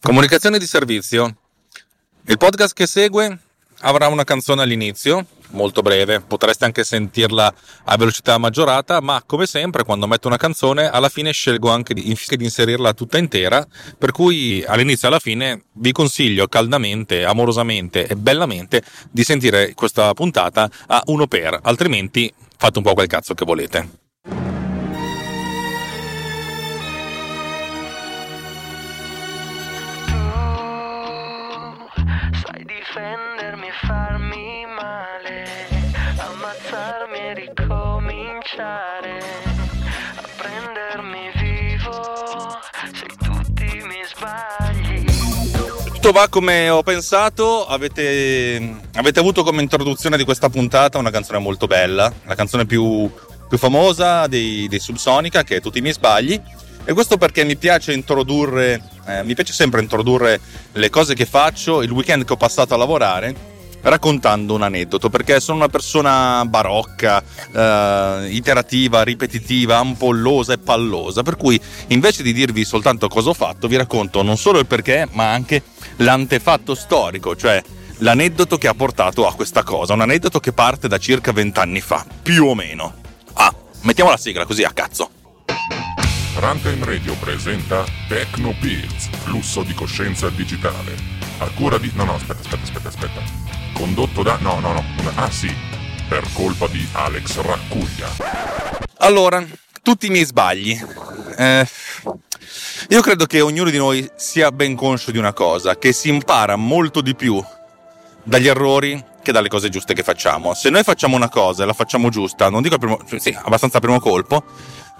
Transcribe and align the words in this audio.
Comunicazione 0.00 0.58
di 0.58 0.66
servizio. 0.66 1.36
Il 2.26 2.38
podcast 2.38 2.72
che 2.72 2.86
segue 2.86 3.38
avrà 3.80 4.06
una 4.06 4.24
canzone 4.24 4.62
all'inizio, 4.62 5.26
molto 5.50 5.82
breve, 5.82 6.20
potreste 6.20 6.64
anche 6.64 6.84
sentirla 6.84 7.52
a 7.84 7.96
velocità 7.96 8.38
maggiorata, 8.38 9.00
ma 9.00 9.22
come 9.26 9.46
sempre 9.46 9.84
quando 9.84 10.06
metto 10.06 10.28
una 10.28 10.36
canzone 10.36 10.88
alla 10.88 11.08
fine 11.08 11.32
scelgo 11.32 11.68
anche 11.68 11.94
di, 11.94 12.02
di 12.02 12.44
inserirla 12.44 12.94
tutta 12.94 13.18
intera, 13.18 13.66
per 13.98 14.12
cui 14.12 14.64
all'inizio 14.66 15.08
e 15.08 15.10
alla 15.10 15.20
fine 15.20 15.64
vi 15.72 15.92
consiglio 15.92 16.46
caldamente, 16.46 17.24
amorosamente 17.24 18.06
e 18.06 18.16
bellamente 18.16 18.82
di 19.10 19.24
sentire 19.24 19.74
questa 19.74 20.14
puntata 20.14 20.70
a 20.86 21.02
uno 21.06 21.26
per, 21.26 21.58
altrimenti 21.62 22.32
fate 22.56 22.78
un 22.78 22.84
po' 22.84 22.94
quel 22.94 23.08
cazzo 23.08 23.34
che 23.34 23.44
volete. 23.44 24.07
Tutto 46.08 46.20
va 46.20 46.28
come 46.30 46.70
ho 46.70 46.82
pensato, 46.82 47.66
avete, 47.66 48.76
avete 48.94 49.20
avuto 49.20 49.42
come 49.42 49.60
introduzione 49.60 50.16
di 50.16 50.24
questa 50.24 50.48
puntata 50.48 50.96
una 50.96 51.10
canzone 51.10 51.38
molto 51.38 51.66
bella, 51.66 52.10
la 52.24 52.34
canzone 52.34 52.64
più, 52.64 53.12
più 53.46 53.58
famosa 53.58 54.26
dei, 54.26 54.68
dei 54.68 54.78
Subsonica 54.78 55.42
che 55.42 55.56
è 55.56 55.60
Tutti 55.60 55.76
i 55.76 55.80
miei 55.82 55.92
sbagli. 55.92 56.40
E 56.86 56.94
questo 56.94 57.18
perché 57.18 57.44
mi 57.44 57.56
piace 57.56 57.92
introdurre, 57.92 58.82
eh, 59.06 59.22
mi 59.22 59.34
piace 59.34 59.52
sempre 59.52 59.82
introdurre 59.82 60.40
le 60.72 60.88
cose 60.88 61.12
che 61.12 61.26
faccio, 61.26 61.82
il 61.82 61.90
weekend 61.90 62.24
che 62.24 62.32
ho 62.32 62.36
passato 62.36 62.72
a 62.72 62.78
lavorare, 62.78 63.34
raccontando 63.82 64.54
un 64.54 64.62
aneddoto, 64.62 65.10
perché 65.10 65.40
sono 65.40 65.58
una 65.58 65.68
persona 65.68 66.42
barocca, 66.46 67.22
eh, 67.52 68.28
iterativa, 68.30 69.02
ripetitiva, 69.02 69.76
ampollosa 69.76 70.54
e 70.54 70.58
pallosa, 70.58 71.22
per 71.22 71.36
cui 71.36 71.60
invece 71.88 72.22
di 72.22 72.32
dirvi 72.32 72.64
soltanto 72.64 73.08
cosa 73.08 73.28
ho 73.28 73.34
fatto, 73.34 73.68
vi 73.68 73.76
racconto 73.76 74.22
non 74.22 74.38
solo 74.38 74.58
il 74.58 74.66
perché, 74.66 75.06
ma 75.12 75.30
anche 75.30 75.62
l'antefatto 75.98 76.74
storico, 76.74 77.36
cioè 77.36 77.62
l'aneddoto 77.98 78.58
che 78.58 78.68
ha 78.68 78.74
portato 78.74 79.26
a 79.26 79.34
questa 79.34 79.62
cosa, 79.62 79.94
un 79.94 80.00
aneddoto 80.00 80.40
che 80.40 80.52
parte 80.52 80.88
da 80.88 80.98
circa 80.98 81.32
vent'anni 81.32 81.80
fa, 81.80 82.04
più 82.22 82.46
o 82.46 82.54
meno. 82.54 82.94
Ah, 83.34 83.54
mettiamo 83.82 84.10
la 84.10 84.16
sigla 84.16 84.44
così 84.44 84.62
a 84.62 84.72
cazzo. 84.72 85.10
Runtime 86.36 86.84
Radio 86.84 87.14
presenta 87.14 87.84
Techno 88.06 88.54
Pills, 88.60 89.08
flusso 89.24 89.64
di 89.64 89.74
coscienza 89.74 90.28
digitale. 90.28 90.94
A 91.38 91.48
cura 91.54 91.78
di... 91.78 91.90
No, 91.94 92.04
no, 92.04 92.14
aspetta, 92.14 92.40
aspetta, 92.40 92.62
aspetta, 92.62 92.88
aspetta. 92.88 93.20
Condotto 93.72 94.22
da... 94.22 94.38
No, 94.40 94.60
no, 94.60 94.72
no. 94.72 94.84
Ah, 95.16 95.30
sì. 95.30 95.52
Per 96.08 96.24
colpa 96.32 96.68
di 96.68 96.86
Alex 96.92 97.40
Raccuglia. 97.40 98.08
Allora, 98.98 99.44
tutti 99.82 100.06
i 100.06 100.10
miei 100.10 100.24
sbagli. 100.24 100.80
Eh, 101.36 101.68
io 102.88 103.00
credo 103.00 103.26
che 103.26 103.40
ognuno 103.40 103.70
di 103.70 103.78
noi 103.78 104.08
sia 104.16 104.50
ben 104.52 104.74
conscio 104.74 105.10
di 105.10 105.18
una 105.18 105.32
cosa, 105.32 105.76
che 105.76 105.92
si 105.92 106.08
impara 106.08 106.56
molto 106.56 107.00
di 107.00 107.14
più 107.14 107.42
dagli 108.22 108.48
errori 108.48 109.04
che 109.22 109.32
dalle 109.32 109.48
cose 109.48 109.68
giuste 109.68 109.94
che 109.94 110.02
facciamo. 110.02 110.54
Se 110.54 110.70
noi 110.70 110.82
facciamo 110.82 111.16
una 111.16 111.28
cosa 111.28 111.62
e 111.62 111.66
la 111.66 111.72
facciamo 111.72 112.08
giusta, 112.08 112.48
non 112.48 112.62
dico 112.62 112.78
primo, 112.78 112.98
sì, 113.18 113.36
abbastanza 113.42 113.78
a 113.78 113.80
primo 113.80 114.00
colpo, 114.00 114.42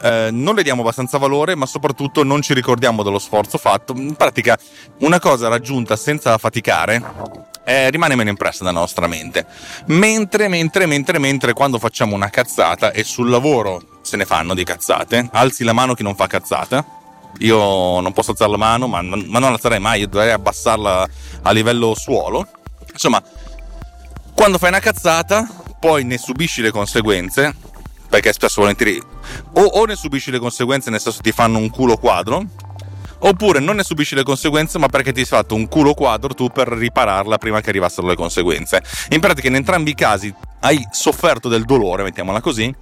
eh, 0.02 0.28
non 0.30 0.54
le 0.54 0.62
diamo 0.62 0.82
abbastanza 0.82 1.18
valore, 1.18 1.54
ma 1.54 1.66
soprattutto 1.66 2.22
non 2.22 2.42
ci 2.42 2.54
ricordiamo 2.54 3.02
dello 3.02 3.18
sforzo 3.18 3.58
fatto. 3.58 3.94
In 3.96 4.14
pratica, 4.14 4.58
una 4.98 5.18
cosa 5.18 5.48
raggiunta 5.48 5.96
senza 5.96 6.36
faticare 6.38 7.02
eh, 7.64 7.90
rimane 7.90 8.14
meno 8.14 8.30
impressa 8.30 8.64
nella 8.64 8.78
nostra 8.78 9.06
mente. 9.06 9.46
Mentre, 9.86 10.48
mentre, 10.48 10.86
mentre, 10.86 11.18
mentre 11.18 11.52
quando 11.52 11.78
facciamo 11.78 12.14
una 12.14 12.30
cazzata 12.30 12.92
e 12.92 13.04
sul 13.04 13.28
lavoro 13.28 13.98
se 14.02 14.16
ne 14.16 14.24
fanno 14.24 14.54
di 14.54 14.64
cazzate, 14.64 15.28
alzi 15.32 15.64
la 15.64 15.72
mano 15.74 15.94
chi 15.94 16.02
non 16.02 16.14
fa 16.14 16.26
cazzata. 16.26 16.97
Io 17.38 18.00
non 18.00 18.12
posso 18.12 18.32
alzare 18.32 18.50
la 18.50 18.56
mano, 18.56 18.86
ma 18.86 19.00
ma 19.02 19.38
non 19.38 19.52
alzerei 19.52 19.80
mai, 19.80 20.00
io 20.00 20.08
dovrei 20.08 20.32
abbassarla 20.32 21.08
a 21.42 21.50
livello 21.52 21.94
suolo. 21.94 22.46
Insomma, 22.92 23.22
quando 24.34 24.58
fai 24.58 24.68
una 24.70 24.80
cazzata, 24.80 25.48
poi 25.78 26.04
ne 26.04 26.18
subisci 26.18 26.62
le 26.62 26.70
conseguenze, 26.70 27.54
perché 28.08 28.32
spesso 28.32 28.60
volentieri 28.60 29.00
o, 29.52 29.62
o 29.62 29.84
ne 29.84 29.94
subisci 29.94 30.30
le 30.30 30.38
conseguenze 30.38 30.90
nel 30.90 31.00
senso 31.00 31.20
ti 31.20 31.32
fanno 31.32 31.58
un 31.58 31.70
culo 31.70 31.96
quadro, 31.96 32.44
oppure 33.20 33.60
non 33.60 33.76
ne 33.76 33.82
subisci 33.82 34.14
le 34.14 34.22
conseguenze 34.22 34.78
ma 34.78 34.88
perché 34.88 35.12
ti 35.12 35.24
sei 35.24 35.38
fatto 35.38 35.54
un 35.54 35.68
culo 35.68 35.94
quadro 35.94 36.34
tu 36.34 36.48
per 36.48 36.68
ripararla 36.68 37.38
prima 37.38 37.60
che 37.60 37.70
arrivassero 37.70 38.06
le 38.06 38.16
conseguenze. 38.16 38.82
In 39.10 39.20
pratica 39.20 39.48
in 39.48 39.56
entrambi 39.56 39.90
i 39.90 39.94
casi 39.94 40.32
hai 40.60 40.86
sofferto 40.90 41.48
del 41.48 41.64
dolore, 41.64 42.02
mettiamola 42.02 42.40
così, 42.40 42.74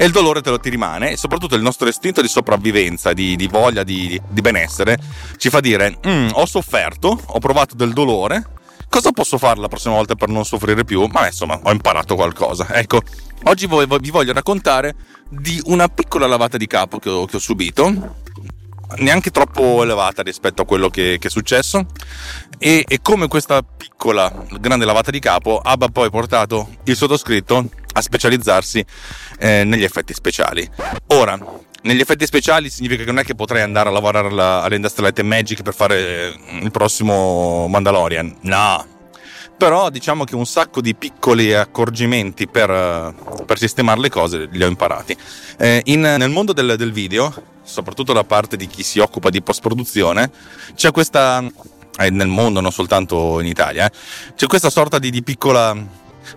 e 0.00 0.04
il 0.04 0.12
dolore 0.12 0.42
te 0.42 0.50
lo 0.50 0.60
ti 0.60 0.70
rimane 0.70 1.10
e 1.10 1.16
soprattutto 1.16 1.56
il 1.56 1.62
nostro 1.62 1.88
istinto 1.88 2.22
di 2.22 2.28
sopravvivenza, 2.28 3.12
di, 3.12 3.34
di 3.34 3.48
voglia 3.48 3.82
di, 3.82 4.20
di, 4.28 4.40
benessere, 4.40 4.96
ci 5.38 5.50
fa 5.50 5.58
dire 5.58 5.98
mm, 6.06 6.28
ho 6.34 6.46
sofferto, 6.46 7.20
ho 7.26 7.38
provato 7.40 7.74
del 7.74 7.92
dolore, 7.92 8.46
cosa 8.88 9.10
posso 9.10 9.38
fare 9.38 9.58
la 9.58 9.66
prossima 9.66 9.94
volta 9.94 10.14
per 10.14 10.28
non 10.28 10.44
soffrire 10.44 10.84
più? 10.84 11.04
Ma 11.06 11.26
insomma 11.26 11.58
ho 11.60 11.72
imparato 11.72 12.14
qualcosa. 12.14 12.68
Ecco, 12.74 13.02
oggi 13.46 13.66
vi 13.66 14.10
voglio 14.10 14.32
raccontare 14.32 14.94
di 15.28 15.60
una 15.64 15.88
piccola 15.88 16.28
lavata 16.28 16.56
di 16.56 16.68
capo 16.68 17.00
che 17.00 17.10
ho, 17.10 17.26
che 17.26 17.34
ho 17.34 17.40
subito, 17.40 18.14
neanche 18.98 19.32
troppo 19.32 19.82
elevata 19.82 20.22
rispetto 20.22 20.62
a 20.62 20.64
quello 20.64 20.90
che, 20.90 21.16
che 21.18 21.26
è 21.26 21.30
successo, 21.30 21.86
e, 22.56 22.84
e, 22.86 23.00
come 23.02 23.26
questa 23.26 23.62
piccola, 23.62 24.32
grande 24.60 24.84
lavata 24.84 25.10
di 25.10 25.18
capo 25.18 25.58
abbia 25.58 25.88
poi 25.88 26.08
portato 26.08 26.68
il 26.84 26.94
sottoscritto 26.94 27.68
a 27.98 28.02
specializzarsi 28.02 28.84
eh, 29.38 29.64
negli 29.64 29.84
effetti 29.84 30.14
speciali. 30.14 30.68
Ora, 31.08 31.38
negli 31.82 32.00
effetti 32.00 32.26
speciali 32.26 32.70
significa 32.70 33.04
che 33.04 33.10
non 33.10 33.20
è 33.20 33.24
che 33.24 33.34
potrei 33.34 33.62
andare 33.62 33.88
a 33.88 33.92
lavorare 33.92 34.28
alla, 34.28 34.62
all'Industrial 34.62 35.12
Light 35.12 35.26
Magic 35.26 35.62
per 35.62 35.74
fare 35.74 36.34
il 36.60 36.70
prossimo 36.70 37.66
Mandalorian, 37.68 38.38
no 38.42 38.96
però 39.58 39.90
diciamo 39.90 40.22
che 40.22 40.36
un 40.36 40.46
sacco 40.46 40.80
di 40.80 40.94
piccoli 40.94 41.52
accorgimenti 41.52 42.46
per, 42.46 43.12
per 43.44 43.58
sistemare 43.58 43.98
le 43.98 44.08
cose 44.08 44.48
li 44.52 44.62
ho 44.62 44.68
imparati. 44.68 45.16
Eh, 45.58 45.82
in, 45.86 46.00
nel 46.00 46.30
mondo 46.30 46.52
del, 46.52 46.76
del, 46.76 46.92
video, 46.92 47.34
soprattutto 47.64 48.12
da 48.12 48.22
parte 48.22 48.56
di 48.56 48.68
chi 48.68 48.84
si 48.84 49.00
occupa 49.00 49.30
di 49.30 49.42
post-produzione, 49.42 50.30
c'è 50.76 50.92
questa, 50.92 51.44
eh, 51.98 52.10
nel 52.10 52.28
mondo, 52.28 52.60
non 52.60 52.70
soltanto 52.70 53.40
in 53.40 53.46
Italia, 53.46 53.86
eh, 53.86 53.92
c'è 54.36 54.46
questa 54.46 54.70
sorta 54.70 55.00
di, 55.00 55.10
di 55.10 55.24
piccola 55.24 55.76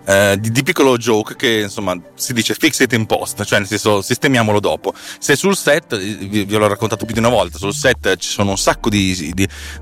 eh, 0.06 0.36
di, 0.38 0.50
di, 0.50 0.62
piccolo 0.62 0.96
joke 0.96 1.36
che 1.36 1.60
insomma 1.62 1.96
si 2.14 2.32
dice 2.32 2.54
fix 2.54 2.80
it 2.80 2.92
in 2.92 3.06
post, 3.06 3.44
cioè 3.44 3.58
nel 3.58 3.68
senso 3.68 4.02
sistemiamolo 4.02 4.60
dopo. 4.60 4.92
Se 5.18 5.36
sul 5.36 5.56
set, 5.56 5.96
vi, 5.96 6.44
vi 6.44 6.56
l'ho 6.56 6.66
raccontato 6.66 7.04
più 7.04 7.14
di 7.14 7.20
una 7.20 7.28
volta, 7.28 7.58
sul 7.58 7.74
set 7.74 8.16
ci 8.16 8.28
sono 8.28 8.50
un 8.50 8.58
sacco 8.58 8.88
di, 8.88 9.32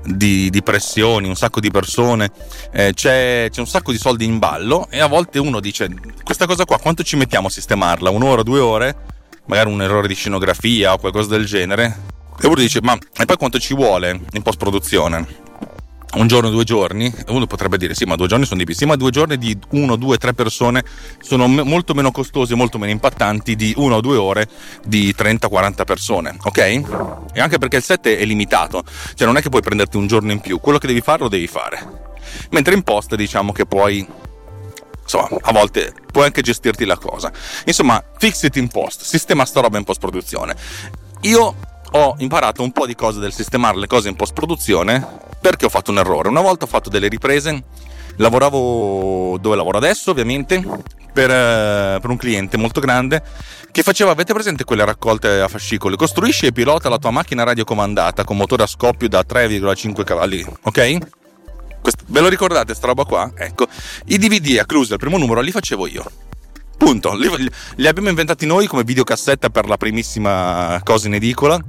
di, 0.03 0.49
di 0.49 0.63
pressioni, 0.63 1.27
un 1.27 1.35
sacco 1.35 1.59
di 1.59 1.71
persone, 1.71 2.31
eh, 2.71 2.93
c'è, 2.93 3.47
c'è 3.49 3.59
un 3.59 3.67
sacco 3.67 3.91
di 3.91 3.97
soldi 3.97 4.25
in 4.25 4.39
ballo 4.39 4.87
e 4.89 4.99
a 4.99 5.07
volte 5.07 5.39
uno 5.39 5.59
dice 5.59 5.89
questa 6.23 6.45
cosa 6.45 6.65
qua 6.65 6.79
quanto 6.79 7.03
ci 7.03 7.15
mettiamo 7.15 7.47
a 7.47 7.51
sistemarla? 7.51 8.09
Un'ora, 8.09 8.43
due 8.43 8.59
ore? 8.59 8.95
Magari 9.45 9.71
un 9.71 9.81
errore 9.81 10.07
di 10.07 10.13
scenografia 10.13 10.93
o 10.93 10.97
qualcosa 10.97 11.29
del 11.29 11.45
genere. 11.45 12.19
E 12.39 12.47
uno 12.47 12.55
dice 12.55 12.79
ma 12.81 12.97
e 13.17 13.25
poi 13.25 13.37
quanto 13.37 13.59
ci 13.59 13.75
vuole 13.75 14.19
in 14.31 14.41
post 14.41 14.57
produzione? 14.57 15.50
Un 16.13 16.27
giorno, 16.27 16.49
due 16.49 16.63
giorni, 16.63 17.11
uno 17.27 17.47
potrebbe 17.47 17.77
dire 17.77 17.93
sì, 17.93 18.05
ma 18.05 18.15
due 18.15 18.27
giorni 18.27 18.45
sono 18.45 18.59
di 18.59 18.65
più, 18.65 18.75
sì, 18.75 18.85
ma 18.85 18.95
due 18.95 19.11
giorni 19.11 19.37
di 19.37 19.57
uno, 19.69 19.95
due, 19.95 20.17
tre 20.17 20.33
persone 20.33 20.83
sono 21.21 21.47
m- 21.47 21.61
molto 21.61 21.93
meno 21.93 22.11
costosi 22.11 22.53
molto 22.53 22.77
meno 22.77 22.91
impattanti 22.91 23.55
di 23.55 23.73
una 23.77 23.95
o 23.95 24.01
due 24.01 24.17
ore 24.17 24.47
di 24.85 25.13
30-40 25.17 25.85
persone, 25.85 26.37
ok? 26.41 26.57
E 27.33 27.39
anche 27.39 27.57
perché 27.57 27.77
il 27.77 27.83
set 27.83 28.07
è 28.07 28.25
limitato, 28.25 28.83
cioè 29.15 29.25
non 29.25 29.37
è 29.37 29.41
che 29.41 29.49
puoi 29.49 29.61
prenderti 29.61 29.97
un 29.97 30.07
giorno 30.07 30.31
in 30.31 30.41
più, 30.41 30.59
quello 30.59 30.77
che 30.77 30.87
devi 30.87 31.01
fare 31.01 31.19
lo 31.19 31.29
devi 31.29 31.47
fare. 31.47 32.09
Mentre 32.51 32.73
in 32.73 32.83
post 32.83 33.15
diciamo 33.15 33.51
che 33.51 33.65
puoi 33.65 34.05
insomma, 35.01 35.29
a 35.41 35.51
volte 35.51 35.93
puoi 36.11 36.25
anche 36.25 36.41
gestirti 36.41 36.85
la 36.85 36.97
cosa. 36.97 37.31
Insomma, 37.65 38.03
fix 38.17 38.43
it 38.43 38.55
in 38.57 38.67
post, 38.67 39.01
sistema 39.03 39.45
sta 39.45 39.61
roba 39.61 39.77
in 39.77 39.83
post 39.83 39.99
produzione. 39.99 40.55
Io 41.21 41.55
ho 41.91 42.15
imparato 42.19 42.63
un 42.63 42.71
po' 42.71 42.85
di 42.85 42.95
cose 42.95 43.19
del 43.19 43.33
sistemare 43.33 43.77
le 43.77 43.87
cose 43.87 44.09
in 44.09 44.15
post 44.15 44.33
produzione 44.33 45.05
perché 45.39 45.65
ho 45.65 45.69
fatto 45.69 45.91
un 45.91 45.97
errore. 45.97 46.29
Una 46.29 46.41
volta 46.41 46.65
ho 46.65 46.67
fatto 46.67 46.89
delle 46.89 47.07
riprese, 47.07 47.63
lavoravo 48.17 49.37
dove 49.39 49.55
lavoro 49.55 49.77
adesso 49.77 50.11
ovviamente, 50.11 50.63
per, 51.11 51.29
eh, 51.29 51.99
per, 51.99 52.09
un 52.09 52.17
cliente 52.17 52.57
molto 52.57 52.79
grande 52.79 53.21
che 53.71 53.83
faceva, 53.83 54.11
avete 54.11 54.33
presente 54.33 54.63
quelle 54.63 54.85
raccolte 54.85 55.41
a 55.41 55.47
fascicoli? 55.47 55.95
Costruisci 55.95 56.45
e 56.45 56.51
pilota 56.51 56.89
la 56.89 56.97
tua 56.97 57.11
macchina 57.11 57.43
radiocomandata 57.43 58.23
con 58.23 58.37
motore 58.37 58.63
a 58.63 58.67
scoppio 58.67 59.07
da 59.09 59.23
3,5 59.27 60.03
cavalli, 60.03 60.45
ok? 60.63 60.97
Questo, 61.81 62.03
ve 62.07 62.19
lo 62.19 62.29
ricordate 62.29 62.75
sta 62.75 62.87
roba 62.87 63.05
qua? 63.05 63.31
Ecco, 63.35 63.67
i 64.05 64.17
DVD 64.17 64.59
acclusi 64.59 64.93
al 64.93 64.99
primo 64.99 65.17
numero 65.17 65.41
li 65.41 65.51
facevo 65.51 65.87
io. 65.87 66.05
Punto. 66.81 67.13
Li, 67.13 67.29
li 67.75 67.87
abbiamo 67.87 68.09
inventati 68.09 68.47
noi 68.47 68.65
come 68.65 68.83
videocassetta 68.83 69.51
per 69.51 69.67
la 69.67 69.77
primissima 69.77 70.81
cosa 70.83 71.05
in 71.05 71.13
edicola 71.13 71.63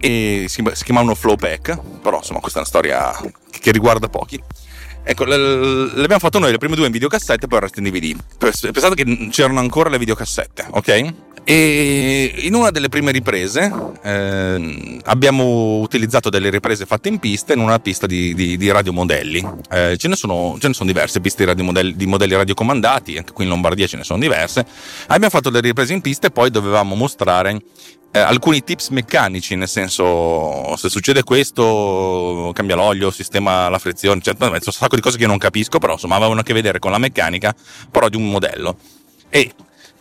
e 0.00 0.46
si, 0.48 0.64
si 0.72 0.84
chiamavano 0.84 1.14
Flowpack, 1.14 1.78
però 2.02 2.16
insomma 2.16 2.40
questa 2.40 2.58
è 2.58 2.62
una 2.62 2.68
storia 2.68 3.32
che 3.48 3.70
riguarda 3.70 4.08
pochi. 4.08 4.42
Ecco, 5.04 5.24
l'abbiamo 5.24 6.18
fatto 6.18 6.40
noi 6.40 6.50
le 6.50 6.58
prime 6.58 6.74
due 6.74 6.86
in 6.86 6.92
videocassette, 6.92 7.46
poi 7.46 7.58
il 7.58 7.64
resto 7.66 7.78
in 7.78 7.84
DVD. 7.84 8.16
Pensate 8.36 8.96
che 8.96 9.28
c'erano 9.30 9.60
ancora 9.60 9.90
le 9.90 9.98
videocassette, 9.98 10.66
ok? 10.70 11.14
E 11.48 12.34
in 12.38 12.54
una 12.54 12.70
delle 12.70 12.88
prime 12.88 13.12
riprese 13.12 13.72
eh, 14.02 14.98
abbiamo 15.04 15.78
utilizzato 15.78 16.28
delle 16.28 16.50
riprese 16.50 16.86
fatte 16.86 17.08
in 17.08 17.20
pista 17.20 17.52
in 17.52 17.60
una 17.60 17.78
pista 17.78 18.08
di, 18.08 18.34
di, 18.34 18.56
di 18.56 18.68
radiomodelli. 18.68 19.48
Eh, 19.70 19.96
ce, 19.96 20.08
ne 20.08 20.16
sono, 20.16 20.56
ce 20.58 20.66
ne 20.66 20.74
sono 20.74 20.88
diverse 20.88 21.20
piste 21.20 21.44
di, 21.44 21.50
radiomodelli, 21.50 21.94
di 21.94 22.06
modelli 22.06 22.34
radiocomandati, 22.34 23.18
anche 23.18 23.30
qui 23.30 23.44
in 23.44 23.50
Lombardia 23.50 23.86
ce 23.86 23.96
ne 23.96 24.02
sono 24.02 24.18
diverse. 24.18 24.66
Abbiamo 25.06 25.30
fatto 25.30 25.48
delle 25.48 25.68
riprese 25.68 25.92
in 25.92 26.00
pista 26.00 26.26
e 26.26 26.30
poi 26.32 26.50
dovevamo 26.50 26.96
mostrare 26.96 27.60
eh, 28.10 28.18
alcuni 28.18 28.64
tips 28.64 28.88
meccanici, 28.88 29.54
nel 29.54 29.68
senso 29.68 30.74
se 30.76 30.88
succede 30.88 31.22
questo 31.22 32.50
cambia 32.54 32.74
l'olio, 32.74 33.12
sistema 33.12 33.68
la 33.68 33.78
frizione, 33.78 34.20
cioè, 34.20 34.34
un 34.36 34.58
sacco 34.62 34.96
di 34.96 35.00
cose 35.00 35.16
che 35.16 35.22
io 35.22 35.28
non 35.28 35.38
capisco, 35.38 35.78
però 35.78 35.92
insomma 35.92 36.16
avevano 36.16 36.40
a 36.40 36.42
che 36.42 36.54
vedere 36.54 36.80
con 36.80 36.90
la 36.90 36.98
meccanica, 36.98 37.54
però 37.88 38.08
di 38.08 38.16
un 38.16 38.30
modello. 38.30 38.76
E 39.28 39.52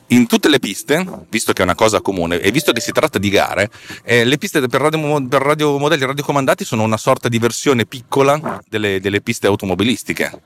in 0.08 0.28
tutte 0.28 0.50
le 0.50 0.60
piste, 0.60 1.06
visto 1.30 1.54
che 1.54 1.62
è 1.62 1.64
una 1.64 1.76
cosa 1.76 2.02
comune 2.02 2.40
e 2.40 2.52
visto 2.52 2.72
che 2.72 2.82
si 2.82 2.92
tratta 2.92 3.18
di 3.18 3.30
gare, 3.30 3.70
eh, 4.04 4.24
le 4.24 4.38
piste 4.38 4.62
per, 4.68 4.82
radio, 4.82 5.28
per 5.28 5.42
radiomodelli 5.42 6.06
radiocomandati 6.06 6.64
sono 6.64 6.84
una 6.84 6.98
sorta 6.98 7.28
di 7.28 7.40
versione 7.40 7.86
piccola 7.86 8.62
delle, 8.68 9.00
delle 9.00 9.22
piste 9.22 9.48
automobilistiche. 9.48 10.42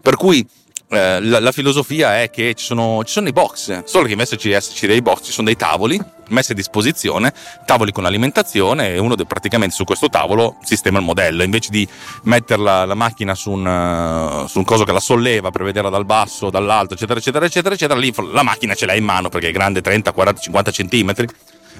Per 0.00 0.14
cui 0.16 0.46
eh, 0.88 1.20
la, 1.20 1.40
la, 1.40 1.52
filosofia 1.52 2.20
è 2.20 2.30
che 2.30 2.54
ci 2.54 2.64
sono, 2.64 3.02
ci 3.04 3.12
sono 3.12 3.28
i 3.28 3.32
box, 3.32 3.84
solo 3.84 4.06
che 4.06 4.12
invece 4.12 4.36
di 4.36 4.52
esserci 4.52 4.86
dei 4.86 5.02
box 5.02 5.24
ci 5.24 5.32
sono 5.32 5.46
dei 5.46 5.56
tavoli 5.56 6.00
messi 6.28 6.52
a 6.52 6.54
disposizione, 6.54 7.32
tavoli 7.64 7.92
con 7.92 8.04
alimentazione 8.04 8.94
e 8.94 8.98
uno 8.98 9.14
de, 9.14 9.26
praticamente 9.26 9.74
su 9.74 9.84
questo 9.84 10.08
tavolo 10.08 10.56
sistema 10.62 10.98
il 10.98 11.04
modello, 11.04 11.42
invece 11.42 11.70
di 11.70 11.86
mettere 12.22 12.62
la, 12.62 12.84
la 12.84 12.94
macchina 12.94 13.34
su 13.34 13.50
un, 13.50 13.66
uh, 13.66 14.46
su 14.46 14.58
un, 14.58 14.64
coso 14.64 14.84
che 14.84 14.92
la 14.92 15.00
solleva 15.00 15.50
per 15.50 15.62
vederla 15.62 15.90
dal 15.90 16.04
basso, 16.04 16.50
dall'alto, 16.50 16.94
eccetera, 16.94 17.18
eccetera, 17.18 17.44
eccetera, 17.44 17.74
eccetera, 17.74 17.98
lì 17.98 18.12
la 18.32 18.42
macchina 18.42 18.74
ce 18.74 18.86
l'hai 18.86 18.98
in 18.98 19.04
mano 19.04 19.28
perché 19.28 19.48
è 19.48 19.52
grande 19.52 19.80
30, 19.80 20.12
40, 20.12 20.40
50 20.40 20.70
centimetri, 20.70 21.28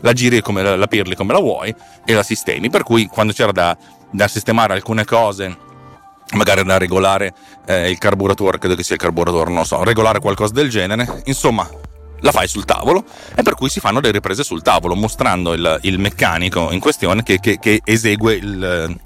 la 0.01 0.13
giri 0.13 0.41
come 0.43 0.77
la 0.77 0.87
pirli 0.87 1.15
come 1.15 1.33
la 1.33 1.41
vuoi 1.41 1.75
e 2.05 2.13
la 2.13 2.23
sistemi, 2.23 2.71
per 2.71 2.83
cui 2.83 3.07
quando 3.07 3.33
c'era 3.33 3.53
da, 3.53 3.77
da 4.11 4.29
sistemare 4.29 4.75
alcune 4.75 5.05
cose 5.05 5.65
magari 6.35 6.65
da 6.65 6.79
regolare 6.79 7.35
eh, 7.67 7.91
il 7.91 7.99
carburatore, 7.99 8.59
credo 8.59 8.75
che 8.75 8.83
sia 8.83 8.95
il 8.95 9.01
carburatore, 9.01 9.53
non 9.53 9.65
so, 9.65 9.83
regolare 9.85 10.21
qualcosa 10.21 10.53
del 10.53 10.69
genere, 10.69 11.23
insomma 11.27 11.69
la 12.21 12.33
fai 12.33 12.49
sul 12.49 12.65
tavolo 12.65 13.05
e 13.35 13.43
per 13.43 13.55
cui 13.55 13.69
si 13.69 13.81
fanno 13.81 14.01
le 14.01 14.11
riprese 14.11 14.43
sul 14.43 14.63
tavolo 14.63 14.95
mostrando 14.95 15.53
il, 15.53 15.79
il 15.83 15.99
meccanico 15.99 16.73
in 16.73 16.81
questione 16.81 17.23
che, 17.23 17.39
che, 17.41 17.59
che 17.59 17.83
esegue, 17.85 18.35
il, 18.35 18.99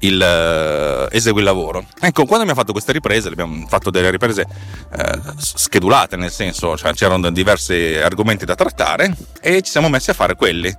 il, 0.00 1.08
esegue, 1.10 1.40
il, 1.40 1.46
lavoro. 1.46 1.84
Ecco, 2.00 2.24
quando 2.24 2.42
abbiamo 2.42 2.60
fatto 2.60 2.72
queste 2.72 2.92
riprese, 2.92 3.28
abbiamo 3.28 3.66
fatto 3.68 3.90
delle 3.90 4.10
riprese 4.10 4.46
eh, 4.92 5.20
schedulate, 5.36 6.16
nel 6.16 6.30
senso 6.30 6.76
cioè, 6.76 6.92
c'erano 6.94 7.30
diversi 7.30 7.96
argomenti 8.02 8.44
da 8.44 8.54
trattare 8.54 9.14
e 9.40 9.62
ci 9.62 9.70
siamo 9.70 9.88
messi 9.88 10.10
a 10.10 10.14
fare 10.14 10.34
quelli. 10.34 10.74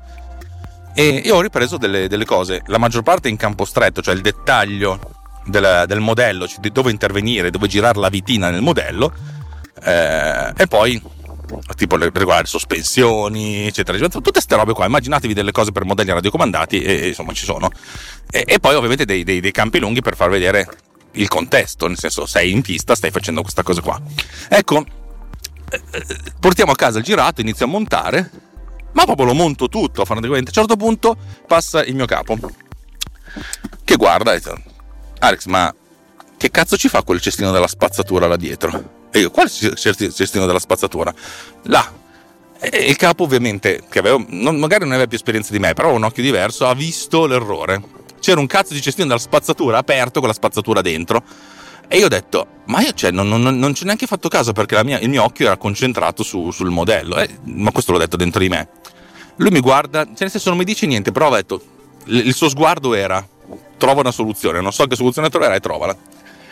E 0.95 1.07
io 1.23 1.35
ho 1.35 1.41
ripreso 1.41 1.77
delle, 1.77 2.07
delle 2.07 2.25
cose, 2.25 2.63
la 2.65 2.77
maggior 2.77 3.03
parte 3.03 3.29
in 3.29 3.37
campo 3.37 3.63
stretto, 3.63 4.01
cioè 4.01 4.15
il 4.15 4.21
dettaglio 4.21 5.17
del, 5.49 5.85
del 5.87 5.99
modello, 5.99 6.47
cioè 6.47 6.59
di 6.59 6.71
dove 6.71 6.91
intervenire, 6.91 7.49
dove 7.49 7.67
girare 7.67 7.99
la 7.99 8.09
vitina 8.09 8.49
nel 8.49 8.61
modello, 8.61 9.13
eh, 9.83 10.53
e 10.55 10.67
poi 10.67 11.01
tipo 11.75 11.95
riguardo 11.97 12.47
sospensioni, 12.47 13.65
eccetera, 13.65 13.97
eccetera, 13.97 14.19
tutte 14.19 14.31
queste 14.31 14.55
robe 14.55 14.73
qua. 14.73 14.85
Immaginatevi 14.85 15.33
delle 15.33 15.51
cose 15.51 15.71
per 15.71 15.85
modelli 15.85 16.11
radiocomandati, 16.11 16.81
e, 16.81 17.07
insomma 17.07 17.33
ci 17.33 17.45
sono. 17.45 17.69
E, 18.29 18.43
e 18.45 18.59
poi 18.59 18.75
ovviamente 18.75 19.05
dei, 19.05 19.23
dei, 19.23 19.39
dei, 19.39 19.51
campi 19.51 19.79
lunghi 19.79 20.01
per 20.01 20.15
far 20.15 20.29
vedere 20.29 20.67
il 21.13 21.27
contesto, 21.27 21.87
nel 21.87 21.97
senso 21.97 22.25
sei 22.25 22.51
in 22.51 22.61
pista, 22.61 22.95
stai 22.95 23.11
facendo 23.11 23.41
questa 23.41 23.63
cosa 23.63 23.81
qua. 23.81 23.99
Ecco, 24.47 24.85
eh, 25.69 25.81
eh, 25.91 26.17
portiamo 26.39 26.71
a 26.71 26.75
casa 26.75 26.99
il 26.99 27.03
girato, 27.03 27.41
inizio 27.41 27.65
a 27.65 27.69
montare, 27.69 28.29
ma 28.93 29.05
proprio 29.05 29.27
lo 29.27 29.33
monto 29.33 29.67
tutto, 29.67 30.01
a 30.01 30.05
un 30.09 30.45
certo 30.51 30.75
punto 30.75 31.15
passa 31.47 31.83
il 31.83 31.95
mio 31.95 32.05
capo, 32.05 32.37
che 33.83 33.95
guarda 33.95 34.33
e 34.33 34.37
dice, 34.37 34.63
Alex, 35.19 35.45
ma 35.45 35.73
che 36.37 36.51
cazzo 36.51 36.77
ci 36.77 36.87
fa 36.87 37.03
quel 37.03 37.19
cestino 37.19 37.51
della 37.51 37.67
spazzatura 37.67 38.27
là 38.27 38.37
dietro? 38.37 38.97
E 39.11 39.19
io, 39.19 39.31
quale 39.31 39.49
cestino 39.49 40.45
della 40.45 40.59
spazzatura? 40.59 41.13
Là. 41.63 41.97
E 42.61 42.77
il 42.85 42.95
capo, 42.95 43.23
ovviamente, 43.23 43.83
che 43.89 43.99
avevo, 43.99 44.23
non, 44.29 44.57
magari 44.57 44.83
non 44.83 44.91
aveva 44.91 45.07
più 45.07 45.17
esperienza 45.17 45.51
di 45.51 45.59
me, 45.59 45.73
però 45.73 45.87
aveva 45.87 46.05
un 46.05 46.09
occhio 46.09 46.23
diverso, 46.23 46.67
ha 46.67 46.73
visto 46.73 47.25
l'errore. 47.25 47.81
C'era 48.19 48.39
un 48.39 48.47
cazzo 48.47 48.73
di 48.73 48.81
cestino 48.81 49.07
della 49.07 49.19
spazzatura 49.19 49.77
aperto 49.77 50.19
con 50.19 50.27
la 50.27 50.35
spazzatura 50.35 50.81
dentro. 50.81 51.23
E 51.87 51.97
io 51.97 52.05
ho 52.05 52.09
detto, 52.09 52.47
ma 52.65 52.81
io 52.81 52.93
cioè, 52.93 53.11
non, 53.11 53.27
non, 53.27 53.41
non 53.41 53.73
ci 53.73 53.83
ho 53.83 53.85
neanche 53.85 54.05
fatto 54.05 54.29
caso 54.29 54.51
perché 54.51 54.81
mia, 54.83 54.99
il 54.99 55.09
mio 55.09 55.23
occhio 55.23 55.47
era 55.47 55.57
concentrato 55.57 56.21
su, 56.23 56.51
sul 56.51 56.69
modello. 56.69 57.17
Eh, 57.17 57.29
ma 57.45 57.71
questo 57.71 57.91
l'ho 57.91 57.97
detto 57.97 58.15
dentro 58.15 58.39
di 58.39 58.49
me. 58.49 58.69
Lui 59.37 59.49
mi 59.49 59.59
guarda, 59.59 60.03
cioè 60.03 60.15
nel 60.19 60.31
senso 60.31 60.49
non 60.49 60.57
mi 60.57 60.65
dice 60.65 60.85
niente, 60.85 61.11
però 61.11 61.29
ho 61.29 61.35
detto, 61.35 61.61
il 62.05 62.33
suo 62.33 62.49
sguardo 62.49 62.93
era, 62.93 63.25
trova 63.77 64.01
una 64.01 64.11
soluzione, 64.11 64.61
non 64.61 64.71
so 64.71 64.85
che 64.87 64.95
soluzione 64.95 65.29
troverai, 65.29 65.59
trovala. 65.59 65.95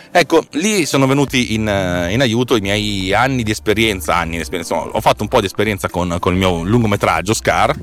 Ecco, 0.10 0.46
lì 0.52 0.86
sono 0.86 1.06
venuti 1.06 1.54
in, 1.54 1.68
eh, 1.68 2.14
in, 2.14 2.22
aiuto 2.22 2.56
i 2.56 2.62
miei 2.62 3.14
anni 3.14 3.44
di 3.44 3.52
esperienza, 3.52 4.16
anni 4.16 4.38
di 4.38 4.42
esperienza. 4.42 4.76
ho 4.76 5.02
fatto 5.02 5.22
un 5.22 5.28
po' 5.28 5.42
di 5.42 5.46
esperienza 5.46 5.90
con, 5.90 6.18
con 6.20 6.34
il 6.34 6.40
mio 6.40 6.64
lungometraggio 6.64 7.34
Scar 7.34 7.76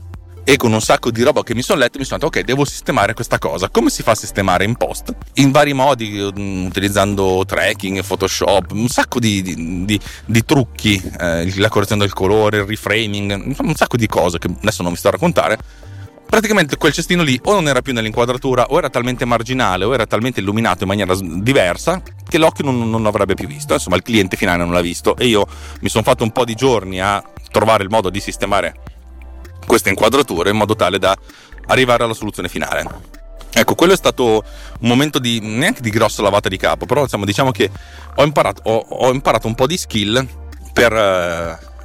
e 0.45 0.57
con 0.57 0.73
un 0.73 0.81
sacco 0.81 1.11
di 1.11 1.23
roba 1.23 1.43
che 1.43 1.55
mi 1.55 1.63
sono 1.63 1.79
letto 1.81 1.99
mi 1.99 2.05
sono 2.05 2.19
detto 2.19 2.39
ok 2.39 2.45
devo 2.45 2.67
sistemare 2.67 3.15
questa 3.15 3.39
cosa 3.39 3.71
come 3.71 3.89
si 3.89 4.03
fa 4.03 4.11
a 4.11 4.15
sistemare 4.15 4.65
in 4.65 4.77
post 4.77 5.15
in 5.35 5.51
vari 5.51 5.73
modi 5.73 6.31
mm, 6.39 6.67
utilizzando 6.67 7.45
tracking 7.47 8.05
photoshop 8.05 8.73
un 8.73 8.89
sacco 8.89 9.19
di, 9.19 9.41
di, 9.41 9.85
di, 9.87 9.99
di 10.27 10.45
trucchi 10.45 11.03
eh, 11.19 11.51
la 11.57 11.71
correzione 11.71 12.03
del 12.03 12.13
colore 12.13 12.59
il 12.59 12.65
reframing 12.65 13.55
un 13.59 13.75
sacco 13.75 13.97
di 13.97 14.07
cose 14.07 14.37
che 14.39 14.51
adesso 14.55 14.83
non 14.83 14.93
vi 14.93 14.99
sto 14.99 15.09
a 15.09 15.13
raccontare 15.13 15.59
praticamente 16.35 16.77
quel 16.77 16.93
cestino 16.93 17.23
lì 17.23 17.39
o 17.45 17.53
non 17.53 17.69
era 17.69 17.81
più 17.81 17.93
nell'inquadratura 17.93 18.67
o 18.67 18.79
era 18.79 18.91
talmente 18.91 19.25
marginale 19.25 19.85
o 19.85 19.95
era 19.95 20.05
talmente 20.05 20.41
illuminato 20.41 20.83
in 20.83 20.89
maniera 20.89 21.15
diversa 21.17 22.03
che 22.29 22.39
l'occhio 22.39 22.65
non, 22.65 22.91
non 22.91 23.07
avrebbe 23.07 23.35
più 23.35 23.47
visto. 23.47 23.75
Insomma, 23.75 23.95
il 23.95 24.03
cliente 24.03 24.37
finale 24.37 24.65
non 24.65 24.73
l'ha 24.73 24.81
visto 24.81 25.17
e 25.17 25.27
io 25.27 25.47
mi 25.81 25.89
sono 25.89 26.03
fatto 26.03 26.25
un 26.25 26.33
po' 26.33 26.45
di 26.45 26.57
giorni 26.57 27.01
a 27.01 27.23
trovare 27.53 27.85
il 27.85 27.89
modo 27.89 28.11
di 28.11 28.19
sistemare 28.19 28.75
queste 29.65 29.91
inquadrature 29.91 30.51
in 30.51 30.57
modo 30.57 30.75
tale 30.75 30.99
da 30.99 31.17
arrivare 31.67 32.03
alla 32.03 32.15
soluzione 32.15 32.49
finale. 32.49 32.85
Ecco, 33.53 33.77
quello 33.77 33.93
è 33.93 33.97
stato 33.97 34.43
un 34.81 34.89
momento 34.89 35.21
di 35.21 35.39
neanche 35.39 35.83
di 35.83 35.91
grossa 35.91 36.21
lavata 36.21 36.49
di 36.49 36.57
capo, 36.57 36.85
però 36.85 37.03
insomma, 37.03 37.27
diciamo 37.27 37.53
che 37.53 37.70
ho 38.17 38.25
imparato, 38.25 38.61
ho, 38.65 38.87
ho 38.89 39.13
imparato 39.13 39.47
un 39.47 39.55
po' 39.55 39.69
di 39.69 39.77
skill 39.77 40.27
per, 40.73 40.93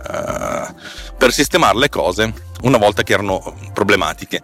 uh, 0.08 0.76
per 1.18 1.32
sistemare 1.32 1.78
le 1.78 1.90
cose 1.90 2.34
una 2.62 2.78
volta 2.78 3.04
che 3.04 3.14
erano 3.14 3.56
problematiche. 3.74 4.42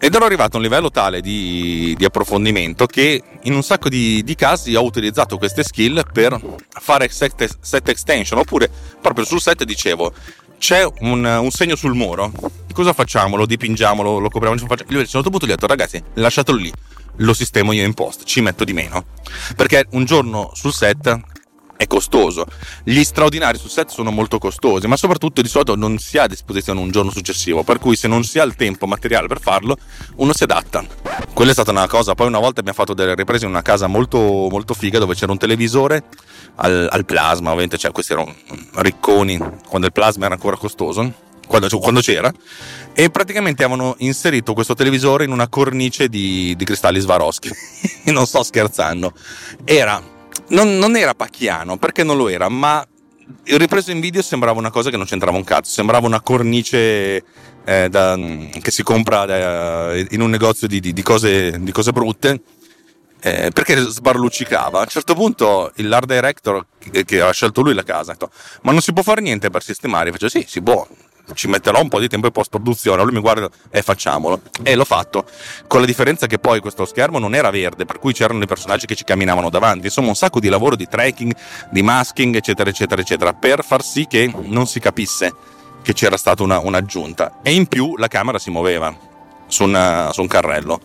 Ed 0.00 0.14
ero 0.14 0.24
arrivato 0.24 0.54
a 0.54 0.56
un 0.58 0.62
livello 0.62 0.90
tale 0.90 1.20
di, 1.20 1.92
di 1.98 2.04
approfondimento 2.04 2.86
che 2.86 3.20
in 3.42 3.54
un 3.54 3.64
sacco 3.64 3.88
di, 3.88 4.22
di, 4.22 4.36
casi 4.36 4.76
ho 4.76 4.84
utilizzato 4.84 5.38
queste 5.38 5.64
skill 5.64 6.04
per 6.12 6.40
fare 6.68 7.08
set, 7.08 7.58
set, 7.60 7.88
extension, 7.88 8.38
oppure 8.38 8.70
proprio 9.00 9.24
sul 9.24 9.40
set 9.40 9.64
dicevo 9.64 10.12
c'è 10.56 10.86
un, 11.00 11.24
un, 11.24 11.50
segno 11.50 11.74
sul 11.74 11.94
muro, 11.94 12.32
cosa 12.72 12.92
facciamo? 12.92 13.34
Lo 13.36 13.46
dipingiamo, 13.46 14.02
lo, 14.02 14.18
lo 14.18 14.28
copriamo? 14.28 14.56
Lui 14.56 14.98
a 14.98 15.00
un 15.00 15.06
certo 15.06 15.30
punto 15.30 15.46
gli 15.46 15.50
ho 15.50 15.54
detto 15.54 15.66
ragazzi 15.66 16.00
lasciatelo 16.14 16.58
lì, 16.58 16.72
lo 17.16 17.34
sistemo 17.34 17.72
io 17.72 17.84
in 17.84 17.94
post, 17.94 18.22
ci 18.22 18.40
metto 18.40 18.62
di 18.62 18.72
meno. 18.72 19.04
Perché 19.56 19.86
un 19.90 20.04
giorno 20.04 20.52
sul 20.54 20.72
set 20.72 21.18
è 21.78 21.86
costoso. 21.86 22.44
Gli 22.82 23.02
straordinari 23.04 23.56
sul 23.56 23.70
set 23.70 23.88
sono 23.90 24.10
molto 24.10 24.38
costosi, 24.38 24.88
ma 24.88 24.96
soprattutto 24.96 25.40
di 25.40 25.48
solito 25.48 25.76
non 25.76 25.98
si 25.98 26.18
ha 26.18 26.24
a 26.24 26.26
disposizione 26.26 26.80
un 26.80 26.90
giorno 26.90 27.12
successivo, 27.12 27.62
per 27.62 27.78
cui 27.78 27.94
se 27.94 28.08
non 28.08 28.24
si 28.24 28.40
ha 28.40 28.42
il 28.42 28.56
tempo 28.56 28.86
materiale 28.88 29.28
per 29.28 29.40
farlo, 29.40 29.76
uno 30.16 30.32
si 30.34 30.42
adatta. 30.42 30.84
Quella 31.32 31.50
è 31.50 31.54
stata 31.54 31.70
una 31.70 31.86
cosa, 31.86 32.16
poi 32.16 32.26
una 32.26 32.40
volta 32.40 32.58
abbiamo 32.58 32.76
fatto 32.76 32.94
delle 32.94 33.14
riprese 33.14 33.44
in 33.44 33.52
una 33.52 33.62
casa 33.62 33.86
molto, 33.86 34.18
molto 34.18 34.74
figa 34.74 34.98
dove 34.98 35.14
c'era 35.14 35.30
un 35.30 35.38
televisore 35.38 36.02
al, 36.56 36.88
al 36.90 37.04
plasma, 37.04 37.50
ovviamente, 37.50 37.78
cioè 37.78 37.92
questi 37.92 38.12
erano 38.12 38.34
ricconi, 38.74 39.38
quando 39.68 39.86
il 39.86 39.92
plasma 39.92 40.24
era 40.24 40.34
ancora 40.34 40.56
costoso. 40.56 41.26
Quando, 41.48 41.66
quando 41.78 42.00
c'era, 42.00 42.30
e 42.92 43.08
praticamente 43.08 43.64
avevano 43.64 43.94
inserito 44.00 44.52
questo 44.52 44.74
televisore 44.74 45.24
in 45.24 45.32
una 45.32 45.48
cornice 45.48 46.10
di, 46.10 46.54
di 46.54 46.64
cristalli 46.66 47.00
Swarovski. 47.00 47.48
non 48.12 48.26
sto 48.26 48.42
scherzando. 48.42 49.14
Era 49.64 50.16
non, 50.48 50.78
non 50.78 50.96
era 50.96 51.14
pacchiano, 51.14 51.76
perché 51.76 52.02
non 52.04 52.16
lo 52.16 52.28
era, 52.28 52.48
ma 52.48 52.86
ripreso 53.44 53.90
in 53.90 54.00
video 54.00 54.22
sembrava 54.22 54.58
una 54.58 54.70
cosa 54.70 54.90
che 54.90 54.96
non 54.96 55.06
c'entrava 55.06 55.36
un 55.36 55.44
cazzo, 55.44 55.70
sembrava 55.70 56.06
una 56.06 56.20
cornice 56.20 57.22
eh, 57.64 57.88
da, 57.88 58.18
che 58.60 58.70
si 58.70 58.82
compra 58.82 59.24
da, 59.26 59.96
in 60.10 60.20
un 60.20 60.30
negozio 60.30 60.66
di, 60.66 60.80
di, 60.80 60.92
di, 60.92 61.02
cose, 61.02 61.58
di 61.60 61.72
cose, 61.72 61.92
brutte. 61.92 62.40
Eh, 63.20 63.50
perché 63.52 63.76
sbarluccicava. 63.76 64.78
A 64.78 64.82
un 64.82 64.86
certo 64.86 65.14
punto 65.14 65.72
l'art 65.76 66.06
director 66.06 66.64
che, 66.78 67.04
che 67.04 67.20
ha 67.20 67.32
scelto 67.32 67.62
lui 67.62 67.74
la 67.74 67.82
casa 67.82 68.12
ha 68.12 68.14
detto: 68.14 68.30
Ma 68.62 68.70
non 68.70 68.80
si 68.80 68.92
può 68.92 69.02
fare 69.02 69.20
niente 69.20 69.50
per 69.50 69.62
sistemare? 69.62 70.06
Io 70.06 70.12
faccio: 70.12 70.28
Sì, 70.28 70.44
si 70.46 70.62
può. 70.62 70.86
Ci 71.34 71.48
metterò 71.48 71.80
un 71.80 71.88
po' 71.88 72.00
di 72.00 72.08
tempo 72.08 72.26
in 72.26 72.32
post 72.32 72.50
produzione. 72.50 73.02
Lui 73.02 73.12
mi 73.12 73.20
guarda 73.20 73.48
e 73.70 73.82
facciamolo. 73.82 74.40
E 74.62 74.74
l'ho 74.74 74.84
fatto. 74.84 75.24
Con 75.66 75.80
la 75.80 75.86
differenza 75.86 76.26
che 76.26 76.38
poi 76.38 76.60
questo 76.60 76.84
schermo 76.84 77.18
non 77.18 77.34
era 77.34 77.50
verde, 77.50 77.84
per 77.84 77.98
cui 77.98 78.12
c'erano 78.12 78.42
i 78.42 78.46
personaggi 78.46 78.86
che 78.86 78.94
ci 78.94 79.04
camminavano 79.04 79.50
davanti. 79.50 79.86
Insomma, 79.86 80.08
un 80.08 80.14
sacco 80.14 80.40
di 80.40 80.48
lavoro 80.48 80.76
di 80.76 80.86
tracking, 80.86 81.34
di 81.70 81.82
masking, 81.82 82.34
eccetera, 82.34 82.70
eccetera, 82.70 83.00
eccetera, 83.00 83.32
per 83.32 83.64
far 83.64 83.82
sì 83.82 84.06
che 84.06 84.32
non 84.44 84.66
si 84.66 84.80
capisse 84.80 85.32
che 85.82 85.92
c'era 85.92 86.16
stata 86.16 86.42
una, 86.42 86.58
un'aggiunta. 86.58 87.38
E 87.42 87.52
in 87.52 87.66
più 87.66 87.96
la 87.96 88.08
camera 88.08 88.38
si 88.38 88.50
muoveva 88.50 88.94
su, 89.46 89.64
una, 89.64 90.10
su 90.12 90.20
un 90.20 90.28
carrello. 90.28 90.80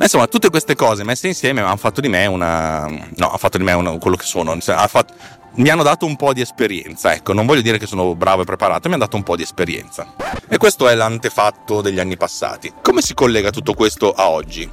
Insomma, 0.00 0.26
tutte 0.26 0.50
queste 0.50 0.74
cose 0.74 1.04
messe 1.04 1.26
insieme 1.28 1.62
hanno 1.62 1.76
fatto 1.76 2.00
di 2.00 2.08
me 2.08 2.26
una. 2.26 2.86
No, 2.86 3.32
ha 3.32 3.38
fatto 3.38 3.56
di 3.56 3.64
me 3.64 3.72
una, 3.72 3.96
quello 3.98 4.16
che 4.16 4.24
sono. 4.24 4.56
Fatto, 4.60 5.14
mi 5.56 5.70
hanno 5.70 5.82
dato 5.82 6.06
un 6.06 6.16
po' 6.16 6.32
di 6.32 6.40
esperienza, 6.40 7.14
ecco, 7.14 7.32
non 7.32 7.46
voglio 7.46 7.62
dire 7.62 7.78
che 7.78 7.86
sono 7.86 8.14
bravo 8.14 8.42
e 8.42 8.44
preparato, 8.44 8.88
mi 8.88 8.94
hanno 8.94 9.04
dato 9.04 9.16
un 9.16 9.22
po' 9.22 9.36
di 9.36 9.42
esperienza. 9.42 10.14
E 10.48 10.58
questo 10.58 10.88
è 10.88 10.94
l'antefatto 10.94 11.80
degli 11.80 11.98
anni 11.98 12.16
passati. 12.16 12.72
Come 12.82 13.00
si 13.00 13.14
collega 13.14 13.50
tutto 13.50 13.74
questo 13.74 14.12
a 14.12 14.28
oggi? 14.28 14.68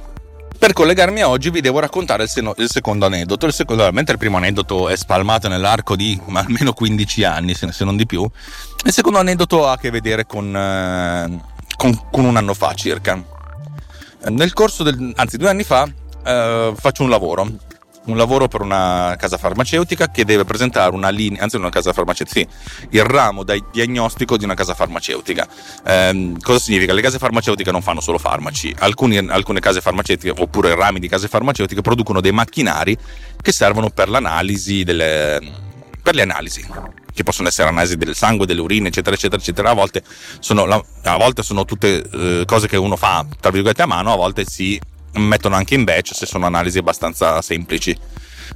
Per 0.56 0.72
collegarmi 0.72 1.20
a 1.20 1.28
oggi 1.28 1.50
vi 1.50 1.60
devo 1.60 1.78
raccontare 1.78 2.22
il, 2.22 2.28
seno, 2.28 2.54
il 2.58 2.70
secondo 2.70 3.06
aneddoto. 3.06 3.46
Il 3.46 3.52
secondo, 3.52 3.90
mentre 3.92 4.12
il 4.14 4.18
primo 4.18 4.36
aneddoto 4.36 4.88
è 4.88 4.96
spalmato 4.96 5.48
nell'arco 5.48 5.96
di 5.96 6.18
almeno 6.32 6.72
15 6.72 7.24
anni, 7.24 7.54
se, 7.54 7.84
non 7.84 7.96
di 7.96 8.06
più, 8.06 8.28
il 8.84 8.92
secondo 8.92 9.18
aneddoto 9.18 9.66
ha 9.66 9.72
a 9.72 9.78
che 9.78 9.90
vedere 9.90 10.26
con, 10.26 10.54
eh, 10.54 11.40
con, 11.76 12.08
con 12.10 12.24
un 12.24 12.36
anno 12.36 12.54
fa 12.54 12.74
circa. 12.74 13.22
Nel 14.26 14.52
corso 14.52 14.82
del, 14.82 15.12
anzi 15.16 15.36
due 15.36 15.48
anni 15.48 15.64
fa, 15.64 15.86
eh, 16.24 16.72
faccio 16.76 17.02
un 17.02 17.10
lavoro 17.10 17.72
un 18.06 18.16
lavoro 18.16 18.48
per 18.48 18.60
una 18.60 19.14
casa 19.18 19.38
farmaceutica 19.38 20.10
che 20.10 20.24
deve 20.24 20.44
presentare 20.44 20.94
una 20.94 21.08
linea, 21.08 21.42
anzi 21.42 21.56
una 21.56 21.70
casa 21.70 21.92
farmaceutica, 21.92 22.40
sì, 22.40 22.86
il 22.90 23.04
ramo 23.04 23.44
da 23.44 23.56
diagnostico 23.72 24.36
di 24.36 24.44
una 24.44 24.54
casa 24.54 24.74
farmaceutica. 24.74 25.46
Eh, 25.84 26.32
cosa 26.42 26.58
significa? 26.58 26.92
Le 26.92 27.02
case 27.02 27.18
farmaceutiche 27.18 27.70
non 27.70 27.82
fanno 27.82 28.00
solo 28.00 28.18
farmaci, 28.18 28.74
Alcuni, 28.78 29.16
alcune 29.16 29.60
case 29.60 29.80
farmaceutiche 29.80 30.34
oppure 30.36 30.74
rami 30.74 31.00
di 31.00 31.08
case 31.08 31.28
farmaceutiche 31.28 31.80
producono 31.80 32.20
dei 32.20 32.32
macchinari 32.32 32.96
che 33.40 33.52
servono 33.52 33.90
per 33.90 34.08
l'analisi 34.08 34.84
delle, 34.84 35.40
per 36.02 36.14
le 36.14 36.22
analisi 36.22 36.66
che 37.14 37.22
possono 37.22 37.46
essere 37.46 37.68
analisi 37.68 37.96
del 37.96 38.14
sangue, 38.16 38.44
delle 38.44 38.60
urine, 38.60 38.88
eccetera, 38.88 39.14
eccetera, 39.14 39.40
eccetera. 39.40 39.70
A 39.70 39.74
volte 39.74 40.02
sono, 40.40 40.64
a 40.64 41.16
volte 41.16 41.44
sono 41.44 41.64
tutte 41.64 42.02
eh, 42.10 42.42
cose 42.44 42.66
che 42.66 42.76
uno 42.76 42.96
fa, 42.96 43.24
tra 43.40 43.52
virgolette, 43.52 43.82
a 43.82 43.86
mano, 43.86 44.12
a 44.12 44.16
volte 44.16 44.44
si 44.44 44.80
mettono 45.14 45.56
anche 45.56 45.74
in 45.74 45.84
batch 45.84 46.14
se 46.14 46.26
sono 46.26 46.46
analisi 46.46 46.78
abbastanza 46.78 47.40
semplici. 47.42 47.96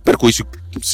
Per 0.02 0.16
cui 0.16 0.32
ci 0.32 0.44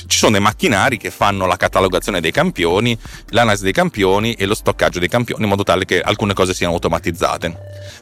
sono 0.07 0.33
dei 0.33 0.41
macchinari 0.41 0.97
che 0.97 1.11
fanno 1.11 1.47
la 1.47 1.57
catalogazione 1.57 2.21
dei 2.21 2.31
campioni, 2.31 2.97
l'analisi 3.31 3.65
dei 3.65 3.73
campioni 3.73 4.35
e 4.35 4.47
lo 4.47 4.55
stoccaggio 4.55 4.99
dei 4.99 5.09
campioni 5.09 5.43
in 5.43 5.49
modo 5.49 5.63
tale 5.63 5.85
che 5.85 6.01
alcune 6.01 6.33
cose 6.33 6.55
siano 6.55 6.75
automatizzate. 6.75 7.57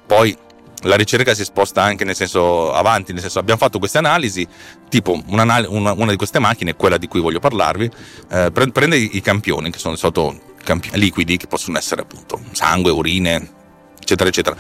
Poi 0.07 0.37
la 0.83 0.97
ricerca 0.97 1.35
si 1.35 1.45
sposta 1.45 1.83
anche 1.83 2.05
nel 2.05 2.15
senso 2.15 2.73
avanti, 2.73 3.13
nel 3.13 3.21
senso 3.21 3.39
abbiamo 3.39 3.61
fatto 3.61 3.79
queste 3.79 3.99
analisi, 3.99 4.47
tipo 4.89 5.21
una, 5.27 5.65
una 5.69 6.11
di 6.11 6.17
queste 6.17 6.39
macchine, 6.39 6.75
quella 6.75 6.99
di 6.99 7.09
cui 7.09 7.21
voglio 7.21 7.41
parlarvi, 7.41 7.91
eh, 8.31 8.51
prende 8.51 8.97
i 8.97 9.21
campioni 9.21 9.71
che 9.71 9.79
sono 9.79 9.97
sotto 9.97 10.39
campioni 10.63 10.99
liquidi 10.99 11.37
che 11.37 11.47
possono 11.47 11.79
essere 11.79 12.03
appunto 12.03 12.41
sangue, 12.53 12.91
urine, 12.91 13.61
eccetera, 14.03 14.29
eccetera. 14.29 14.57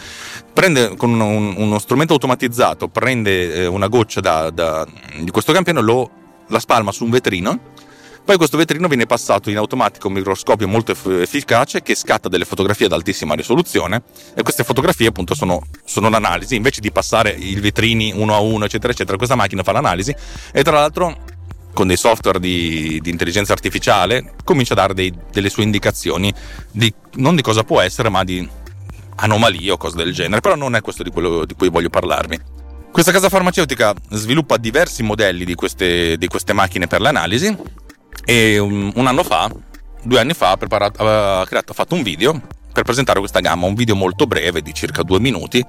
Prende 0.52 0.96
con 0.96 1.18
un, 1.20 1.54
uno 1.56 1.78
strumento 1.78 2.14
automatizzato, 2.14 2.88
prende 2.88 3.54
eh, 3.54 3.66
una 3.66 3.88
goccia 3.88 4.20
da, 4.20 4.50
da, 4.50 4.86
di 5.20 5.30
questo 5.30 5.52
campione, 5.52 5.80
lo, 5.80 6.10
la 6.48 6.58
spalma 6.58 6.92
su 6.92 7.04
un 7.04 7.10
vetrino. 7.10 7.60
Poi 8.24 8.36
questo 8.36 8.56
vetrino 8.56 8.86
viene 8.86 9.04
passato 9.04 9.50
in 9.50 9.56
automatico 9.56 10.06
un 10.06 10.14
microscopio 10.14 10.68
molto 10.68 10.92
efficace 10.92 11.82
che 11.82 11.96
scatta 11.96 12.28
delle 12.28 12.44
fotografie 12.44 12.86
ad 12.86 12.92
altissima 12.92 13.34
risoluzione 13.34 14.04
e 14.36 14.42
queste 14.44 14.62
fotografie 14.62 15.08
appunto 15.08 15.34
sono, 15.34 15.66
sono 15.84 16.08
l'analisi, 16.08 16.54
invece 16.54 16.80
di 16.80 16.92
passare 16.92 17.32
i 17.32 17.58
vetrini 17.58 18.12
uno 18.14 18.36
a 18.36 18.38
uno 18.38 18.66
eccetera 18.66 18.92
eccetera, 18.92 19.16
questa 19.16 19.34
macchina 19.34 19.64
fa 19.64 19.72
l'analisi 19.72 20.14
e 20.52 20.62
tra 20.62 20.74
l'altro 20.74 21.18
con 21.72 21.88
dei 21.88 21.96
software 21.96 22.38
di, 22.38 23.00
di, 23.02 23.10
intelligenza 23.10 23.52
artificiale 23.54 24.34
comincia 24.44 24.74
a 24.74 24.76
dare 24.76 24.94
dei, 24.94 25.12
delle 25.32 25.48
sue 25.48 25.64
indicazioni 25.64 26.32
di, 26.70 26.94
non 27.14 27.34
di 27.34 27.42
cosa 27.42 27.64
può 27.64 27.80
essere 27.80 28.08
ma 28.08 28.22
di 28.22 28.48
anomalie 29.16 29.70
o 29.70 29.76
cose 29.76 29.96
del 29.96 30.12
genere, 30.12 30.40
però 30.40 30.54
non 30.54 30.74
è 30.74 30.80
questo 30.80 31.02
di 31.02 31.10
quello 31.10 31.44
di 31.44 31.54
cui 31.54 31.68
voglio 31.68 31.90
parlarvi. 31.90 32.40
Questa 32.90 33.12
casa 33.12 33.28
farmaceutica 33.28 33.94
sviluppa 34.10 34.58
diversi 34.58 35.02
modelli 35.02 35.44
di 35.44 35.54
queste, 35.54 36.18
di 36.18 36.26
queste 36.28 36.52
macchine 36.52 36.86
per 36.86 37.00
l'analisi 37.00 37.56
e 38.24 38.58
un, 38.58 38.92
un, 38.94 39.06
anno 39.06 39.22
fa, 39.22 39.50
due 40.02 40.20
anni 40.20 40.34
fa, 40.34 40.50
ha, 40.50 41.44
creato, 41.46 41.72
ha 41.72 41.74
fatto 41.74 41.94
un 41.94 42.02
video 42.02 42.40
per 42.72 42.84
presentare 42.84 43.18
questa 43.18 43.40
gamma, 43.40 43.66
un 43.66 43.74
video 43.74 43.94
molto 43.94 44.26
breve 44.26 44.60
di 44.60 44.74
circa 44.74 45.02
due 45.02 45.20
minuti, 45.20 45.64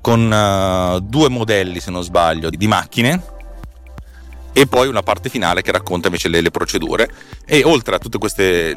con 0.00 0.30
uh, 0.30 1.00
due 1.00 1.28
modelli, 1.28 1.80
se 1.80 1.90
non 1.90 2.02
sbaglio, 2.02 2.50
di, 2.50 2.56
di 2.56 2.66
macchine 2.66 3.34
e 4.52 4.66
poi 4.66 4.88
una 4.88 5.02
parte 5.02 5.28
finale 5.28 5.60
che 5.60 5.70
racconta 5.70 6.06
invece 6.06 6.28
le, 6.28 6.40
le 6.40 6.50
procedure 6.50 7.10
e 7.44 7.62
oltre 7.62 7.96
a 7.96 7.98
tutte 7.98 8.16
queste 8.16 8.74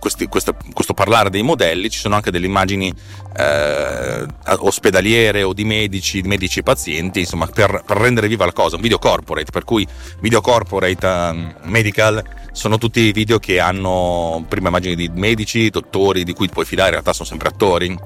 questi, 0.00 0.26
questo, 0.26 0.56
questo, 0.72 0.94
parlare 0.94 1.30
dei 1.30 1.42
modelli 1.42 1.88
ci 1.90 2.00
sono 2.00 2.16
anche 2.16 2.32
delle 2.32 2.46
immagini 2.46 2.92
eh, 3.36 4.26
ospedaliere 4.58 5.44
o 5.44 5.52
di 5.52 5.64
medici, 5.64 6.20
di 6.22 6.26
medici 6.26 6.58
e 6.58 6.62
pazienti, 6.64 7.20
insomma, 7.20 7.46
per, 7.46 7.84
per, 7.86 7.96
rendere 7.98 8.26
viva 8.26 8.44
la 8.44 8.52
cosa, 8.52 8.74
un 8.74 8.82
video 8.82 8.98
corporate, 8.98 9.52
per 9.52 9.64
cui 9.64 9.86
video 10.20 10.40
corporate 10.40 11.06
um, 11.06 11.54
medical 11.64 12.24
sono 12.50 12.78
tutti 12.78 13.12
video 13.12 13.38
che 13.38 13.60
hanno 13.60 14.44
prima 14.48 14.68
immagini 14.68 14.96
di 14.96 15.08
medici, 15.14 15.70
dottori 15.70 16.24
di 16.24 16.32
cui 16.32 16.48
puoi 16.48 16.64
fidare, 16.64 16.88
in 16.88 16.94
realtà 16.94 17.12
sono 17.12 17.28
sempre 17.28 17.48
attori. 17.48 17.96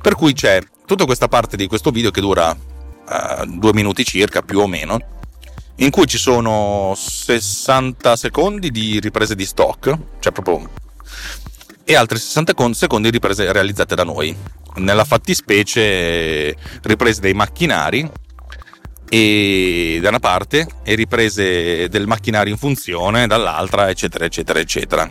Per 0.00 0.14
cui 0.14 0.34
c'è 0.34 0.60
tutta 0.86 1.06
questa 1.06 1.28
parte 1.28 1.56
di 1.56 1.66
questo 1.66 1.90
video 1.90 2.10
che 2.10 2.20
dura 2.20 2.50
uh, 2.50 3.46
due 3.46 3.72
minuti 3.72 4.04
circa, 4.04 4.42
più 4.42 4.60
o 4.60 4.66
meno, 4.66 4.98
in 5.76 5.90
cui 5.90 6.06
ci 6.06 6.18
sono 6.18 6.92
60 6.94 8.16
secondi 8.16 8.70
di 8.70 9.00
riprese 9.00 9.34
di 9.34 9.46
stock, 9.46 9.96
cioè 10.20 10.32
proprio 10.32 10.68
e 11.84 11.94
altri 11.94 12.18
60 12.18 12.54
secondi 12.72 13.10
riprese 13.10 13.50
realizzate 13.52 13.94
da 13.94 14.04
noi. 14.04 14.34
Nella 14.76 15.04
fattispecie 15.04 16.56
riprese 16.82 17.20
dei 17.20 17.34
macchinari 17.34 18.10
e 19.08 19.98
da 20.00 20.08
una 20.08 20.20
parte 20.20 20.66
e 20.82 20.94
riprese 20.94 21.88
del 21.88 22.06
macchinario 22.06 22.52
in 22.52 22.58
funzione 22.58 23.26
dall'altra, 23.26 23.90
eccetera, 23.90 24.24
eccetera, 24.24 24.58
eccetera. 24.58 25.10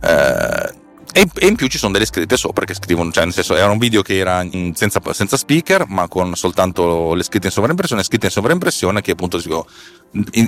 Eh, 0.00 0.82
e, 1.16 1.46
in 1.46 1.54
più 1.54 1.68
ci 1.68 1.78
sono 1.78 1.92
delle 1.92 2.06
scritte 2.06 2.36
sopra 2.36 2.64
che 2.64 2.74
scrivono, 2.74 3.12
cioè 3.12 3.24
nel 3.24 3.32
senso 3.32 3.54
era 3.54 3.70
un 3.70 3.78
video 3.78 4.02
che 4.02 4.18
era 4.18 4.44
senza, 4.74 5.00
senza, 5.12 5.36
speaker, 5.36 5.86
ma 5.86 6.08
con 6.08 6.34
soltanto 6.34 7.14
le 7.14 7.22
scritte 7.22 7.46
in 7.46 7.52
sovraimpressione, 7.52 8.02
scritte 8.02 8.26
in 8.26 8.32
sovraimpressione 8.32 9.00
che 9.00 9.12
appunto 9.12 9.40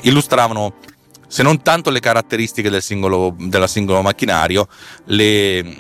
illustravano 0.03 0.75
se 1.27 1.43
non 1.43 1.63
tanto 1.63 1.91
le 1.91 2.01
caratteristiche 2.01 2.71
del 2.71 2.83
singolo, 2.83 3.35
della 3.39 3.67
singolo 3.67 4.03
macchinario, 4.03 4.69
le, 5.07 5.77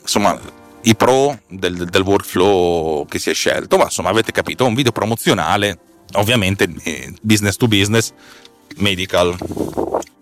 insomma, 0.00 0.38
i 0.82 0.96
pro 0.96 1.38
del, 1.48 1.84
del, 1.84 2.02
workflow 2.02 3.06
che 3.06 3.18
si 3.18 3.30
è 3.30 3.34
scelto, 3.34 3.76
ma 3.76 3.84
insomma 3.84 4.10
avete 4.10 4.32
capito, 4.32 4.66
un 4.66 4.74
video 4.74 4.92
promozionale, 4.92 5.78
ovviamente 6.14 6.68
eh, 6.82 7.14
business 7.20 7.56
to 7.56 7.68
business, 7.68 8.12
medical. 8.76 9.36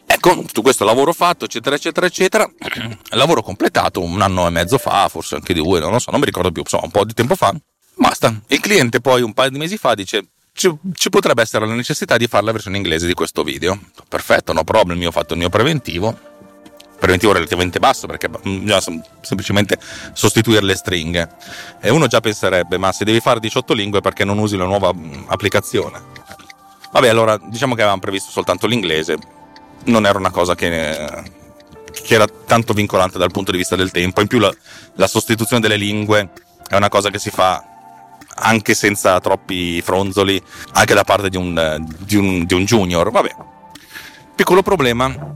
Ecco, 0.07 0.43
tutto 0.43 0.63
questo 0.63 0.85
lavoro 0.85 1.13
fatto, 1.13 1.47
eccetera, 1.47 1.77
eccetera, 1.77 2.07
eccetera, 2.07 2.51
lavoro 3.11 3.43
completato 3.43 4.03
un 4.03 4.21
anno 4.21 4.47
e 4.47 4.51
mezzo 4.51 4.77
fa, 4.77 5.09
forse 5.09 5.37
anche 5.37 5.55
due, 5.55 5.81
non 5.81 5.93
lo 5.93 5.99
so, 5.99 6.11
non 6.11 6.21
mi 6.21 6.27
ricordo 6.27 6.51
più, 6.51 6.63
insomma, 6.63 6.85
un 6.85 6.91
po' 6.91 7.05
di 7.05 7.15
tempo 7.15 7.37
fa. 7.37 7.55
Basta. 7.95 8.35
Il 8.49 8.61
cliente 8.61 9.01
poi 9.01 9.23
un 9.23 9.33
paio 9.33 9.51
di 9.51 9.59
mesi 9.59 9.77
fa 9.77 9.95
dice 9.95 10.29
ci, 10.61 10.71
ci, 10.93 11.09
potrebbe 11.09 11.41
essere 11.41 11.67
la 11.67 11.73
necessità 11.73 12.19
di 12.19 12.27
fare 12.27 12.45
la 12.45 12.53
versione 12.53 12.77
inglese 12.77 13.07
di 13.07 13.15
questo 13.15 13.43
video. 13.43 13.81
Perfetto, 14.07 14.53
no 14.53 14.63
problem, 14.63 15.01
io 15.01 15.09
ho 15.09 15.11
fatto 15.11 15.33
il 15.33 15.39
mio 15.39 15.49
preventivo. 15.49 16.29
Preventivo 16.99 17.33
relativamente 17.33 17.79
basso 17.79 18.07
perché 18.07 18.29
bisogna 18.29 18.79
semplicemente 19.23 19.79
sostituire 20.13 20.63
le 20.63 20.75
stringhe. 20.75 21.31
E 21.81 21.89
uno 21.89 22.09
già 22.09 22.21
penserebbe, 22.21 22.77
ma 22.77 22.93
se 22.93 23.07
devi 23.07 23.21
fare 23.21 23.41
18 23.41 23.73
lingue 23.73 24.03
perché 24.03 24.27
non 24.27 24.37
usi 24.37 24.59
la 24.59 24.67
nuova 24.67 24.93
applicazione? 25.29 25.99
Vabbè, 26.93 27.09
allora 27.09 27.39
diciamo 27.39 27.75
che 27.75 27.81
avevamo 27.81 28.03
previsto 28.03 28.31
soltanto 28.31 28.67
l'inglese. 28.67 29.17
Non 29.85 30.05
era 30.05 30.19
una 30.19 30.31
cosa 30.31 30.55
che, 30.55 31.09
che 32.05 32.15
era 32.15 32.27
tanto 32.27 32.75
vincolante 32.75 33.17
dal 33.17 33.31
punto 33.31 33.51
di 33.51 33.57
vista 33.57 33.77
del 33.77 33.91
tempo. 33.91 34.21
In 34.21 34.27
più 34.27 34.39
la, 34.39 34.55
la 34.97 35.07
sostituzione 35.07 35.63
delle 35.63 35.77
lingue 35.77 36.29
è 36.69 36.77
una 36.77 36.91
cosa 36.91 37.09
che 37.09 37.19
si 37.19 37.31
fa 37.31 37.65
anche 38.41 38.75
senza 38.75 39.21
troppi 39.21 39.81
fronzoli, 39.83 40.43
anche 40.73 40.95
da 40.95 41.05
parte 41.05 41.29
di 41.29 41.37
un, 41.37 41.85
di 41.99 42.17
un, 42.17 42.45
di 42.45 42.55
un 42.55 42.65
junior. 42.65 43.11
Vabbè, 43.11 43.35
piccolo 44.35 44.63
problema, 44.63 45.33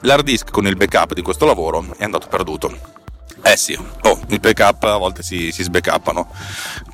l'hard 0.00 0.24
disk 0.24 0.50
con 0.50 0.66
il 0.66 0.76
backup 0.76 1.14
di 1.14 1.22
questo 1.22 1.46
lavoro 1.46 1.94
è 1.96 2.04
andato 2.04 2.28
perduto. 2.28 3.00
Eh 3.44 3.56
sì, 3.56 3.76
oh, 4.02 4.20
il 4.28 4.38
backup 4.38 4.84
a 4.84 4.96
volte 4.96 5.22
si, 5.22 5.50
si 5.50 5.62
sbackuppano. 5.62 6.28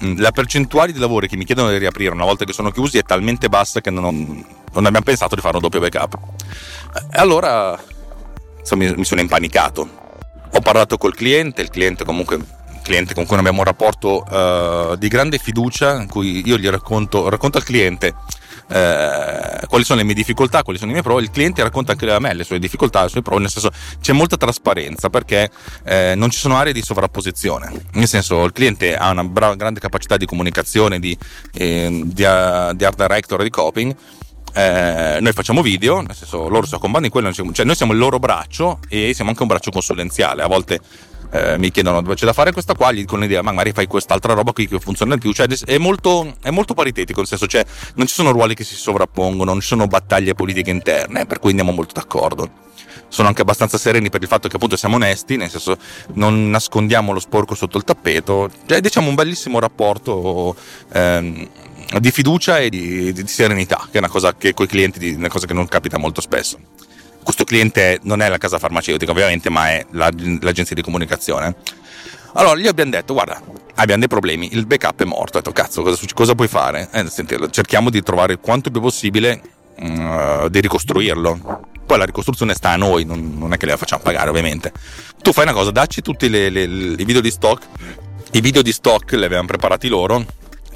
Mm, 0.05 0.19
la 0.19 0.33
percentuale 0.33 0.93
di 0.93 0.99
lavori 0.99 1.29
che 1.29 1.37
mi 1.37 1.45
chiedono 1.45 1.71
di 1.71 1.79
riaprire 1.79 2.13
una 2.13 2.25
volta 2.25 2.45
che 2.45 2.53
sono 2.53 2.71
chiusi 2.71 2.99
è 2.99 3.03
talmente 3.03 3.49
bassa 3.49 3.81
che 3.81 3.91
non, 3.91 4.45
non 4.73 4.87
abbiamo 4.87 5.05
pensato 5.05 5.35
di 5.35 5.41
fare 5.41 5.57
un 5.57 5.63
doppio 5.63 5.81
backup. 5.81 6.19
E 7.13 7.19
allora 7.19 7.79
insomma, 8.61 8.93
mi 8.95 9.05
sono 9.05 9.21
impanicato 9.21 10.07
ho 10.51 10.61
parlato 10.61 10.97
col 10.97 11.15
cliente, 11.15 11.63
il 11.63 11.71
cliente 11.71 12.05
comunque 12.05 12.39
cliente 12.89 13.13
con 13.13 13.27
cui 13.27 13.37
abbiamo 13.37 13.59
un 13.59 13.65
rapporto 13.65 14.25
uh, 14.25 14.97
di 14.97 15.09
grande 15.09 15.37
fiducia 15.37 16.01
in 16.01 16.09
cui 16.09 16.43
io 16.47 16.57
gli 16.57 16.69
racconto, 16.69 17.29
racconto 17.29 17.59
al 17.59 17.65
cliente 17.65 18.15
eh, 18.71 19.67
quali 19.67 19.85
sono 19.85 19.99
le 19.99 20.05
mie 20.05 20.15
difficoltà, 20.15 20.63
quali 20.63 20.79
sono 20.79 20.91
i 20.91 20.95
miei 20.95 21.05
pro, 21.05 21.21
il 21.21 21.31
cliente 21.31 21.63
racconta 21.63 21.93
anche 21.93 22.11
a 22.11 22.19
me 22.19 22.35
le 22.35 22.45
sue 22.45 22.59
difficoltà, 22.59 23.03
le 23.03 23.09
sue 23.09 23.23
pro, 23.23 23.39
nel 23.39 23.51
senso 23.51 23.71
c'è 24.01 24.13
molta 24.13 24.37
trasparenza 24.37 25.11
perché 25.11 25.51
eh, 25.85 26.15
non 26.17 26.31
ci 26.31 26.39
sono 26.39 26.57
aree 26.57 26.73
di 26.73 26.83
sovrapposizione, 26.83 27.71
nel 27.93 28.09
senso 28.09 28.45
il 28.45 28.53
cliente 28.53 28.97
ha 28.97 29.11
una 29.11 29.25
brava, 29.25 29.55
grande 29.55 29.81
capacità 29.81 30.17
di 30.17 30.27
comunicazione, 30.27 30.99
di, 30.99 31.17
eh, 31.55 31.89
di, 32.05 32.15
di 32.15 32.25
art 32.25 32.97
director, 32.97 33.43
di 33.43 33.51
coping, 33.51 33.95
eh, 34.55 35.19
noi 35.21 35.33
facciamo 35.33 35.63
video, 35.63 36.01
nel 36.01 36.15
senso 36.15 36.49
loro 36.49 36.67
si 36.67 36.75
occupano 36.75 37.01
di 37.01 37.11
quello, 37.11 37.33
cioè 37.33 37.65
noi 37.65 37.75
siamo 37.75 37.93
il 37.93 37.99
loro 37.99 38.19
braccio 38.19 38.81
e 38.89 39.13
siamo 39.15 39.31
anche 39.31 39.43
un 39.43 39.49
braccio 39.49 39.71
consulenziale. 39.71 40.43
A 40.43 40.47
volte 40.47 40.81
eh, 41.31 41.59
mi 41.59 41.71
chiedono 41.71 42.01
dove 42.01 42.15
c'è 42.15 42.25
da 42.25 42.33
fare 42.33 42.53
questa 42.53 42.75
qua, 42.75 42.93
gli 42.93 43.01
dicono 43.01 43.23
l'idea, 43.23 43.43
ma 43.43 43.53
magari 43.53 43.73
fai 43.73 43.87
quest'altra 43.87 44.33
roba 44.33 44.53
qui 44.53 44.67
che 44.67 44.79
funziona 44.79 45.15
di 45.15 45.21
più. 45.21 45.33
Cioè, 45.33 45.47
è 45.47 45.79
molto, 45.79 46.35
è 46.43 46.51
molto 46.51 46.75
paritetico, 46.75 47.19
nel 47.21 47.29
senso, 47.29 47.47
cioè, 47.47 47.65
non 47.95 48.07
ci 48.07 48.15
sono 48.15 48.31
ruoli 48.31 48.55
che 48.55 48.65
si 48.65 48.75
sovrappongono, 48.75 49.51
non 49.51 49.61
ci 49.61 49.69
sono 49.69 49.87
battaglie 49.87 50.35
politiche 50.35 50.71
interne, 50.71 51.27
per 51.27 51.39
cui 51.39 51.51
andiamo 51.51 51.73
molto 51.73 51.93
d'accordo. 51.95 52.67
Sono 53.09 53.29
anche 53.29 53.41
abbastanza 53.41 53.79
sereni 53.79 54.11
per 54.11 54.21
il 54.21 54.29
fatto 54.29 54.49
che 54.49 54.57
appunto 54.57 54.77
siamo 54.77 54.97
onesti, 54.97 55.37
nel 55.37 55.49
senso 55.49 55.79
non 56.15 56.51
nascondiamo 56.51 57.13
lo 57.13 57.21
sporco 57.21 57.55
sotto 57.55 57.79
il 57.79 57.85
tappeto, 57.85 58.51
cioè 58.67 58.81
diciamo 58.81 59.09
un 59.09 59.15
bellissimo 59.15 59.59
rapporto 59.61 60.55
ehm, 60.93 61.49
di 62.01 62.11
fiducia 62.11 62.59
e 62.59 62.69
di, 62.69 63.13
di, 63.13 63.27
serenità, 63.27 63.89
che 63.91 63.97
è 63.97 63.99
una 63.99 64.11
cosa 64.11 64.35
che 64.35 64.53
con 64.53 64.67
i 64.67 64.69
clienti, 64.69 65.15
una 65.15 65.29
cosa 65.29 65.47
che 65.47 65.55
non 65.55 65.67
capita 65.67 65.97
molto 65.97 66.21
spesso 66.21 66.59
questo 67.29 67.45
cliente 67.45 68.01
non 68.05 68.23
è 68.23 68.29
la 68.31 68.39
casa 68.39 68.59
farmaceutica 68.59 69.11
ovviamente, 69.11 69.51
ma 69.51 69.69
è 69.69 69.85
l'agenzia 69.91 70.75
di 70.75 70.81
comunicazione. 70.81 71.57
Allora 72.33 72.57
gli 72.57 72.67
abbiamo 72.67 72.91
detto, 72.91 73.13
guarda, 73.13 73.39
abbiamo 73.75 74.01
dei 74.01 74.09
problemi, 74.09 74.55
il 74.55 74.65
backup 74.65 75.03
è 75.03 75.05
morto, 75.05 75.37
ho 75.37 75.41
detto, 75.43 75.53
cazzo, 75.53 75.83
cosa, 75.83 76.03
cosa 76.15 76.35
puoi 76.35 76.49
fare? 76.49 76.89
Eh, 76.91 77.07
senti, 77.11 77.37
cerchiamo 77.51 77.91
di 77.91 78.03
trovare 78.03 78.39
quanto 78.39 78.71
più 78.71 78.81
possibile 78.81 79.43
uh, 79.77 80.49
di 80.49 80.59
ricostruirlo. 80.59 81.61
Poi 81.85 81.99
la 81.99 82.07
ricostruzione 82.07 82.55
sta 82.55 82.71
a 82.71 82.77
noi, 82.77 83.05
non, 83.05 83.37
non, 83.37 83.53
è 83.53 83.59
che 83.59 83.67
la 83.67 83.77
facciamo 83.77 84.03
pagare 84.03 84.31
ovviamente. 84.31 84.73
Tu 85.21 85.31
fai 85.31 85.45
una 85.45 85.53
cosa, 85.53 85.71
dacci 85.71 86.01
tutti 86.01 86.31
le, 86.31 86.49
le, 86.49 86.63
i 86.63 87.05
video 87.05 87.21
di 87.21 87.31
stock, 87.31 87.63
i 88.33 88.41
video 88.41 88.63
di 88.63 88.73
stock 88.73 89.13
li 89.13 89.25
avevamo 89.25 89.49
preparati 89.49 89.89
loro, 89.89 90.25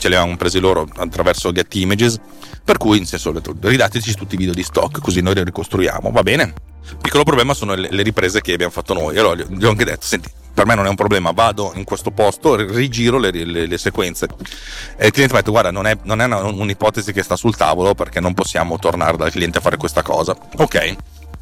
ce 0.02 0.08
li 0.08 0.16
avevamo 0.16 0.36
presi 0.36 0.58
loro 0.58 0.88
attraverso 0.96 1.52
Get 1.52 1.72
Images, 1.76 2.18
per 2.64 2.76
cui, 2.76 2.98
in 2.98 3.06
senso, 3.06 3.32
ridateci 3.60 4.14
tutti 4.14 4.34
i 4.34 4.36
video 4.36 4.52
di 4.52 4.64
stock, 4.64 5.00
così 5.00 5.20
noi 5.20 5.34
li 5.34 5.44
ricostruiamo, 5.44 6.10
va 6.10 6.22
bene? 6.24 6.52
Piccolo 7.00 7.22
problema 7.22 7.54
sono 7.54 7.74
le, 7.74 8.02
riprese 8.02 8.40
che 8.40 8.52
abbiamo 8.52 8.72
fatto 8.72 8.94
noi. 8.94 9.16
Allora 9.16 9.40
gli 9.48 9.64
ho 9.64 9.68
anche 9.68 9.84
detto, 9.84 10.04
senti, 10.04 10.28
per 10.52 10.66
me 10.66 10.74
non 10.74 10.86
è 10.86 10.88
un 10.88 10.96
problema, 10.96 11.30
vado 11.30 11.70
in 11.76 11.84
questo 11.84 12.10
posto, 12.10 12.56
rigiro 12.56 13.18
le, 13.18 13.30
le, 13.30 13.66
le 13.66 13.78
sequenze. 13.78 14.26
E 14.96 15.06
il 15.06 15.12
cliente 15.12 15.34
mi 15.34 15.38
ha 15.38 15.42
detto, 15.42 15.52
guarda, 15.52 15.70
non 15.70 15.86
è, 15.86 15.96
non 16.02 16.20
è 16.20 16.24
una, 16.24 16.42
un'ipotesi 16.42 17.12
che 17.12 17.22
sta 17.22 17.36
sul 17.36 17.54
tavolo 17.54 17.94
perché 17.94 18.18
non 18.18 18.34
possiamo 18.34 18.80
tornare 18.80 19.16
dal 19.16 19.30
cliente 19.30 19.58
a 19.58 19.60
fare 19.60 19.76
questa 19.76 20.02
cosa. 20.02 20.36
Ok. 20.56 20.96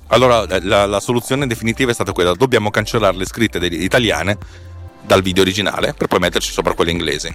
Allora 0.08 0.44
la, 0.60 0.84
la 0.84 1.00
soluzione 1.00 1.46
definitiva 1.46 1.92
è 1.92 1.94
stata 1.94 2.12
quella, 2.12 2.34
dobbiamo 2.34 2.70
cancellare 2.70 3.16
le 3.16 3.24
scritte 3.24 3.56
italiane 3.58 4.36
dal 5.00 5.22
video 5.22 5.42
originale 5.42 5.94
per 5.94 6.08
poi 6.08 6.18
metterci 6.18 6.52
sopra 6.52 6.74
quelle 6.74 6.90
inglesi. 6.90 7.32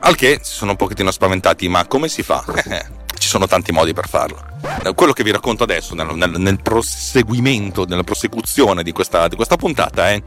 Al 0.00 0.14
che 0.14 0.40
si 0.42 0.52
sono 0.52 0.72
un 0.72 0.76
pochettino 0.76 1.10
spaventati, 1.10 1.68
ma 1.68 1.86
come 1.86 2.08
si 2.08 2.22
fa? 2.22 2.44
Ci 3.18 3.28
sono 3.28 3.46
tanti 3.46 3.72
modi 3.72 3.92
per 3.92 4.08
farlo. 4.08 4.44
Quello 4.94 5.12
che 5.12 5.24
vi 5.24 5.32
racconto 5.32 5.62
adesso, 5.62 5.94
nel, 5.94 6.14
nel, 6.14 6.30
nel 6.38 6.60
proseguimento, 6.62 7.84
nella 7.86 8.04
prosecuzione 8.04 8.82
di 8.82 8.92
questa, 8.92 9.26
di 9.26 9.36
questa 9.36 9.56
puntata, 9.56 10.10
è 10.10 10.22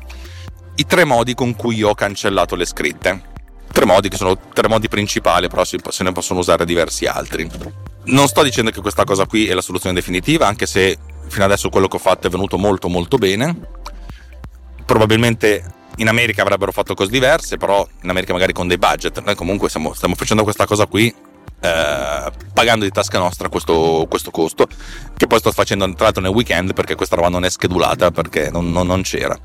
i 0.75 0.85
tre 0.85 1.03
modi 1.05 1.33
con 1.33 1.55
cui 1.55 1.83
ho 1.83 1.93
cancellato 1.93 2.55
le 2.55 2.65
scritte. 2.65 3.21
Tre 3.71 3.85
modi 3.85 4.09
che 4.09 4.17
sono 4.17 4.37
tre 4.53 4.67
modi 4.67 4.87
principali, 4.87 5.47
però 5.47 5.63
se 5.63 6.03
ne 6.03 6.11
possono 6.11 6.39
usare 6.39 6.65
diversi 6.65 7.05
altri. 7.05 7.49
Non 8.05 8.27
sto 8.27 8.41
dicendo 8.43 8.71
che 8.71 8.81
questa 8.81 9.03
cosa 9.03 9.25
qui 9.25 9.47
è 9.47 9.53
la 9.53 9.61
soluzione 9.61 9.95
definitiva, 9.95 10.47
anche 10.47 10.65
se 10.65 10.97
fino 11.27 11.45
adesso 11.45 11.69
quello 11.69 11.87
che 11.87 11.97
ho 11.97 11.99
fatto 11.99 12.27
è 12.27 12.29
venuto 12.29 12.57
molto 12.57 12.89
molto 12.89 13.17
bene. 13.17 13.55
Probabilmente 14.89 15.63
in 15.97 16.07
America 16.07 16.41
avrebbero 16.41 16.71
fatto 16.71 16.95
cose 16.95 17.11
diverse, 17.11 17.57
però 17.57 17.87
in 18.01 18.09
America 18.09 18.33
magari 18.33 18.53
con 18.53 18.67
dei 18.67 18.79
budget. 18.79 19.21
Noi 19.21 19.35
comunque 19.35 19.69
stiamo, 19.69 19.93
stiamo 19.93 20.15
facendo 20.15 20.41
questa 20.41 20.65
cosa 20.65 20.87
qui 20.87 21.13
eh, 21.61 22.31
pagando 22.51 22.85
di 22.85 22.89
tasca 22.89 23.19
nostra 23.19 23.49
questo, 23.49 24.07
questo, 24.09 24.31
costo, 24.31 24.67
che 25.15 25.27
poi 25.27 25.37
sto 25.37 25.51
facendo 25.51 25.85
tra 25.93 26.05
l'altro 26.05 26.23
nel 26.23 26.31
weekend 26.31 26.73
perché 26.73 26.95
questa 26.95 27.15
roba 27.15 27.29
non 27.29 27.45
è 27.45 27.51
schedulata 27.51 28.09
perché 28.09 28.49
non, 28.49 28.71
non, 28.71 28.87
non 28.87 29.03
c'era. 29.03 29.37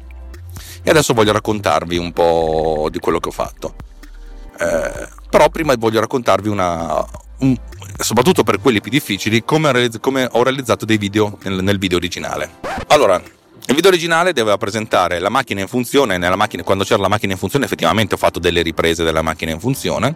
E 0.83 0.91
adesso 0.91 1.13
voglio 1.13 1.33
raccontarvi 1.33 1.99
un 1.99 2.13
po' 2.15 2.89
di 2.91 2.99
quello 2.99 3.21
che 3.21 3.29
ho 3.29 3.33
fatto. 3.33 3.75
Eh, 4.59 5.09
però 5.29 5.51
prima 5.51 5.75
voglio 5.77 6.01
raccontarvi 6.01 6.49
una, 6.49 7.05
un, 7.41 7.55
soprattutto 7.99 8.45
per 8.45 8.61
quelli 8.63 8.81
più 8.81 8.91
difficili, 8.91 9.45
come, 9.45 9.91
come 10.01 10.27
ho 10.33 10.43
realizzato 10.43 10.87
dei 10.87 10.97
video 10.97 11.37
nel, 11.43 11.63
nel 11.63 11.77
video 11.77 11.99
originale. 11.99 12.51
Allora, 12.87 13.23
il 13.67 13.75
video 13.75 13.91
originale 13.91 14.33
doveva 14.33 14.59
presentare 14.59 15.19
la 15.19 15.31
macchina 15.31 15.61
in 15.61 15.69
funzione, 15.69 16.19
macchina, 16.37 16.63
quando 16.63 16.85
c'era 16.85 17.01
la 17.01 17.09
macchina 17.09 17.33
in 17.33 17.39
funzione 17.39 17.65
effettivamente 17.65 18.15
ho 18.15 18.19
fatto 18.19 18.39
delle 18.39 18.63
riprese 18.63 19.05
della 19.05 19.23
macchina 19.23 19.53
in 19.53 19.61
funzione. 19.61 20.15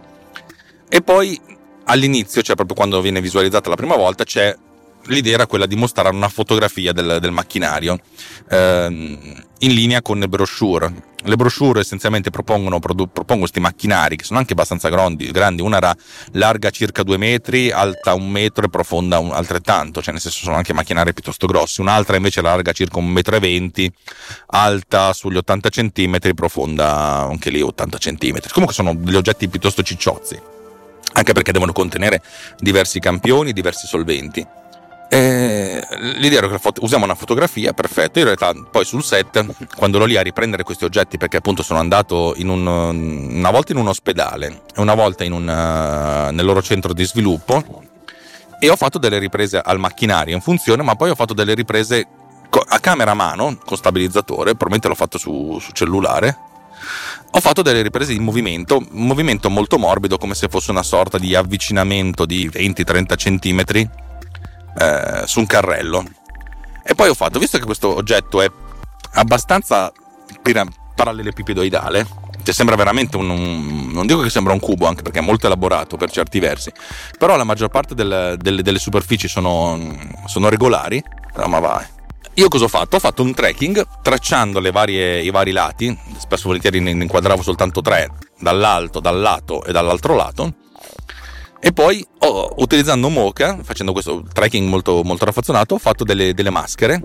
E 0.87 1.01
poi 1.01 1.39
all'inizio, 1.85 2.41
cioè 2.41 2.55
proprio 2.55 2.75
quando 2.75 3.01
viene 3.01 3.21
visualizzata 3.21 3.69
la 3.69 3.75
prima 3.75 3.95
volta, 3.95 4.23
c'è 4.23 4.55
l'idea 5.05 5.33
era 5.33 5.47
quella 5.47 5.65
di 5.65 5.75
mostrare 5.75 6.15
una 6.15 6.29
fotografia 6.29 6.91
del, 6.91 7.17
del 7.19 7.31
macchinario 7.31 7.99
ehm, 8.49 9.43
in 9.59 9.73
linea 9.73 10.01
con 10.01 10.19
le 10.19 10.27
brochure. 10.27 11.07
Le 11.23 11.35
brochure 11.35 11.81
essenzialmente 11.81 12.29
propongono, 12.29 12.79
propongono 12.79 13.39
questi 13.39 13.59
macchinari 13.59 14.15
che 14.15 14.23
sono 14.23 14.39
anche 14.39 14.53
abbastanza 14.53 14.87
grandi, 14.87 15.29
grandi, 15.31 15.61
una 15.61 15.75
era 15.75 15.95
larga 16.31 16.69
circa 16.69 17.03
due 17.03 17.17
metri, 17.17 17.71
alta 17.71 18.13
un 18.13 18.29
metro 18.29 18.65
e 18.65 18.69
profonda 18.69 19.19
un, 19.19 19.31
altrettanto, 19.31 20.01
cioè 20.01 20.13
nel 20.13 20.21
senso 20.21 20.39
sono 20.43 20.55
anche 20.55 20.71
macchinari 20.71 21.13
piuttosto 21.13 21.45
grossi, 21.45 21.81
un'altra 21.81 22.15
invece 22.15 22.41
larga 22.41 22.71
circa 22.71 22.99
un 22.99 23.07
metro 23.07 23.35
e 23.35 23.39
venti, 23.39 23.91
alta 24.47 25.11
sugli 25.11 25.35
80 25.35 25.67
centimetri, 25.67 26.33
profonda 26.33 27.27
anche 27.29 27.49
lì 27.49 27.61
80 27.61 27.97
centimetri. 27.97 28.49
Comunque 28.51 28.73
sono 28.73 28.95
degli 28.95 29.15
oggetti 29.15 29.49
piuttosto 29.49 29.83
cicciozzi, 29.83 30.39
anche 31.13 31.33
perché 31.33 31.51
devono 31.51 31.73
contenere 31.73 32.21
diversi 32.59 32.99
campioni, 32.99 33.51
diversi 33.51 33.87
solventi. 33.87 34.47
E 35.11 35.83
l'idea 36.17 36.37
era 36.37 36.47
che 36.47 36.71
usiamo 36.81 37.03
una 37.03 37.15
fotografia, 37.15 37.73
perfetto. 37.73 38.19
In 38.19 38.25
realtà, 38.25 38.53
poi 38.69 38.85
sul 38.85 39.03
set, 39.03 39.43
quando 39.75 39.97
ero 39.97 40.05
lì 40.05 40.15
a 40.15 40.21
riprendere 40.21 40.61
questi 40.61 40.85
oggetti, 40.85 41.17
perché 41.17 41.37
appunto 41.37 41.63
sono 41.63 41.79
andato 41.79 42.35
un, 42.37 42.67
una 42.67 43.49
volta 43.49 43.71
in 43.71 43.79
un 43.79 43.87
ospedale 43.87 44.61
e 44.75 44.79
una 44.79 44.93
volta 44.93 45.23
un, 45.25 45.33
uh, 45.33 46.31
nel 46.31 46.45
loro 46.45 46.61
centro 46.61 46.93
di 46.93 47.03
sviluppo, 47.05 47.83
e 48.59 48.69
ho 48.69 48.75
fatto 48.75 48.99
delle 48.99 49.17
riprese 49.17 49.59
al 49.59 49.79
macchinario 49.79 50.35
in 50.35 50.41
funzione, 50.41 50.83
ma 50.83 50.95
poi 50.95 51.09
ho 51.09 51.15
fatto 51.15 51.33
delle 51.33 51.55
riprese 51.55 52.07
a 52.67 52.79
camera 52.79 53.11
a 53.11 53.15
mano 53.15 53.57
con 53.65 53.77
stabilizzatore, 53.77 54.51
probabilmente 54.51 54.89
l'ho 54.89 54.95
fatto 54.95 55.17
su, 55.17 55.57
su 55.59 55.71
cellulare. 55.71 56.37
Ho 57.31 57.39
fatto 57.39 57.63
delle 57.63 57.81
riprese 57.81 58.13
in 58.13 58.23
movimento, 58.23 58.77
un 58.77 59.07
movimento 59.07 59.49
molto 59.49 59.79
morbido, 59.79 60.19
come 60.19 60.35
se 60.35 60.47
fosse 60.49 60.69
una 60.69 60.83
sorta 60.83 61.17
di 61.17 61.33
avvicinamento 61.33 62.25
di 62.25 62.47
20-30 62.47 63.15
centimetri 63.15 63.89
eh, 64.77 65.23
su 65.25 65.39
un 65.39 65.45
carrello. 65.45 66.03
E 66.83 66.95
poi 66.95 67.09
ho 67.09 67.13
fatto, 67.13 67.39
visto 67.39 67.57
che 67.57 67.65
questo 67.65 67.95
oggetto 67.95 68.41
è 68.41 68.49
abbastanza 69.13 69.91
parallelepipedoidale, 70.95 72.07
cioè 72.43 72.53
sembra 72.53 72.75
veramente 72.75 73.17
un, 73.17 73.29
un, 73.29 73.89
non 73.91 74.07
dico 74.07 74.21
che 74.21 74.29
sembra 74.29 74.53
un 74.53 74.59
cubo 74.59 74.87
anche 74.87 75.01
perché 75.01 75.19
è 75.19 75.21
molto 75.21 75.45
elaborato 75.45 75.97
per 75.97 76.09
certi 76.09 76.39
versi 76.39 76.71
però 77.17 77.35
la 77.35 77.43
maggior 77.43 77.69
parte 77.69 77.93
del, 77.93 78.37
delle, 78.39 78.61
delle, 78.61 78.79
superfici 78.79 79.27
sono, 79.27 79.77
sono 80.25 80.49
regolari 80.49 81.03
ma 81.45 81.59
vai 81.59 81.85
io 82.39 82.47
cosa 82.47 82.65
ho 82.65 82.69
fatto? 82.69 82.95
Ho 82.95 82.99
fatto 82.99 83.21
un 83.21 83.33
tracking 83.33 83.85
tracciando 84.01 84.61
varie, 84.71 85.21
i 85.21 85.29
vari 85.29 85.51
lati, 85.51 85.97
spesso 86.17 86.43
volentieri 86.45 86.79
ne 86.79 86.91
inquadravo 86.91 87.41
soltanto 87.41 87.81
tre, 87.81 88.09
dall'alto, 88.39 89.01
dal 89.01 89.19
lato 89.19 89.61
e 89.65 89.73
dall'altro 89.73 90.15
lato, 90.15 90.53
e 91.61 91.73
poi 91.73 92.05
ho, 92.19 92.53
utilizzando 92.57 93.09
Mocha, 93.09 93.59
facendo 93.63 93.91
questo 93.91 94.23
tracking 94.31 94.67
molto, 94.67 95.03
molto 95.03 95.25
raffazzonato, 95.25 95.75
ho 95.75 95.77
fatto 95.77 96.05
delle, 96.05 96.33
delle, 96.33 96.49
maschere 96.49 97.01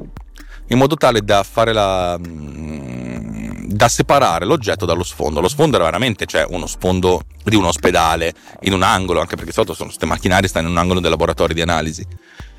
in 0.68 0.78
modo 0.78 0.96
tale 0.96 1.22
da 1.22 1.42
fare 1.42 1.72
la. 1.72 2.18
Mm, 2.18 3.34
da 3.74 3.88
separare 3.88 4.44
l'oggetto 4.44 4.86
dallo 4.86 5.02
sfondo. 5.02 5.40
Lo 5.40 5.48
sfondo 5.48 5.76
era 5.76 5.86
veramente 5.86 6.26
cioè, 6.26 6.46
uno 6.48 6.66
sfondo 6.66 7.22
di 7.42 7.56
un 7.56 7.64
ospedale 7.64 8.32
in 8.60 8.72
un 8.72 8.82
angolo, 8.82 9.20
anche 9.20 9.34
perché 9.34 9.50
sotto 9.50 9.74
sono 9.74 9.88
queste 9.88 10.06
macchinari 10.06 10.46
stanno 10.46 10.66
in 10.66 10.72
un 10.72 10.78
angolo 10.78 11.00
dei 11.00 11.10
laboratori 11.10 11.54
di 11.54 11.60
analisi. 11.60 12.06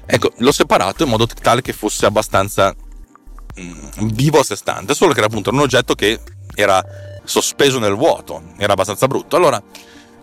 Ecco, 0.06 0.34
l'ho 0.38 0.52
separato 0.52 1.04
in 1.04 1.10
modo 1.10 1.26
tale 1.26 1.62
che 1.62 1.72
fosse 1.72 2.06
abbastanza 2.06 2.76
mm, 3.60 4.10
vivo 4.12 4.40
a 4.40 4.44
sé 4.44 4.58
stante, 4.58 4.94
solo 4.94 5.14
che 5.14 5.20
era 5.20 5.28
appunto 5.28 5.52
un 5.52 5.60
oggetto 5.60 5.96
che 5.96 6.20
era 6.54 6.84
sospeso 7.24 7.80
nel 7.80 7.96
vuoto, 7.96 8.44
era 8.58 8.74
abbastanza 8.74 9.08
brutto. 9.08 9.38
Allora 9.38 9.62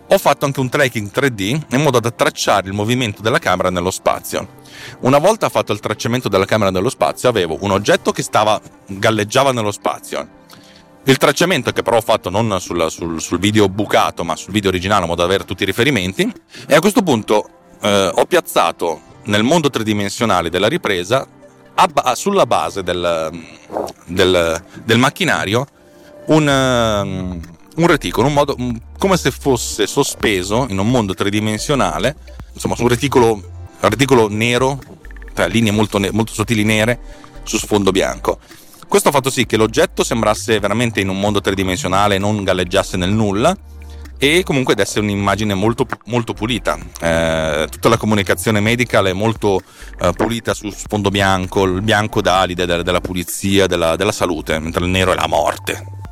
ho 0.07 0.17
fatto 0.17 0.45
anche 0.45 0.59
un 0.59 0.69
tracking 0.69 1.09
3D 1.11 1.61
in 1.69 1.81
modo 1.81 1.99
da 1.99 2.11
tracciare 2.11 2.67
il 2.67 2.73
movimento 2.73 3.21
della 3.21 3.39
camera 3.39 3.69
nello 3.69 3.91
spazio. 3.91 4.61
Una 4.99 5.17
volta 5.17 5.49
fatto 5.49 5.71
il 5.71 5.79
tracciamento 5.79 6.29
della 6.29 6.45
camera 6.45 6.71
dello 6.71 6.89
spazio, 6.89 7.29
avevo 7.29 7.57
un 7.61 7.71
oggetto 7.71 8.11
che 8.11 8.21
stava, 8.21 8.59
galleggiava 8.85 9.51
nello 9.51 9.71
spazio. 9.71 10.41
Il 11.05 11.17
tracciamento 11.17 11.71
che 11.71 11.81
però 11.83 11.97
ho 11.97 12.01
fatto 12.01 12.29
non 12.29 12.59
sul, 12.59 12.89
sul, 12.89 13.19
sul 13.21 13.39
video 13.39 13.67
bucato, 13.67 14.23
ma 14.23 14.35
sul 14.35 14.53
video 14.53 14.69
originale, 14.69 15.01
in 15.01 15.07
modo 15.09 15.21
da 15.21 15.27
avere 15.27 15.43
tutti 15.43 15.63
i 15.63 15.65
riferimenti. 15.65 16.31
E 16.67 16.75
a 16.75 16.79
questo 16.79 17.01
punto 17.01 17.49
eh, 17.81 18.11
ho 18.13 18.25
piazzato 18.25 19.01
nel 19.23 19.43
mondo 19.43 19.69
tridimensionale 19.69 20.49
della 20.49 20.67
ripresa, 20.67 21.27
a, 21.75 22.15
sulla 22.15 22.45
base 22.45 22.83
del, 22.83 23.31
del, 24.05 24.63
del 24.83 24.97
macchinario, 24.97 25.67
un, 26.27 27.41
un 27.75 27.87
reticolo, 27.87 28.27
un 28.27 28.33
modo, 28.33 28.55
come 28.97 29.17
se 29.17 29.31
fosse 29.31 29.87
sospeso 29.87 30.67
in 30.69 30.77
un 30.77 30.89
mondo 30.89 31.13
tridimensionale, 31.13 32.15
insomma, 32.53 32.75
su 32.75 32.83
un 32.83 32.89
reticolo, 32.89 33.33
un 33.33 33.89
reticolo 33.89 34.27
nero, 34.29 34.79
cioè 35.33 35.47
linee 35.49 35.71
molto, 35.71 35.99
molto 36.11 36.33
sottili 36.33 36.63
nere 36.63 36.99
su 37.43 37.57
sfondo 37.57 37.91
bianco. 37.91 38.39
Questo 38.87 39.09
ha 39.09 39.11
fatto 39.11 39.31
sì 39.31 39.45
che 39.45 39.57
l'oggetto 39.57 40.03
sembrasse 40.03 40.59
veramente 40.59 41.01
in 41.01 41.09
un 41.09 41.19
mondo 41.19 41.41
tridimensionale, 41.41 42.19
non 42.19 42.43
galleggiasse 42.43 42.95
nel 42.95 43.09
nulla 43.09 43.55
e 44.19 44.43
comunque 44.43 44.75
desse 44.75 44.99
un'immagine 44.99 45.55
molto, 45.55 45.87
molto 46.05 46.33
pulita. 46.33 46.77
Eh, 47.01 47.67
tutta 47.71 47.89
la 47.89 47.97
comunicazione 47.97 48.59
medica 48.59 49.01
è 49.01 49.13
molto 49.13 49.61
eh, 49.99 50.11
pulita 50.13 50.53
su 50.53 50.69
sfondo 50.69 51.09
bianco, 51.09 51.63
il 51.63 51.81
bianco 51.81 52.21
d'alide 52.21 52.67
della, 52.67 52.83
della 52.83 53.01
pulizia, 53.01 53.65
della, 53.65 53.95
della 53.95 54.11
salute, 54.11 54.59
mentre 54.59 54.85
il 54.85 54.91
nero 54.91 55.11
è 55.11 55.15
la 55.15 55.27
morte. 55.27 56.02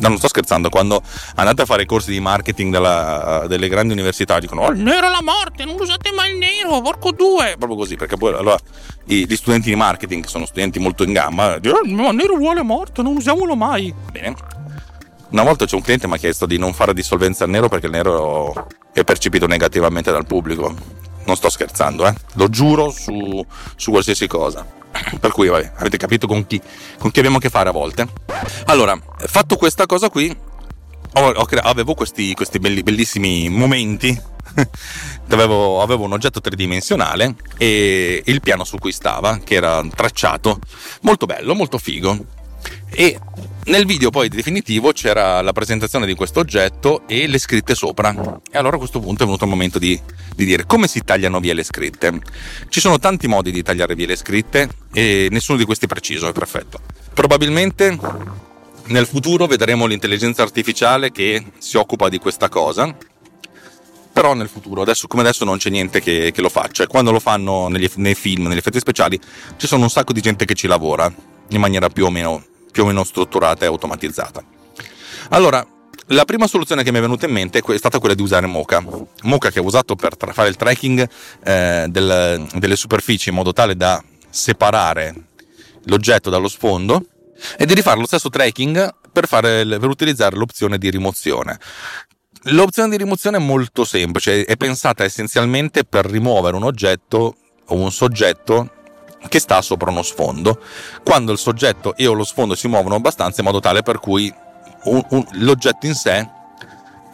No, 0.00 0.08
non 0.08 0.18
sto 0.18 0.28
scherzando, 0.28 0.68
quando 0.68 1.02
andate 1.36 1.62
a 1.62 1.64
fare 1.66 1.84
corsi 1.84 2.10
di 2.10 2.20
marketing 2.20 2.72
della, 2.72 3.44
delle 3.46 3.68
grandi 3.68 3.92
università 3.92 4.38
dicono 4.38 4.62
oh, 4.62 4.70
il 4.70 4.80
nero 4.80 5.06
è 5.06 5.10
la 5.10 5.22
morte, 5.22 5.64
non 5.64 5.76
usate 5.78 6.10
mai 6.12 6.32
il 6.32 6.38
nero, 6.38 6.80
porco 6.80 7.12
due, 7.12 7.54
proprio 7.58 7.78
così, 7.78 7.96
perché 7.96 8.16
poi 8.16 8.34
allora 8.34 8.58
gli 9.04 9.34
studenti 9.34 9.68
di 9.68 9.76
marketing, 9.76 10.22
che 10.22 10.28
sono 10.28 10.46
studenti 10.46 10.78
molto 10.78 11.04
in 11.04 11.12
gamba, 11.12 11.58
dicono 11.58 12.06
oh, 12.06 12.10
il 12.10 12.16
nero 12.16 12.36
vuole 12.36 12.62
morte, 12.62 13.02
non 13.02 13.16
usiamolo 13.16 13.54
mai. 13.54 13.94
Bene. 14.10 14.34
Una 15.30 15.44
volta 15.44 15.64
c'è 15.64 15.76
un 15.76 15.82
cliente 15.82 16.04
che 16.06 16.10
mi 16.10 16.16
ha 16.16 16.20
chiesto 16.20 16.44
di 16.44 16.58
non 16.58 16.72
fare 16.72 16.92
dissolvenza 16.92 17.44
al 17.44 17.50
nero 17.50 17.68
perché 17.68 17.86
il 17.86 17.92
nero 17.92 18.66
è 18.92 19.04
percepito 19.04 19.46
negativamente 19.46 20.10
dal 20.10 20.26
pubblico. 20.26 20.74
Non 21.30 21.38
sto 21.38 21.48
scherzando, 21.48 22.08
eh. 22.08 22.14
Lo 22.32 22.48
giuro 22.48 22.90
su, 22.90 23.46
su 23.76 23.92
qualsiasi 23.92 24.26
cosa. 24.26 24.66
Per 25.20 25.30
cui, 25.30 25.46
vabbè, 25.46 25.74
avete 25.76 25.96
capito 25.96 26.26
con 26.26 26.44
chi, 26.44 26.60
con 26.98 27.12
chi 27.12 27.20
abbiamo 27.20 27.36
a 27.36 27.40
che 27.40 27.48
fare 27.50 27.68
a 27.68 27.72
volte. 27.72 28.08
Allora, 28.64 29.00
fatto 29.16 29.54
questa 29.54 29.86
cosa 29.86 30.10
qui, 30.10 30.36
ho, 31.12 31.20
ho 31.20 31.48
avevo 31.62 31.94
questi, 31.94 32.34
questi 32.34 32.58
belli, 32.58 32.82
bellissimi 32.82 33.48
momenti 33.48 34.20
avevo, 35.30 35.82
avevo, 35.82 36.02
un 36.02 36.14
oggetto 36.14 36.40
tridimensionale 36.40 37.36
e 37.56 38.24
il 38.26 38.40
piano 38.40 38.64
su 38.64 38.78
cui 38.78 38.90
stava, 38.90 39.38
che 39.38 39.54
era 39.54 39.86
tracciato, 39.94 40.58
molto 41.02 41.26
bello, 41.26 41.54
molto 41.54 41.78
figo. 41.78 42.38
E 42.90 43.18
nel 43.66 43.86
video 43.86 44.10
poi 44.10 44.28
definitivo 44.28 44.92
c'era 44.92 45.40
la 45.42 45.52
presentazione 45.52 46.06
di 46.06 46.14
questo 46.14 46.40
oggetto 46.40 47.02
e 47.06 47.26
le 47.26 47.38
scritte 47.38 47.74
sopra. 47.74 48.40
E 48.50 48.58
allora 48.58 48.76
a 48.76 48.78
questo 48.78 49.00
punto 49.00 49.22
è 49.22 49.26
venuto 49.26 49.44
il 49.44 49.50
momento 49.50 49.78
di, 49.78 49.98
di, 50.34 50.44
dire 50.44 50.66
come 50.66 50.88
si 50.88 51.02
tagliano 51.04 51.40
via 51.40 51.54
le 51.54 51.62
scritte. 51.62 52.20
Ci 52.68 52.80
sono 52.80 52.98
tanti 52.98 53.28
modi 53.28 53.52
di 53.52 53.62
tagliare 53.62 53.94
via 53.94 54.06
le 54.06 54.16
scritte 54.16 54.68
e 54.92 55.28
nessuno 55.30 55.58
di 55.58 55.64
questi 55.64 55.84
è 55.84 55.88
preciso, 55.88 56.28
è 56.28 56.32
perfetto. 56.32 56.80
Probabilmente 57.14 57.96
nel 58.86 59.06
futuro 59.06 59.46
vedremo 59.46 59.86
l'intelligenza 59.86 60.42
artificiale 60.42 61.12
che 61.12 61.44
si 61.58 61.76
occupa 61.76 62.08
di 62.08 62.18
questa 62.18 62.48
cosa. 62.48 62.94
Però 64.12 64.34
nel 64.34 64.48
futuro, 64.48 64.82
adesso, 64.82 65.06
come 65.06 65.22
adesso, 65.22 65.44
non 65.44 65.58
c'è 65.58 65.70
niente 65.70 66.00
che, 66.00 66.32
che 66.34 66.40
lo 66.40 66.48
faccia. 66.48 66.82
E 66.82 66.86
quando 66.88 67.12
lo 67.12 67.20
fanno 67.20 67.68
negli, 67.68 67.88
nei 67.96 68.16
film, 68.16 68.48
negli 68.48 68.58
effetti 68.58 68.80
speciali, 68.80 69.18
ci 69.56 69.68
sono 69.68 69.84
un 69.84 69.90
sacco 69.90 70.12
di 70.12 70.20
gente 70.20 70.44
che 70.44 70.54
ci 70.54 70.66
lavora 70.66 71.10
in 71.50 71.60
maniera 71.60 71.88
più 71.88 72.06
o 72.06 72.10
meno 72.10 72.44
più 72.70 72.84
o 72.84 72.86
meno 72.86 73.04
strutturata 73.04 73.64
e 73.64 73.68
automatizzata. 73.68 74.42
Allora, 75.30 75.64
la 76.06 76.24
prima 76.24 76.46
soluzione 76.46 76.82
che 76.82 76.90
mi 76.90 76.98
è 76.98 77.00
venuta 77.00 77.26
in 77.26 77.32
mente 77.32 77.60
è 77.60 77.76
stata 77.76 77.98
quella 77.98 78.14
di 78.14 78.22
usare 78.22 78.46
Mocha. 78.46 78.82
Mocha 79.22 79.50
che 79.50 79.60
ho 79.60 79.64
usato 79.64 79.94
per 79.94 80.16
fare 80.32 80.48
il 80.48 80.56
tracking 80.56 81.08
eh, 81.44 81.86
del, 81.88 82.46
delle 82.54 82.76
superfici 82.76 83.28
in 83.28 83.36
modo 83.36 83.52
tale 83.52 83.76
da 83.76 84.02
separare 84.28 85.14
l'oggetto 85.84 86.30
dallo 86.30 86.48
sfondo 86.48 87.04
e 87.56 87.64
di 87.64 87.74
rifare 87.74 87.98
lo 87.98 88.06
stesso 88.06 88.28
tracking 88.28 88.94
per, 89.12 89.26
fare, 89.26 89.64
per 89.64 89.88
utilizzare 89.88 90.36
l'opzione 90.36 90.78
di 90.78 90.90
rimozione. 90.90 91.58
L'opzione 92.44 92.88
di 92.88 92.96
rimozione 92.96 93.36
è 93.36 93.40
molto 93.40 93.84
semplice, 93.84 94.44
è 94.44 94.56
pensata 94.56 95.04
essenzialmente 95.04 95.84
per 95.84 96.06
rimuovere 96.06 96.56
un 96.56 96.64
oggetto 96.64 97.36
o 97.66 97.74
un 97.74 97.92
soggetto 97.92 98.79
che 99.28 99.38
sta 99.38 99.60
sopra 99.62 99.90
uno 99.90 100.02
sfondo, 100.02 100.60
quando 101.04 101.32
il 101.32 101.38
soggetto 101.38 101.94
e 101.96 102.06
o 102.06 102.12
lo 102.12 102.24
sfondo 102.24 102.54
si 102.54 102.68
muovono 102.68 102.94
abbastanza 102.94 103.40
in 103.40 103.46
modo 103.46 103.60
tale 103.60 103.82
per 103.82 103.98
cui 103.98 104.32
un, 104.84 105.04
un, 105.10 105.26
l'oggetto 105.32 105.86
in 105.86 105.94
sé 105.94 106.28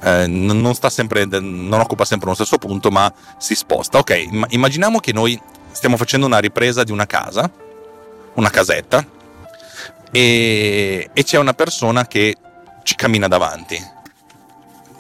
eh, 0.03 0.27
non, 0.27 0.75
sempre, 0.89 1.25
non, 1.25 1.81
occupa 1.81 2.05
sempre 2.05 2.29
lo 2.29 2.35
stesso 2.35 2.59
punto, 2.59 2.91
ma 2.91 3.13
si 3.39 3.55
sposta. 3.55 3.99
Ok, 3.99 4.29
immaginiamo 4.49 4.99
che 5.01 5.13
noi 5.13 5.41
stiamo 5.73 5.97
facendo 5.97 6.27
una 6.27 6.39
ripresa 6.39 6.85
di 6.85 6.93
una 6.93 7.07
casa, 7.07 7.51
una 8.35 8.51
casetta, 8.51 9.05
e, 10.11 11.11
e 11.13 11.25
c'è 11.25 11.39
una 11.39 11.55
persona 11.55 12.07
che 12.07 12.37
ci 12.83 12.95
cammina 12.95 13.29
davanti. 13.29 13.95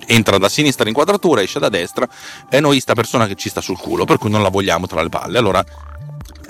Entra 0.08 0.38
da 0.38 0.48
sinistra 0.48 0.84
l'inquadratura, 0.84 1.42
esce 1.42 1.58
da 1.58 1.68
destra 1.68 2.06
e 2.48 2.60
noi 2.60 2.78
sta 2.80 2.94
persona 2.94 3.26
che 3.26 3.34
ci 3.34 3.48
sta 3.48 3.60
sul 3.60 3.78
culo, 3.78 4.04
per 4.04 4.18
cui 4.18 4.30
non 4.30 4.42
la 4.42 4.50
vogliamo 4.50 4.86
tra 4.86 5.02
le 5.02 5.08
palle. 5.08 5.38
Allora 5.38 5.64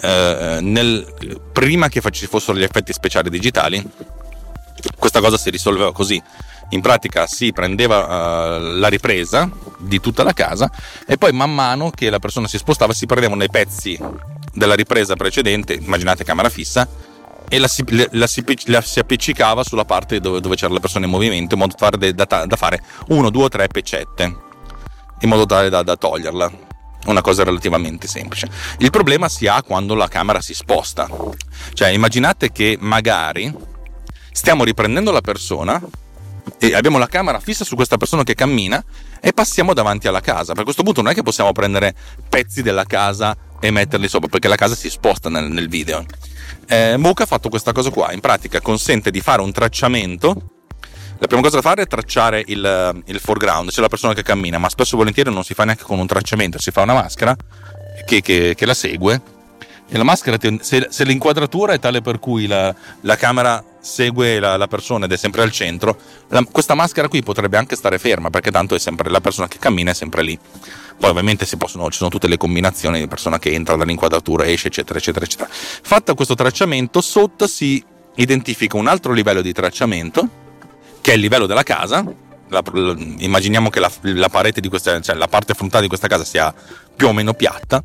eh, 0.00 0.58
nel, 0.60 1.06
prima 1.52 1.88
che 1.88 2.02
ci 2.10 2.26
fossero 2.26 2.56
gli 2.58 2.62
effetti 2.62 2.92
speciali 2.92 3.30
digitali, 3.30 3.84
questa 4.98 5.20
cosa 5.20 5.36
si 5.36 5.50
risolveva 5.50 5.92
così. 5.92 6.22
In 6.70 6.80
pratica 6.80 7.28
si 7.28 7.52
prendeva 7.52 8.56
uh, 8.56 8.60
la 8.78 8.88
ripresa 8.88 9.48
di 9.78 10.00
tutta 10.00 10.24
la 10.24 10.32
casa 10.32 10.68
e 11.06 11.16
poi 11.16 11.30
man 11.30 11.54
mano 11.54 11.90
che 11.90 12.10
la 12.10 12.18
persona 12.18 12.48
si 12.48 12.58
spostava 12.58 12.92
si 12.92 13.06
prendevano 13.06 13.38
dei 13.38 13.50
pezzi 13.50 13.96
della 14.52 14.74
ripresa 14.74 15.14
precedente, 15.14 15.74
immaginate 15.74 16.24
camera 16.24 16.48
fissa, 16.48 16.88
e 17.48 17.58
la 17.58 17.68
si, 17.68 17.84
la, 18.10 18.26
si, 18.26 18.44
la 18.64 18.80
si, 18.80 18.98
appiccicava 18.98 19.62
sulla 19.62 19.84
parte 19.84 20.18
dove, 20.18 20.40
dove, 20.40 20.56
c'era 20.56 20.72
la 20.72 20.80
persona 20.80 21.04
in 21.04 21.12
movimento 21.12 21.54
in 21.54 21.60
modo 21.60 21.74
da, 21.78 22.12
da, 22.12 22.46
da 22.46 22.56
fare 22.56 22.82
uno, 23.08 23.30
due 23.30 23.44
o 23.44 23.48
tre 23.48 23.68
peccette 23.68 24.24
in 25.20 25.28
modo 25.28 25.46
tale 25.46 25.68
da, 25.68 25.82
da 25.82 25.96
toglierla 25.96 26.50
una 27.06 27.20
cosa 27.20 27.44
relativamente 27.44 28.06
semplice. 28.06 28.48
Il 28.78 28.90
problema 28.90 29.28
si 29.28 29.46
ha 29.46 29.62
quando 29.62 29.94
la 29.94 30.08
camera 30.08 30.40
si 30.40 30.54
sposta. 30.54 31.08
Cioè, 31.72 31.88
immaginate 31.88 32.52
che 32.52 32.76
magari 32.80 33.52
stiamo 34.30 34.64
riprendendo 34.64 35.10
la 35.10 35.20
persona 35.20 35.80
e 36.58 36.74
abbiamo 36.74 36.98
la 36.98 37.08
camera 37.08 37.40
fissa 37.40 37.64
su 37.64 37.74
questa 37.74 37.96
persona 37.96 38.22
che 38.22 38.34
cammina 38.34 38.82
e 39.20 39.32
passiamo 39.32 39.74
davanti 39.74 40.08
alla 40.08 40.20
casa. 40.20 40.54
Per 40.54 40.64
questo 40.64 40.82
punto 40.82 41.02
non 41.02 41.10
è 41.10 41.14
che 41.14 41.22
possiamo 41.22 41.52
prendere 41.52 41.94
pezzi 42.28 42.62
della 42.62 42.84
casa 42.84 43.36
e 43.60 43.70
metterli 43.70 44.08
sopra, 44.08 44.28
perché 44.28 44.48
la 44.48 44.56
casa 44.56 44.74
si 44.74 44.90
sposta 44.90 45.28
nel, 45.28 45.50
nel 45.50 45.68
video. 45.68 46.04
Eh, 46.68 46.96
Mocha 46.96 47.24
ha 47.24 47.26
fatto 47.26 47.48
questa 47.48 47.72
cosa 47.72 47.90
qua, 47.90 48.12
in 48.12 48.20
pratica 48.20 48.60
consente 48.60 49.10
di 49.10 49.20
fare 49.20 49.42
un 49.42 49.52
tracciamento 49.52 50.55
la 51.18 51.26
prima 51.26 51.42
cosa 51.42 51.56
da 51.56 51.62
fare 51.62 51.82
è 51.82 51.86
tracciare 51.86 52.42
il, 52.46 53.02
il 53.06 53.20
foreground, 53.20 53.70
c'è 53.70 53.80
la 53.80 53.88
persona 53.88 54.12
che 54.12 54.22
cammina, 54.22 54.58
ma 54.58 54.68
spesso 54.68 54.94
e 54.94 54.98
volentieri 54.98 55.32
non 55.32 55.44
si 55.44 55.54
fa 55.54 55.64
neanche 55.64 55.84
con 55.84 55.98
un 55.98 56.06
tracciamento, 56.06 56.60
si 56.60 56.70
fa 56.70 56.82
una 56.82 56.94
maschera 56.94 57.34
che, 58.04 58.20
che, 58.20 58.54
che 58.54 58.66
la 58.66 58.74
segue 58.74 59.34
e 59.88 59.96
la 59.96 60.04
maschera, 60.04 60.36
se, 60.60 60.88
se, 60.90 61.04
l'inquadratura 61.04 61.72
è 61.72 61.78
tale 61.78 62.00
per 62.00 62.18
cui 62.18 62.46
la, 62.46 62.74
la 63.02 63.16
camera 63.16 63.62
segue 63.78 64.40
la, 64.40 64.56
la, 64.56 64.66
persona 64.66 65.04
ed 65.04 65.12
è 65.12 65.16
sempre 65.16 65.42
al 65.42 65.52
centro, 65.52 65.96
la, 66.28 66.44
questa 66.50 66.74
maschera 66.74 67.08
qui 67.08 67.22
potrebbe 67.22 67.56
anche 67.56 67.76
stare 67.76 67.98
ferma 67.98 68.28
perché 68.28 68.50
tanto 68.50 68.74
è 68.74 68.78
sempre 68.80 69.08
la 69.10 69.20
persona 69.20 69.46
che 69.46 69.58
cammina 69.58 69.92
è 69.92 69.94
sempre 69.94 70.22
lì. 70.22 70.38
Poi 70.98 71.10
ovviamente 71.10 71.46
possono, 71.56 71.88
ci 71.90 71.98
sono 71.98 72.10
tutte 72.10 72.26
le 72.26 72.36
combinazioni 72.36 72.98
di 72.98 73.06
persona 73.06 73.38
che 73.38 73.52
entra 73.52 73.76
dall'inquadratura, 73.76 74.46
esce, 74.46 74.68
eccetera, 74.68 74.98
eccetera, 74.98 75.24
eccetera. 75.24 75.48
Fatto 75.50 76.14
questo 76.14 76.34
tracciamento, 76.34 77.00
sotto 77.00 77.46
si 77.46 77.82
identifica 78.16 78.76
un 78.76 78.88
altro 78.88 79.12
livello 79.12 79.42
di 79.42 79.52
tracciamento 79.52 80.44
che 81.06 81.12
è 81.12 81.14
il 81.14 81.20
livello 81.20 81.46
della 81.46 81.62
casa. 81.62 82.04
La, 82.48 82.64
immaginiamo 83.18 83.70
che 83.70 83.78
la, 83.78 83.88
la, 84.00 84.28
parete 84.28 84.60
di 84.60 84.68
questa, 84.68 85.00
cioè 85.00 85.14
la 85.14 85.28
parte 85.28 85.54
frontale 85.54 85.82
di 85.82 85.88
questa 85.88 86.08
casa 86.08 86.24
sia 86.24 86.52
più 86.96 87.06
o 87.06 87.12
meno 87.12 87.32
piatta. 87.32 87.80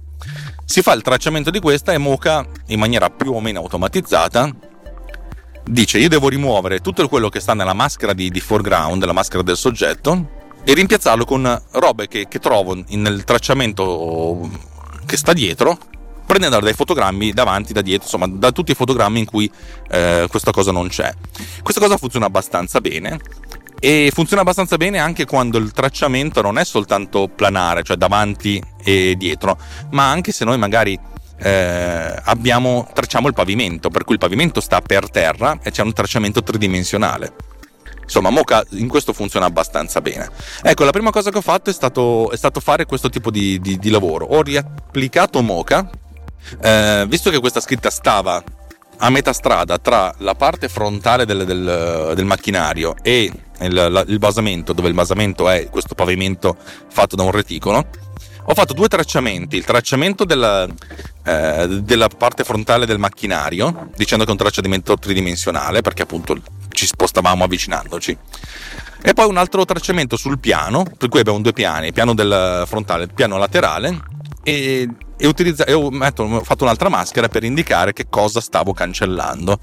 Si 0.65 0.81
fa 0.81 0.93
il 0.93 1.03
tracciamento 1.03 1.51
di 1.51 1.59
questa 1.59 1.93
e 1.93 1.99
Mocha, 1.99 2.43
in 2.67 2.79
maniera 2.79 3.11
più 3.11 3.31
o 3.33 3.39
meno 3.39 3.59
automatizzata, 3.59 4.49
dice 5.65 5.99
io 5.99 6.09
devo 6.09 6.29
rimuovere 6.29 6.79
tutto 6.79 7.07
quello 7.07 7.29
che 7.29 7.39
sta 7.39 7.53
nella 7.53 7.73
maschera 7.73 8.13
di, 8.13 8.31
di 8.31 8.39
foreground, 8.39 9.05
la 9.05 9.13
maschera 9.13 9.43
del 9.43 9.55
soggetto, 9.55 10.29
e 10.63 10.73
rimpiazzarlo 10.73 11.23
con 11.23 11.61
robe 11.73 12.07
che, 12.07 12.27
che 12.27 12.39
trovo 12.39 12.75
nel 12.87 13.23
tracciamento 13.23 14.49
che 15.05 15.17
sta 15.17 15.33
dietro 15.33 15.77
prendendo 16.31 16.61
dai 16.61 16.73
fotogrammi 16.73 17.33
davanti, 17.33 17.73
da 17.73 17.81
dietro, 17.81 18.05
insomma, 18.05 18.25
da 18.25 18.53
tutti 18.53 18.71
i 18.71 18.73
fotogrammi 18.73 19.19
in 19.19 19.25
cui 19.25 19.51
eh, 19.89 20.27
questa 20.29 20.51
cosa 20.51 20.71
non 20.71 20.87
c'è. 20.87 21.13
Questa 21.61 21.81
cosa 21.81 21.97
funziona 21.97 22.27
abbastanza 22.27 22.79
bene 22.79 23.19
e 23.81 24.11
funziona 24.13 24.41
abbastanza 24.41 24.77
bene 24.77 24.99
anche 24.99 25.25
quando 25.25 25.57
il 25.57 25.73
tracciamento 25.73 26.41
non 26.41 26.57
è 26.57 26.63
soltanto 26.63 27.27
planare, 27.27 27.83
cioè 27.83 27.97
davanti 27.97 28.63
e 28.81 29.15
dietro, 29.17 29.57
ma 29.89 30.09
anche 30.09 30.31
se 30.31 30.45
noi 30.45 30.57
magari 30.57 30.97
eh, 31.37 32.15
abbiamo, 32.23 32.87
tracciamo 32.93 33.27
il 33.27 33.33
pavimento, 33.33 33.89
per 33.89 34.05
cui 34.05 34.13
il 34.13 34.19
pavimento 34.19 34.61
sta 34.61 34.79
per 34.79 35.09
terra 35.09 35.59
e 35.61 35.71
c'è 35.71 35.83
un 35.83 35.91
tracciamento 35.91 36.41
tridimensionale. 36.43 37.33
Insomma, 38.03 38.29
Mocha 38.29 38.65
in 38.71 38.87
questo 38.87 39.11
funziona 39.11 39.47
abbastanza 39.47 39.99
bene. 39.99 40.29
Ecco, 40.63 40.85
la 40.85 40.91
prima 40.91 41.11
cosa 41.11 41.29
che 41.29 41.39
ho 41.39 41.41
fatto 41.41 41.69
è 41.69 41.73
stato, 41.73 42.31
è 42.31 42.37
stato 42.37 42.61
fare 42.61 42.85
questo 42.85 43.09
tipo 43.09 43.31
di, 43.31 43.59
di, 43.59 43.77
di, 43.77 43.89
lavoro. 43.89 44.25
Ho 44.25 44.41
riapplicato 44.41 45.41
Mocha, 45.41 45.89
eh, 46.61 47.05
visto 47.07 47.29
che 47.29 47.39
questa 47.39 47.59
scritta 47.59 47.89
stava 47.89 48.43
a 49.03 49.09
metà 49.09 49.33
strada 49.33 49.79
tra 49.79 50.13
la 50.19 50.35
parte 50.35 50.69
frontale 50.69 51.25
del, 51.25 51.45
del, 51.45 52.13
del 52.15 52.25
macchinario 52.25 52.95
e 53.01 53.31
il, 53.61 54.05
il, 54.07 54.17
basamento, 54.19 54.73
dove 54.73 54.87
il 54.87 54.93
basamento 54.93 55.49
è 55.49 55.69
questo 55.69 55.95
pavimento 55.95 56.55
fatto 56.87 57.15
da 57.15 57.23
un 57.23 57.31
reticolo, 57.31 57.87
ho 58.43 58.53
fatto 58.53 58.73
due 58.73 58.87
tracciamenti, 58.87 59.55
il 59.55 59.65
tracciamento 59.65 60.25
della, 60.25 60.67
eh, 61.23 61.67
della 61.81 62.07
parte 62.09 62.43
frontale 62.43 62.85
del 62.85 62.97
macchinario, 62.97 63.89
dicendo 63.95 64.23
che 64.23 64.29
è 64.29 64.33
un 64.33 64.39
tracciamento 64.39 64.97
tridimensionale, 64.97 65.81
perché 65.81 66.03
appunto 66.03 66.39
ci 66.69 66.85
spostavamo 66.85 67.43
avvicinandoci. 67.43 68.17
E 69.03 69.13
poi 69.13 69.27
un 69.27 69.37
altro 69.37 69.65
tracciamento 69.65 70.15
sul 70.15 70.39
piano, 70.39 70.85
per 70.97 71.09
cui 71.09 71.19
abbiamo 71.19 71.39
due 71.39 71.53
piani, 71.53 71.87
il 71.87 71.93
piano 71.93 72.13
del 72.13 72.63
frontale 72.67 73.03
e 73.03 73.05
il 73.05 73.13
piano 73.13 73.37
laterale, 73.37 73.99
e, 74.43 74.87
e, 75.21 75.27
utilizza, 75.27 75.65
e 75.65 75.73
ho, 75.73 75.91
metto, 75.91 76.23
ho 76.23 76.43
fatto 76.43 76.63
un'altra 76.63 76.89
maschera 76.89 77.27
per 77.27 77.43
indicare 77.43 77.93
che 77.93 78.07
cosa 78.09 78.41
stavo 78.41 78.73
cancellando. 78.73 79.59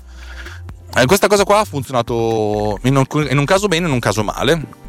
Eh, 0.94 1.04
questa 1.06 1.26
cosa 1.26 1.44
qua 1.44 1.58
ha 1.58 1.64
funzionato 1.64 2.78
in 2.84 2.96
un, 2.96 3.04
in 3.28 3.38
un 3.38 3.44
caso 3.44 3.66
bene 3.66 3.84
e 3.84 3.88
in 3.88 3.94
un 3.94 4.00
caso 4.00 4.22
male 4.22 4.86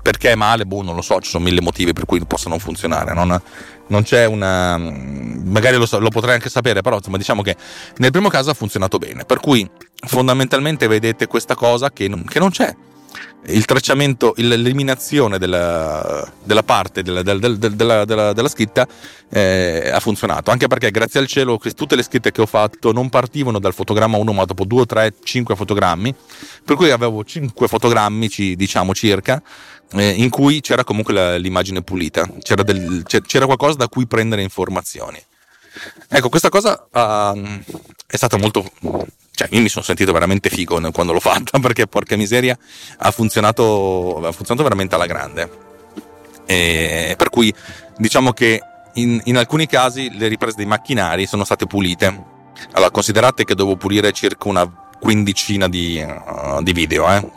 perché 0.00 0.30
è 0.30 0.34
male, 0.36 0.64
boh, 0.64 0.82
non 0.82 0.94
lo 0.94 1.02
so, 1.02 1.20
ci 1.20 1.28
sono 1.28 1.44
mille 1.44 1.60
motivi 1.60 1.92
per 1.92 2.04
cui 2.04 2.24
possa 2.24 2.48
non 2.48 2.58
funzionare. 2.58 3.12
Non, 3.12 3.40
non 3.88 4.02
c'è 4.04 4.24
una. 4.24 4.78
magari 4.78 5.76
lo, 5.76 5.86
lo, 5.98 6.08
potrei 6.08 6.34
anche 6.34 6.48
sapere, 6.48 6.80
però 6.82 6.96
insomma, 6.96 7.16
diciamo 7.16 7.42
che 7.42 7.56
nel 7.96 8.10
primo 8.10 8.28
caso 8.28 8.50
ha 8.50 8.54
funzionato 8.54 8.98
bene. 8.98 9.24
Per 9.24 9.40
cui 9.40 9.68
fondamentalmente 10.06 10.86
vedete 10.86 11.26
questa 11.26 11.54
cosa 11.54 11.90
che 11.90 12.08
non, 12.08 12.24
che 12.24 12.38
non 12.38 12.50
c'è 12.50 12.74
il 13.48 13.64
tracciamento, 13.64 14.34
l'eliminazione 14.36 15.38
della, 15.38 16.30
della 16.42 16.62
parte 16.62 17.02
della, 17.02 17.22
della, 17.22 18.32
della 18.32 18.48
scritta 18.48 18.86
eh, 19.30 19.90
ha 19.92 20.00
funzionato. 20.00 20.50
Anche 20.50 20.66
perché, 20.66 20.90
grazie 20.90 21.20
al 21.20 21.26
cielo, 21.26 21.58
tutte 21.74 21.96
le 21.96 22.02
scritte 22.02 22.32
che 22.32 22.40
ho 22.40 22.46
fatto 22.46 22.92
non 22.92 23.08
partivano 23.08 23.58
dal 23.58 23.74
fotogramma 23.74 24.16
1, 24.16 24.32
ma 24.32 24.44
dopo 24.44 24.64
2, 24.64 24.86
3, 24.86 25.14
5 25.22 25.54
fotogrammi. 25.54 26.14
Per 26.64 26.76
cui 26.76 26.90
avevo 26.90 27.24
5 27.24 27.68
fotogrammi, 27.68 28.28
diciamo 28.56 28.94
circa, 28.94 29.40
eh, 29.92 30.10
in 30.10 30.30
cui 30.30 30.60
c'era 30.60 30.84
comunque 30.84 31.14
la, 31.14 31.36
l'immagine 31.36 31.82
pulita, 31.82 32.28
c'era, 32.40 32.62
del, 32.62 33.02
c'era 33.04 33.46
qualcosa 33.46 33.76
da 33.76 33.88
cui 33.88 34.06
prendere 34.06 34.42
informazioni. 34.42 35.22
Ecco, 36.08 36.28
questa 36.28 36.48
cosa 36.48 36.86
uh, 36.90 37.62
è 38.06 38.16
stata 38.16 38.38
molto 38.38 38.64
cioè 39.36 39.48
io 39.50 39.60
mi 39.60 39.68
sono 39.68 39.84
sentito 39.84 40.12
veramente 40.12 40.48
figo 40.48 40.80
quando 40.92 41.12
l'ho 41.12 41.20
fatta 41.20 41.58
perché 41.60 41.86
porca 41.86 42.16
miseria 42.16 42.56
ha 42.98 43.10
funzionato, 43.10 44.16
ha 44.24 44.32
funzionato 44.32 44.62
veramente 44.62 44.94
alla 44.94 45.04
grande 45.04 45.64
e 46.46 47.14
per 47.18 47.28
cui 47.28 47.52
diciamo 47.98 48.32
che 48.32 48.60
in, 48.94 49.20
in, 49.24 49.36
alcuni 49.36 49.66
casi 49.66 50.16
le 50.16 50.28
riprese 50.28 50.56
dei 50.56 50.64
macchinari 50.64 51.26
sono 51.26 51.44
state 51.44 51.66
pulite 51.66 52.24
allora 52.72 52.90
considerate 52.90 53.44
che 53.44 53.54
devo 53.54 53.76
pulire 53.76 54.10
circa 54.12 54.48
una 54.48 54.66
quindicina 54.98 55.68
di, 55.68 56.02
uh, 56.02 56.62
di 56.62 56.72
video 56.72 57.06
eh? 57.12 57.30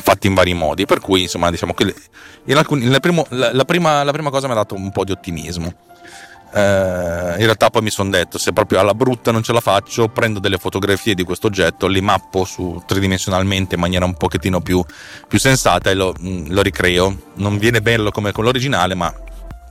fatti 0.00 0.26
in 0.26 0.34
vari 0.34 0.54
modi 0.54 0.86
per 0.86 1.00
cui 1.00 1.22
insomma 1.22 1.50
diciamo 1.50 1.74
che 1.74 1.94
in 2.44 2.56
alcuni, 2.56 2.88
primo, 2.98 3.26
la, 3.28 3.52
la, 3.52 3.64
prima, 3.66 4.02
la 4.04 4.12
prima 4.12 4.30
cosa 4.30 4.46
mi 4.46 4.52
ha 4.52 4.56
dato 4.56 4.74
un 4.74 4.90
po' 4.90 5.04
di 5.04 5.12
ottimismo 5.12 5.74
eh, 6.54 6.60
in 7.38 7.44
realtà 7.44 7.70
poi 7.70 7.80
mi 7.80 7.90
sono 7.90 8.10
detto 8.10 8.36
se 8.36 8.52
proprio 8.52 8.78
alla 8.78 8.92
brutta 8.94 9.30
non 9.30 9.42
ce 9.42 9.54
la 9.54 9.60
faccio 9.60 10.08
prendo 10.08 10.38
delle 10.38 10.58
fotografie 10.58 11.14
di 11.14 11.24
questo 11.24 11.46
oggetto 11.46 11.86
li 11.86 12.02
mappo 12.02 12.44
su 12.44 12.82
tridimensionalmente 12.86 13.76
in 13.76 13.80
maniera 13.80 14.04
un 14.04 14.14
pochettino 14.14 14.60
più, 14.60 14.84
più 15.26 15.38
sensata 15.38 15.90
e 15.90 15.94
lo, 15.94 16.14
mm, 16.20 16.50
lo, 16.50 16.60
ricreo. 16.60 17.16
Non 17.34 17.56
viene 17.56 17.80
bello 17.80 18.10
come 18.10 18.32
con 18.32 18.44
l'originale 18.44 18.94
ma 18.94 19.12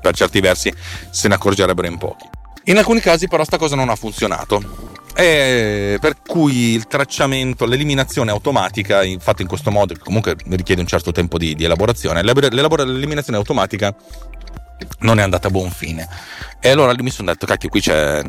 per 0.01 0.15
certi 0.15 0.39
versi 0.39 0.73
se 1.11 1.27
ne 1.27 1.35
accorgerebbero 1.35 1.87
in 1.87 1.97
pochi. 1.97 2.27
In 2.65 2.77
alcuni 2.77 2.99
casi 2.99 3.27
però 3.27 3.43
sta 3.43 3.57
cosa 3.57 3.75
non 3.75 3.89
ha 3.89 3.95
funzionato. 3.95 4.89
Per 5.13 6.15
cui 6.25 6.73
il 6.73 6.87
tracciamento, 6.87 7.65
l'eliminazione 7.65 8.31
automatica 8.31 9.01
fatta 9.19 9.41
in 9.43 9.47
questo 9.47 9.69
modo, 9.69 9.93
che 9.93 9.99
comunque 9.99 10.35
richiede 10.47 10.81
un 10.81 10.87
certo 10.87 11.11
tempo 11.11 11.37
di, 11.37 11.53
di 11.53 11.65
elaborazione, 11.65 12.23
l'eliminazione 12.23 13.37
automatica 13.37 13.93
non 14.99 15.19
è 15.19 15.21
andata 15.21 15.47
a 15.47 15.51
buon 15.51 15.71
fine. 15.71 16.07
E 16.59 16.69
allora 16.69 16.93
mi 16.99 17.09
sono 17.09 17.31
detto, 17.31 17.45
cacchio, 17.45 17.69
qui 17.69 17.81
c'è. 17.81 18.21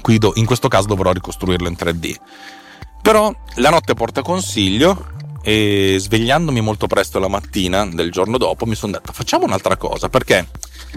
Qui 0.00 0.18
do, 0.18 0.32
in 0.36 0.46
questo 0.46 0.68
caso 0.68 0.86
dovrò 0.86 1.12
ricostruirlo 1.12 1.68
in 1.68 1.76
3D. 1.78 2.14
Però 3.02 3.34
la 3.56 3.70
notte 3.70 3.94
porta 3.94 4.22
consiglio 4.22 5.16
e 5.42 5.96
svegliandomi 5.98 6.60
molto 6.60 6.86
presto 6.86 7.18
la 7.18 7.28
mattina 7.28 7.86
del 7.86 8.10
giorno 8.10 8.38
dopo 8.38 8.66
mi 8.66 8.74
sono 8.74 8.92
detto 8.92 9.12
facciamo 9.12 9.44
un'altra 9.44 9.76
cosa 9.76 10.08
perché 10.08 10.48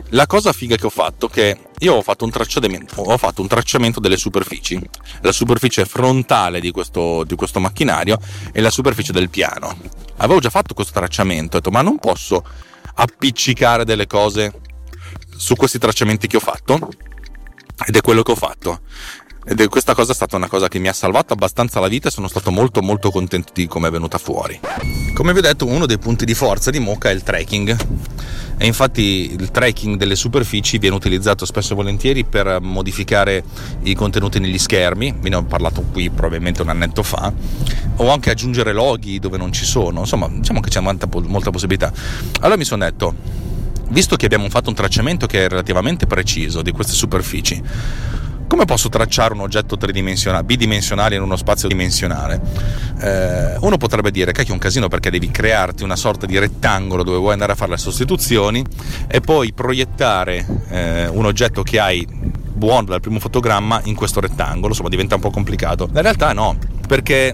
la 0.09 0.25
cosa 0.25 0.51
figa 0.51 0.75
che 0.75 0.87
ho 0.87 0.89
fatto 0.89 1.27
è 1.27 1.29
che 1.29 1.57
io 1.79 1.93
ho 1.93 2.01
fatto 2.01 2.25
ho 2.25 3.17
fatto 3.17 3.41
un 3.41 3.47
tracciamento 3.47 3.99
delle 3.99 4.17
superfici 4.17 4.81
la 5.21 5.31
superficie 5.31 5.85
frontale 5.85 6.59
di 6.59 6.71
questo, 6.71 7.23
di 7.23 7.35
questo 7.35 7.59
macchinario 7.59 8.19
e 8.51 8.61
la 8.61 8.71
superficie 8.71 9.13
del 9.13 9.29
piano 9.29 9.77
avevo 10.17 10.39
già 10.39 10.49
fatto 10.49 10.73
questo 10.73 10.93
tracciamento 10.93 11.57
ho 11.57 11.59
detto 11.59 11.71
ma 11.71 11.81
non 11.81 11.97
posso 11.97 12.43
appiccicare 12.95 13.85
delle 13.85 14.07
cose 14.07 14.53
su 15.35 15.55
questi 15.55 15.79
tracciamenti 15.79 16.27
che 16.27 16.37
ho 16.37 16.41
fatto 16.41 16.89
ed 17.85 17.95
è 17.95 18.01
quello 18.01 18.21
che 18.21 18.31
ho 18.31 18.35
fatto 18.35 18.81
ed 19.43 19.67
questa 19.69 19.95
cosa 19.95 20.11
è 20.11 20.15
stata 20.15 20.35
una 20.35 20.47
cosa 20.47 20.67
che 20.67 20.77
mi 20.77 20.87
ha 20.87 20.93
salvato 20.93 21.33
abbastanza 21.33 21.79
la 21.79 21.87
vita 21.87 22.09
e 22.09 22.11
sono 22.11 22.27
stato 22.27 22.51
molto 22.51 22.81
molto 22.81 23.09
contento 23.09 23.51
di 23.53 23.65
come 23.65 23.87
è 23.87 23.91
venuta 23.91 24.19
fuori. 24.19 24.59
Come 25.15 25.33
vi 25.33 25.39
ho 25.39 25.41
detto, 25.41 25.65
uno 25.65 25.87
dei 25.87 25.97
punti 25.97 26.25
di 26.25 26.33
forza 26.35 26.69
di 26.69 26.79
Mocha 26.79 27.09
è 27.09 27.13
il 27.13 27.23
tracking. 27.23 27.77
E 28.57 28.67
infatti 28.67 29.35
il 29.35 29.49
tracking 29.49 29.97
delle 29.97 30.15
superfici 30.15 30.77
viene 30.77 30.95
utilizzato 30.95 31.45
spesso 31.45 31.73
e 31.73 31.75
volentieri 31.75 32.23
per 32.23 32.59
modificare 32.61 33.43
i 33.81 33.95
contenuti 33.95 34.37
negli 34.37 34.59
schermi, 34.59 35.15
ve 35.19 35.29
ne 35.29 35.35
ho 35.37 35.43
parlato 35.43 35.81
qui 35.91 36.11
probabilmente 36.11 36.61
un 36.61 36.69
annetto 36.69 37.01
fa, 37.01 37.33
o 37.95 38.11
anche 38.11 38.29
aggiungere 38.29 38.71
loghi 38.71 39.17
dove 39.17 39.37
non 39.37 39.51
ci 39.51 39.65
sono, 39.65 40.01
insomma 40.01 40.27
diciamo 40.29 40.59
che 40.59 40.69
c'è 40.69 40.79
molta, 40.79 41.07
molta 41.23 41.49
possibilità. 41.49 41.91
Allora 42.41 42.57
mi 42.57 42.63
sono 42.63 42.83
detto, 42.83 43.15
visto 43.89 44.15
che 44.15 44.25
abbiamo 44.25 44.47
fatto 44.49 44.69
un 44.69 44.75
tracciamento 44.75 45.25
che 45.25 45.45
è 45.45 45.49
relativamente 45.49 46.05
preciso 46.05 46.61
di 46.61 46.71
queste 46.71 46.93
superfici, 46.93 47.59
come 48.51 48.65
posso 48.65 48.89
tracciare 48.89 49.33
un 49.33 49.39
oggetto 49.39 49.77
tridimensionale, 49.77 50.43
bidimensionale 50.43 51.15
in 51.15 51.21
uno 51.21 51.37
spazio 51.37 51.69
dimensionale? 51.69 52.41
Eh, 52.99 53.55
uno 53.61 53.77
potrebbe 53.77 54.11
dire 54.11 54.33
che 54.33 54.43
è 54.43 54.51
un 54.51 54.57
casino 54.57 54.89
perché 54.89 55.09
devi 55.09 55.31
crearti 55.31 55.83
una 55.83 55.95
sorta 55.95 56.25
di 56.25 56.37
rettangolo 56.37 57.03
dove 57.03 57.17
vuoi 57.17 57.31
andare 57.31 57.53
a 57.53 57.55
fare 57.55 57.71
le 57.71 57.77
sostituzioni 57.77 58.61
e 59.07 59.21
poi 59.21 59.53
proiettare 59.53 60.45
eh, 60.67 61.07
un 61.07 61.23
oggetto 61.23 61.63
che 61.63 61.79
hai 61.79 62.05
buono 62.05 62.87
dal 62.87 62.99
primo 62.99 63.19
fotogramma 63.19 63.79
in 63.85 63.95
questo 63.95 64.19
rettangolo, 64.19 64.67
insomma 64.67 64.89
diventa 64.89 65.15
un 65.15 65.21
po' 65.21 65.29
complicato. 65.29 65.87
In 65.89 66.01
realtà 66.01 66.33
no, 66.33 66.57
perché 66.85 67.33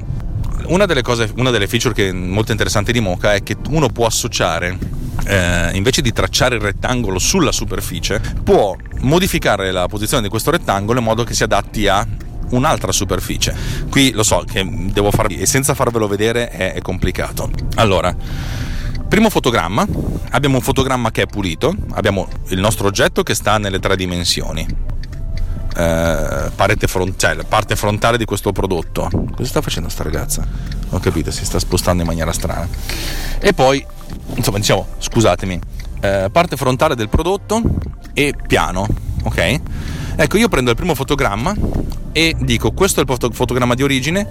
una 0.65 0.85
delle, 0.85 1.01
cose, 1.01 1.31
una 1.35 1.49
delle 1.49 1.67
feature 1.67 1.93
che 1.93 2.09
è 2.09 2.11
molto 2.11 2.51
interessante 2.51 2.91
di 2.91 2.99
Mocha 2.99 3.33
è 3.33 3.43
che 3.43 3.55
uno 3.69 3.89
può 3.89 4.05
associare 4.05 4.77
eh, 5.25 5.71
invece 5.73 6.01
di 6.01 6.11
tracciare 6.11 6.55
il 6.55 6.61
rettangolo 6.61 7.19
sulla 7.19 7.51
superficie, 7.51 8.21
può 8.43 8.75
modificare 9.01 9.71
la 9.71 9.87
posizione 9.87 10.23
di 10.23 10.29
questo 10.29 10.51
rettangolo 10.51 10.99
in 10.99 11.05
modo 11.05 11.23
che 11.23 11.33
si 11.33 11.43
adatti 11.43 11.87
a 11.87 12.05
un'altra 12.49 12.91
superficie. 12.91 13.55
Qui 13.89 14.11
lo 14.11 14.23
so 14.23 14.43
che 14.49 14.65
devo 14.91 15.11
farvi 15.11 15.37
e 15.37 15.45
senza 15.45 15.73
farvelo 15.73 16.07
vedere 16.07 16.49
è, 16.49 16.73
è 16.73 16.81
complicato. 16.81 17.49
Allora, 17.75 18.15
primo 19.07 19.29
fotogramma, 19.29 19.85
abbiamo 20.31 20.55
un 20.55 20.61
fotogramma 20.61 21.11
che 21.11 21.23
è 21.23 21.27
pulito, 21.27 21.75
abbiamo 21.91 22.27
il 22.47 22.59
nostro 22.59 22.87
oggetto 22.87 23.23
che 23.23 23.33
sta 23.33 23.57
nelle 23.57 23.79
tre 23.79 23.95
dimensioni. 23.95 24.65
Eh, 25.77 26.49
parete 26.55 26.87
front- 26.87 27.19
cioè, 27.19 27.35
parte 27.47 27.75
frontale 27.75 28.17
di 28.17 28.25
questo 28.25 28.51
prodotto. 28.51 29.09
Cosa 29.35 29.47
sta 29.47 29.61
facendo 29.61 29.89
sta 29.89 30.01
ragazza? 30.01 30.45
Ho 30.89 30.99
capito, 30.99 31.29
si 31.29 31.45
sta 31.45 31.59
spostando 31.59 32.01
in 32.01 32.07
maniera 32.07 32.31
strana. 32.31 32.67
E 33.37 33.53
poi, 33.53 33.85
insomma, 34.33 34.57
diciamo, 34.57 34.87
scusatemi, 34.97 35.59
eh, 36.01 36.29
parte 36.31 36.57
frontale 36.57 36.95
del 36.95 37.09
prodotto 37.09 37.61
e 38.13 38.33
piano, 38.47 38.87
ok? 39.23 39.61
Ecco, 40.15 40.37
io 40.37 40.49
prendo 40.49 40.71
il 40.71 40.75
primo 40.75 40.95
fotogramma 40.95 41.53
e 42.11 42.35
dico 42.39 42.71
questo 42.71 43.01
è 43.01 43.03
il 43.07 43.33
fotogramma 43.33 43.75
di 43.75 43.83
origine 43.83 44.27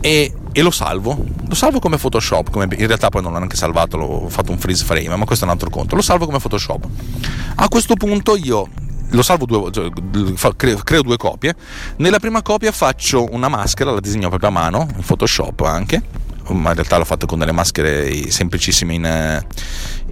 e, 0.00 0.32
e, 0.52 0.62
lo 0.62 0.70
salvo. 0.70 1.24
Lo 1.48 1.54
salvo 1.56 1.80
come 1.80 1.96
Photoshop, 1.96 2.50
come, 2.50 2.68
in 2.70 2.86
realtà 2.86 3.08
poi 3.08 3.20
non 3.20 3.32
l'ho 3.32 3.38
neanche 3.38 3.56
salvato, 3.56 3.96
l'ho 3.96 4.28
fatto 4.28 4.52
un 4.52 4.58
freeze 4.58 4.84
frame, 4.84 5.16
ma 5.16 5.24
questo 5.24 5.44
è 5.44 5.48
un 5.48 5.54
altro 5.54 5.70
conto. 5.70 5.96
Lo 5.96 6.02
salvo 6.02 6.26
come 6.26 6.38
Photoshop. 6.38 6.86
A 7.56 7.68
questo 7.68 7.94
punto 7.94 8.36
io 8.36 8.68
lo 9.10 9.22
salvo 9.22 9.46
due 9.46 9.70
cioè, 9.70 9.90
creo, 10.56 11.02
due 11.02 11.16
copie. 11.16 11.54
Nella 11.96 12.18
prima 12.18 12.42
copia 12.42 12.72
faccio 12.72 13.26
una 13.32 13.48
maschera, 13.48 13.92
la 13.92 14.00
disegno 14.00 14.28
proprio 14.28 14.50
a 14.50 14.52
mano, 14.52 14.88
in 14.96 15.02
Photoshop 15.02 15.60
anche, 15.62 16.02
ma 16.48 16.70
in 16.70 16.74
realtà 16.74 16.98
l'ho 16.98 17.04
fatto 17.04 17.26
con 17.26 17.38
delle 17.38 17.52
maschere 17.52 18.30
semplicissime 18.30 18.94
in, 18.94 19.46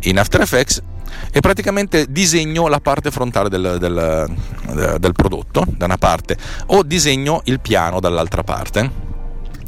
in 0.03 0.19
After 0.19 0.41
Effects. 0.41 0.83
E 1.31 1.41
praticamente 1.41 2.07
disegno 2.09 2.69
la 2.69 2.81
parte 2.81 3.11
frontale 3.11 3.49
del, 3.49 3.77
del, 3.79 4.35
del 4.99 5.13
prodotto 5.13 5.65
da 5.69 5.85
una 5.85 5.97
parte 5.97 6.37
o 6.67 6.83
disegno 6.83 7.41
il 7.45 7.61
piano 7.61 8.01
dall'altra 8.01 8.43
parte. 8.43 9.03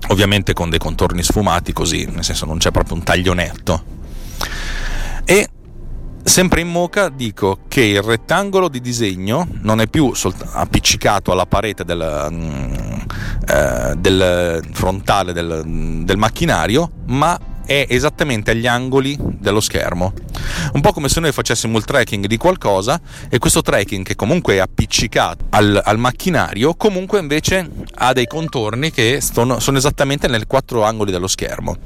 Ovviamente 0.08 0.52
con 0.52 0.70
dei 0.70 0.78
contorni 0.78 1.22
sfumati 1.22 1.72
così 1.72 2.04
nel 2.04 2.22
senso 2.22 2.46
non 2.46 2.58
c'è 2.58 2.70
proprio 2.70 2.96
un 2.96 3.02
taglio 3.02 3.32
netto 3.32 3.94
e 5.24 5.48
Sempre 6.28 6.60
in 6.60 6.68
Mocha 6.68 7.08
dico 7.08 7.60
che 7.68 7.82
il 7.82 8.02
rettangolo 8.02 8.68
di 8.68 8.80
disegno 8.80 9.46
non 9.62 9.80
è 9.80 9.86
più 9.86 10.12
solt- 10.12 10.44
appiccicato 10.52 11.30
alla 11.30 11.46
parete 11.46 11.84
del, 11.84 12.28
mm, 12.30 12.74
eh, 13.48 13.94
del 13.96 14.60
frontale 14.72 15.32
del, 15.32 16.02
del 16.04 16.16
macchinario, 16.16 16.90
ma 17.06 17.38
è 17.64 17.86
esattamente 17.88 18.50
agli 18.50 18.66
angoli 18.66 19.16
dello 19.20 19.60
schermo. 19.60 20.12
Un 20.72 20.80
po' 20.80 20.92
come 20.92 21.08
se 21.08 21.20
noi 21.20 21.30
facessimo 21.30 21.78
il 21.78 21.84
tracking 21.84 22.26
di 22.26 22.36
qualcosa 22.36 23.00
e 23.30 23.38
questo 23.38 23.62
tracking 23.62 24.04
che 24.04 24.16
comunque 24.16 24.54
è 24.54 24.58
appiccicato 24.58 25.44
al, 25.50 25.80
al 25.82 25.96
macchinario, 25.96 26.74
comunque 26.74 27.20
invece 27.20 27.70
ha 27.94 28.12
dei 28.12 28.26
contorni 28.26 28.90
che 28.90 29.20
sono, 29.22 29.60
sono 29.60 29.78
esattamente 29.78 30.26
nei 30.26 30.44
quattro 30.44 30.82
angoli 30.82 31.12
dello 31.12 31.28
schermo. 31.28 31.76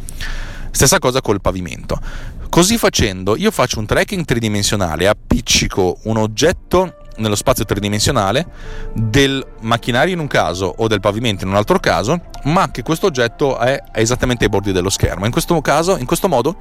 Stessa 0.70 0.98
cosa 0.98 1.20
col 1.20 1.42
pavimento. 1.42 2.38
Così 2.50 2.76
facendo 2.78 3.36
io 3.36 3.52
faccio 3.52 3.78
un 3.78 3.86
tracking 3.86 4.24
tridimensionale, 4.24 5.06
appiccico 5.06 5.98
un 6.04 6.16
oggetto 6.16 6.96
nello 7.18 7.36
spazio 7.36 7.64
tridimensionale 7.64 8.44
del 8.92 9.46
macchinario 9.60 10.12
in 10.14 10.18
un 10.18 10.26
caso 10.26 10.74
o 10.78 10.88
del 10.88 10.98
pavimento 10.98 11.44
in 11.44 11.50
un 11.50 11.56
altro 11.56 11.78
caso, 11.78 12.22
ma 12.44 12.72
che 12.72 12.82
questo 12.82 13.06
oggetto 13.06 13.56
è 13.58 13.80
esattamente 13.92 14.44
ai 14.44 14.50
bordi 14.50 14.72
dello 14.72 14.90
schermo. 14.90 15.26
In 15.26 15.30
questo 15.30 15.60
caso, 15.60 15.96
in 15.96 16.06
questo 16.06 16.28
modo, 16.28 16.56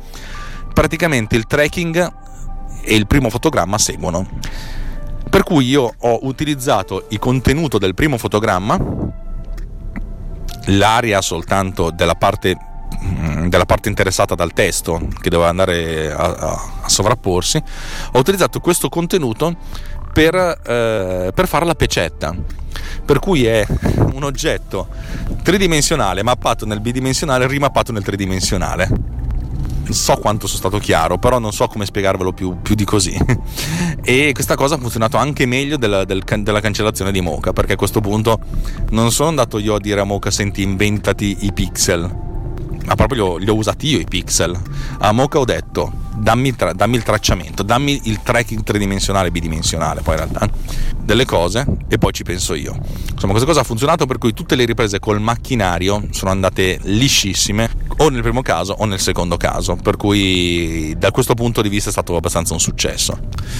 praticamente 0.73 1.35
il 1.35 1.47
tracking 1.47 2.13
e 2.83 2.95
il 2.95 3.07
primo 3.07 3.31
fotogramma 3.31 3.79
seguono. 3.79 4.27
Per 5.27 5.43
cui 5.43 5.65
io 5.65 5.91
ho 5.97 6.19
utilizzato 6.21 7.07
il 7.09 7.19
contenuto 7.19 7.79
del 7.79 7.95
primo 7.95 8.19
fotogramma, 8.19 8.79
l'area 10.65 11.19
soltanto 11.21 11.89
della 11.89 12.15
parte 12.15 12.68
della 13.47 13.65
parte 13.65 13.89
interessata 13.89 14.35
dal 14.35 14.53
testo 14.53 15.07
che 15.19 15.29
doveva 15.29 15.49
andare 15.49 16.11
a, 16.11 16.17
a, 16.17 16.71
a 16.81 16.89
sovrapporsi, 16.89 17.61
ho 18.11 18.19
utilizzato 18.19 18.59
questo 18.59 18.89
contenuto 18.89 19.55
per, 20.13 20.35
eh, 20.35 21.31
per 21.33 21.47
fare 21.47 21.65
la 21.65 21.75
pecetta. 21.75 22.35
Per 23.05 23.19
cui 23.19 23.45
è 23.45 23.65
un 24.13 24.23
oggetto 24.23 24.87
tridimensionale 25.41 26.23
mappato 26.23 26.65
nel 26.65 26.79
bidimensionale, 26.79 27.47
rimappato 27.47 27.91
nel 27.91 28.03
tridimensionale. 28.03 29.17
So 29.89 30.17
quanto 30.17 30.45
sono 30.45 30.59
stato 30.59 30.77
chiaro, 30.77 31.17
però 31.17 31.39
non 31.39 31.51
so 31.51 31.67
come 31.67 31.85
spiegarvelo 31.85 32.31
più, 32.31 32.61
più 32.61 32.75
di 32.75 32.83
così. 32.83 33.17
e 34.03 34.31
questa 34.33 34.55
cosa 34.55 34.75
ha 34.75 34.77
funzionato 34.77 35.17
anche 35.17 35.47
meglio 35.47 35.77
della, 35.77 36.05
del, 36.05 36.23
della 36.23 36.59
cancellazione 36.59 37.11
di 37.11 37.21
Mocha, 37.21 37.53
perché 37.53 37.73
a 37.73 37.75
questo 37.75 37.99
punto 37.99 38.39
non 38.91 39.11
sono 39.11 39.29
andato 39.29 39.57
io 39.57 39.73
a 39.73 39.79
dire 39.79 40.01
a 40.01 40.03
Mocha: 40.03 40.29
senti, 40.29 40.61
inventati 40.61 41.37
i 41.41 41.53
pixel 41.53 42.27
ma 42.89 42.95
proprio 42.95 43.37
li 43.37 43.47
ho 43.47 43.53
usati 43.53 43.87
io 43.87 43.99
i 43.99 44.05
pixel. 44.05 44.59
A 44.97 45.11
Mocha 45.11 45.37
ho 45.37 45.45
detto 45.45 46.08
dammi, 46.19 46.55
tra, 46.55 46.73
dammi, 46.73 46.95
il 46.95 47.03
tracciamento, 47.03 47.63
dammi 47.63 48.01
il 48.03 48.21
tracking 48.21 48.63
tridimensionale, 48.63 49.31
bidimensionale, 49.31 50.01
poi 50.01 50.15
in 50.15 50.19
realtà, 50.19 50.49
delle 51.01 51.25
cose 51.25 51.65
e 51.87 51.97
poi 51.97 52.11
ci 52.13 52.23
penso 52.23 52.53
io. 52.53 52.77
Insomma, 53.11 53.31
questa 53.31 53.47
cosa 53.47 53.61
ha 53.61 53.63
funzionato 53.63 54.05
per 54.05 54.17
cui 54.17 54.33
tutte 54.33 54.55
le 54.55 54.65
riprese 54.65 54.99
col 54.99 55.19
macchinario 55.19 56.07
sono 56.11 56.31
andate 56.31 56.79
liscissime, 56.83 57.87
o 57.97 58.09
nel 58.09 58.21
primo 58.21 58.41
caso 58.41 58.75
o 58.77 58.85
nel 58.85 58.99
secondo 58.99 59.37
caso, 59.37 59.75
per 59.75 59.97
cui 59.97 60.95
da 60.97 61.11
questo 61.11 61.33
punto 61.33 61.61
di 61.61 61.69
vista 61.69 61.89
è 61.89 61.91
stato 61.91 62.15
abbastanza 62.15 62.53
un 62.53 62.59
successo. 62.59 63.17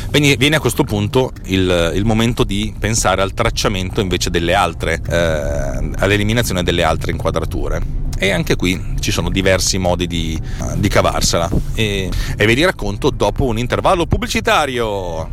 Quindi 0.10 0.36
viene 0.38 0.58
a 0.58 0.60
questo 0.60 0.84
punto 0.84 1.32
il, 1.46 1.92
il 1.96 2.06
momento 2.06 2.44
di 2.44 2.74
pensare 2.78 3.22
al 3.22 3.34
tracciamento 3.34 4.02
invece 4.02 4.30
delle 4.30 4.54
altre, 4.54 5.02
eh, 5.10 5.92
all'eliminazione 5.98 6.64
delle 6.64 6.84
altre 6.84 7.12
inquadrature 7.12 8.08
e 8.20 8.32
anche 8.32 8.58
qui 8.58 8.96
ci 9.00 9.12
sono 9.12 9.30
diversi 9.30 9.78
modi 9.78 10.06
di, 10.06 10.40
di 10.76 10.90
cavarsela 10.90 11.50
e, 11.74 12.10
e 12.36 12.46
ve 12.50 12.56
li 12.56 12.66
racconto 12.66 13.12
dopo 13.12 13.46
un 13.46 13.60
intervallo 13.60 14.08
pubblicitario. 14.08 15.30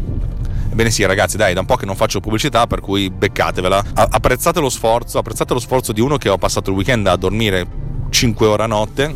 Ebbene 0.71 0.91
sì 0.91 1.03
ragazzi 1.07 1.39
dai 1.39 1.55
da 1.55 1.61
un 1.61 1.67
po' 1.67 1.77
che 1.77 1.87
non 1.87 1.97
faccio 1.97 2.21
pubblicità 2.21 2.67
per 2.67 2.81
cui 2.81 3.09
beccatevela. 3.09 3.83
Apprezzate 3.95 4.61
lo 4.61 4.69
sforzo 4.69 5.17
apprezzate 5.17 5.55
lo 5.55 5.59
sforzo 5.59 5.93
di 5.93 6.03
uno 6.03 6.19
che 6.19 6.29
ho 6.29 6.37
passato 6.37 6.69
il 6.69 6.77
weekend 6.77 7.07
a 7.07 7.17
dormire 7.17 7.67
5 8.11 8.47
ore 8.47 8.65
a 8.65 8.67
notte. 8.67 9.15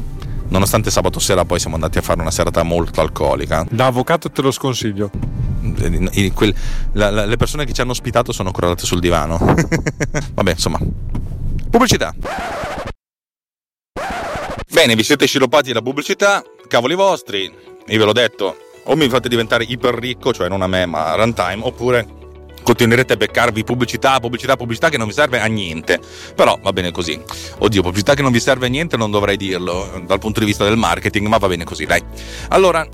Nonostante 0.49 0.91
sabato 0.91 1.19
sera 1.19 1.45
poi 1.45 1.59
siamo 1.61 1.75
andati 1.75 1.99
a 1.99 2.01
fare 2.01 2.23
una 2.23 2.31
serata 2.31 2.63
molto 2.63 3.03
alcolica. 3.03 3.67
Da 3.69 3.87
avvocato 3.87 4.31
te 4.31 4.41
lo 4.41 4.51
sconsiglio. 4.51 5.11
Le 5.61 7.37
persone 7.37 7.67
che 7.67 7.75
ci 7.75 7.83
hanno 7.83 7.91
ospitato 7.91 8.33
sono 8.33 8.51
crollate 8.51 8.87
sul 8.87 9.01
divano. 9.01 9.37
Vabbè 10.33 10.53
insomma. 10.53 10.79
Pubblicità. 11.69 12.15
Bene, 14.73 14.95
vi 14.95 15.03
siete 15.03 15.27
sciropati 15.27 15.69
della 15.69 15.83
pubblicità, 15.83 16.43
cavoli 16.67 16.95
vostri, 16.95 17.53
io 17.91 17.99
ve 17.99 18.05
l'ho 18.05 18.13
detto, 18.13 18.57
o 18.85 18.97
mi 18.97 19.09
fate 19.09 19.29
diventare 19.29 19.65
iper 19.65 19.95
ricco, 19.95 20.33
cioè 20.33 20.49
non 20.49 20.63
a 20.63 20.67
me 20.67 20.87
ma 20.87 21.13
a 21.13 21.17
runtime, 21.17 21.61
oppure 21.61 22.19
continuerete 22.63 23.15
a 23.15 23.17
beccarvi 23.17 23.65
pubblicità, 23.65 24.21
pubblicità, 24.21 24.57
pubblicità 24.57 24.89
che 24.89 24.97
non 24.97 25.09
vi 25.09 25.13
serve 25.13 25.41
a 25.41 25.47
niente. 25.47 25.99
Però 26.35 26.59
va 26.63 26.73
bene 26.73 26.93
così. 26.93 27.21
Oddio, 27.59 27.83
pubblicità 27.83 28.15
che 28.15 28.23
non 28.23 28.33
vi 28.33 28.41
serve 28.41 28.67
a 28.67 28.69
niente 28.69 28.97
non 28.97 29.11
dovrei 29.11 29.37
dirlo 29.37 30.03
dal 30.07 30.19
punto 30.19 30.41
di 30.41 30.47
vista 30.47 30.65
del 30.65 30.77
marketing, 30.77 31.27
ma 31.27 31.39
va 31.39 31.49
bene 31.49 31.65
così, 31.65 31.85
dai. 31.85 32.03
Allora, 32.51 32.87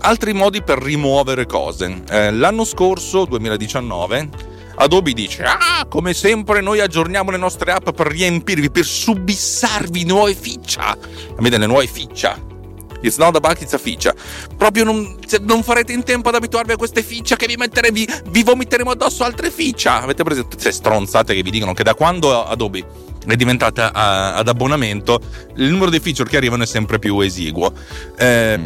altri 0.00 0.32
modi 0.32 0.62
per 0.62 0.78
rimuovere 0.78 1.46
cose. 1.46 2.02
Eh, 2.08 2.32
l'anno 2.32 2.64
scorso, 2.64 3.26
2019, 3.26 4.28
Adobe 4.76 5.12
dice: 5.12 5.42
Ah, 5.44 5.84
come 5.88 6.14
sempre, 6.14 6.60
noi 6.60 6.80
aggiorniamo 6.80 7.30
le 7.30 7.36
nostre 7.36 7.72
app 7.72 7.90
per 7.90 8.06
riempirvi, 8.06 8.70
per 8.70 8.84
subissarvi 8.84 10.04
nuove 10.04 10.34
feature. 10.34 10.96
Avete 11.36 11.58
le 11.58 11.66
nuove 11.66 11.86
feature. 11.86 12.56
It's 13.00 13.16
not 13.16 13.36
a 13.36 13.40
bug, 13.40 13.60
it's 13.60 13.72
a 13.72 13.78
feature. 13.78 14.14
Proprio 14.56 14.84
non, 14.84 15.16
non, 15.42 15.62
farete 15.62 15.92
in 15.92 16.02
tempo 16.02 16.28
ad 16.28 16.34
abituarvi 16.34 16.72
a 16.72 16.76
queste 16.76 17.02
feature 17.02 17.36
che 17.36 17.46
vi, 17.46 17.56
vi, 17.92 18.08
vi 18.30 18.42
vomiteremo 18.42 18.90
addosso 18.90 19.24
altre 19.24 19.50
feature. 19.50 20.02
Avete 20.02 20.24
preso 20.24 20.42
tutte 20.42 20.56
queste 20.56 20.72
stronzate 20.72 21.34
che 21.34 21.42
vi 21.42 21.50
dicono 21.50 21.74
che 21.74 21.82
da 21.82 21.94
quando 21.94 22.44
Adobe 22.44 22.84
è 23.26 23.36
diventata 23.36 23.92
a, 23.92 24.34
ad 24.34 24.48
abbonamento, 24.48 25.20
il 25.56 25.70
numero 25.70 25.90
di 25.90 26.00
feature 26.00 26.28
che 26.28 26.36
arrivano 26.36 26.62
è 26.62 26.66
sempre 26.66 26.98
più 26.98 27.20
esiguo. 27.20 27.72
Eh, 28.16 28.58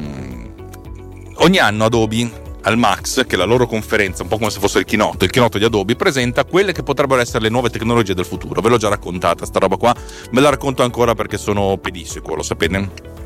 ogni 1.36 1.58
anno 1.58 1.84
Adobe 1.84 2.40
al 2.62 2.78
Max, 2.78 3.26
che 3.26 3.34
è 3.34 3.38
la 3.38 3.44
loro 3.44 3.66
conferenza, 3.66 4.22
un 4.22 4.28
po' 4.28 4.38
come 4.38 4.50
se 4.50 4.60
fosse 4.60 4.78
il 4.78 4.84
keynote, 4.84 5.24
il 5.24 5.30
keynote 5.30 5.58
di 5.58 5.64
Adobe, 5.64 5.96
presenta 5.96 6.44
quelle 6.44 6.72
che 6.72 6.82
potrebbero 6.82 7.20
essere 7.20 7.40
le 7.40 7.48
nuove 7.48 7.70
tecnologie 7.70 8.14
del 8.14 8.24
futuro. 8.24 8.60
Ve 8.60 8.68
l'ho 8.68 8.76
già 8.76 8.88
raccontata, 8.88 9.44
sta 9.44 9.58
roba 9.58 9.76
qua, 9.76 9.94
ve 10.30 10.40
la 10.40 10.50
racconto 10.50 10.82
ancora 10.82 11.14
perché 11.14 11.38
sono 11.38 11.76
pedissequo, 11.76 12.34
lo 12.34 12.42
sapete? 12.42 13.20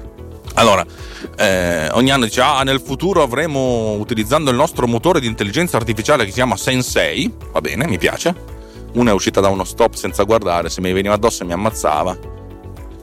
Allora, 0.58 0.84
eh, 1.36 1.88
ogni 1.92 2.10
anno 2.10 2.24
dice, 2.24 2.40
ah, 2.40 2.62
nel 2.62 2.80
futuro 2.80 3.22
avremo, 3.22 3.92
utilizzando 3.92 4.50
il 4.50 4.56
nostro 4.56 4.86
motore 4.86 5.20
di 5.20 5.26
intelligenza 5.26 5.76
artificiale 5.76 6.24
che 6.24 6.30
si 6.30 6.36
chiama 6.36 6.56
Sensei, 6.56 7.30
va 7.52 7.60
bene, 7.60 7.86
mi 7.86 7.98
piace. 7.98 8.34
Una 8.94 9.10
è 9.10 9.14
uscita 9.14 9.40
da 9.40 9.48
uno 9.48 9.64
stop 9.64 9.92
senza 9.92 10.22
guardare, 10.22 10.70
se 10.70 10.80
mi 10.80 10.92
veniva 10.92 11.12
addosso 11.12 11.44
mi 11.44 11.52
ammazzava. 11.52 12.16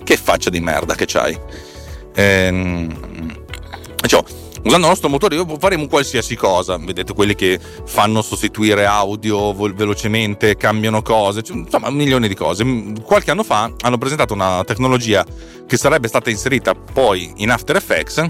Che 0.03 0.17
faccia 0.17 0.49
di 0.49 0.59
merda 0.59 0.95
che 0.95 1.05
c'hai. 1.05 1.39
Ehm, 2.15 3.43
cioè, 4.07 4.23
usando 4.63 4.85
il 4.85 4.91
nostro 4.91 5.09
motore 5.09 5.43
faremo 5.59 5.87
qualsiasi 5.87 6.35
cosa. 6.35 6.77
Vedete 6.77 7.13
quelli 7.13 7.35
che 7.35 7.59
fanno 7.85 8.21
sostituire 8.21 8.85
audio 8.85 9.53
velocemente 9.53 10.55
cambiano 10.55 11.01
cose 11.01 11.41
insomma 11.47 11.89
milioni 11.89 12.27
di 12.27 12.35
cose. 12.35 12.65
Qualche 13.03 13.31
anno 13.31 13.43
fa 13.43 13.71
hanno 13.81 13.97
presentato 13.97 14.33
una 14.33 14.63
tecnologia 14.63 15.25
che 15.67 15.77
sarebbe 15.77 16.07
stata 16.07 16.29
inserita 16.29 16.73
poi 16.73 17.31
in 17.37 17.51
After 17.51 17.75
Effects 17.75 18.25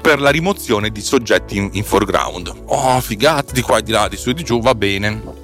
per 0.00 0.20
la 0.20 0.30
rimozione 0.30 0.90
di 0.90 1.00
soggetti 1.00 1.56
in, 1.56 1.70
in 1.72 1.84
foreground. 1.84 2.52
Oh 2.66 3.00
figata 3.00 3.52
di 3.52 3.62
qua 3.62 3.78
e 3.78 3.82
di 3.82 3.92
là 3.92 4.08
di 4.08 4.16
su 4.16 4.30
e 4.30 4.34
di 4.34 4.44
giù 4.44 4.60
va 4.60 4.74
bene. 4.74 5.42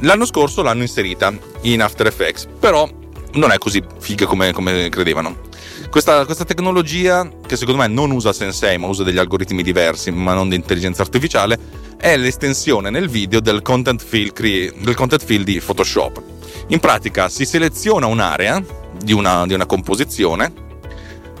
L'anno 0.00 0.24
scorso 0.24 0.62
l'hanno 0.62 0.82
inserita 0.82 1.32
in 1.62 1.82
After 1.82 2.06
Effects 2.06 2.48
però 2.58 2.88
non 3.34 3.50
è 3.50 3.58
così 3.58 3.82
figa 3.98 4.26
come, 4.26 4.52
come 4.52 4.88
credevano 4.88 5.50
questa, 5.92 6.24
questa, 6.24 6.46
tecnologia, 6.46 7.28
che 7.46 7.54
secondo 7.54 7.82
me 7.82 7.86
non 7.86 8.10
usa 8.12 8.32
Sensei, 8.32 8.78
ma 8.78 8.86
usa 8.86 9.02
degli 9.02 9.18
algoritmi 9.18 9.62
diversi, 9.62 10.10
ma 10.10 10.32
non 10.32 10.48
di 10.48 10.56
intelligenza 10.56 11.02
artificiale, 11.02 11.58
è 11.98 12.16
l'estensione 12.16 12.88
nel 12.88 13.10
video 13.10 13.40
del 13.40 13.60
content 13.60 14.02
field, 14.02 14.80
del 14.80 14.94
content 14.94 15.22
field 15.22 15.44
di 15.44 15.60
Photoshop. 15.60 16.22
In 16.68 16.80
pratica 16.80 17.28
si 17.28 17.44
seleziona 17.44 18.06
un'area 18.06 18.64
di 19.04 19.12
una, 19.12 19.46
di 19.46 19.52
una 19.52 19.66
composizione 19.66 20.50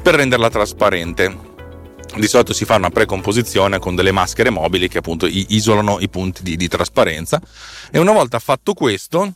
per 0.02 0.16
renderla 0.16 0.50
trasparente. 0.50 1.50
Di 2.14 2.26
solito 2.26 2.52
si 2.52 2.66
fa 2.66 2.74
una 2.74 2.90
precomposizione 2.90 3.78
con 3.78 3.94
delle 3.94 4.12
maschere 4.12 4.50
mobili 4.50 4.86
che 4.86 4.98
appunto 4.98 5.26
isolano 5.26 5.98
i 5.98 6.10
punti 6.10 6.42
di, 6.42 6.56
di 6.56 6.68
trasparenza 6.68 7.40
e 7.90 7.98
una 7.98 8.12
volta 8.12 8.38
fatto 8.38 8.74
questo 8.74 9.32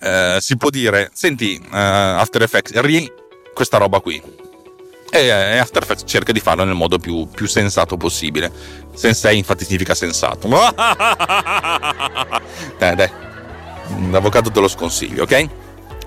eh, 0.00 0.36
si 0.40 0.56
può 0.56 0.70
dire 0.70 1.10
senti 1.12 1.60
uh, 1.60 1.74
After 1.74 2.42
Effects 2.42 2.78
ri 2.80 3.10
questa 3.52 3.78
roba 3.78 3.98
qui 3.98 4.22
e 5.14 5.26
eh, 5.26 5.58
After 5.58 5.82
Effects 5.82 6.04
cerca 6.06 6.32
di 6.32 6.40
farlo 6.40 6.64
nel 6.64 6.74
modo 6.74 6.98
più, 6.98 7.28
più 7.28 7.46
sensato 7.46 7.98
possibile. 7.98 8.50
Sensei 8.94 9.36
infatti 9.36 9.66
significa 9.66 9.94
sensato. 9.94 10.48
dai, 12.78 12.96
dai, 12.96 13.10
l'avvocato 14.10 14.50
te 14.50 14.60
lo 14.60 14.68
sconsiglio, 14.68 15.24
ok? 15.24 15.48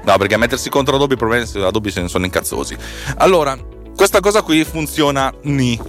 No, 0.06 0.18
perché 0.18 0.38
mettersi 0.38 0.70
contro 0.70 0.96
Adobe, 0.96 1.18
problemi 1.18 1.48
Adobe 1.64 1.92
se 1.92 2.02
ne 2.02 2.08
sono 2.08 2.26
incazzosi. 2.26 2.76
Allora, 3.18 3.56
questa 3.96 4.22
cosa 4.22 4.42
qui 4.42 4.64
funziona 4.64 5.32
ni, 5.44 5.80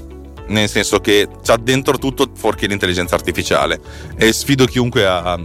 nel 0.48 0.68
senso 0.68 1.00
che 1.00 1.26
c'ha 1.42 1.56
dentro 1.56 1.96
tutto 1.96 2.28
fuorché 2.34 2.66
l'intelligenza 2.66 3.14
artificiale 3.14 3.80
e 4.16 4.30
sfido 4.34 4.66
chiunque 4.66 5.06
a, 5.06 5.40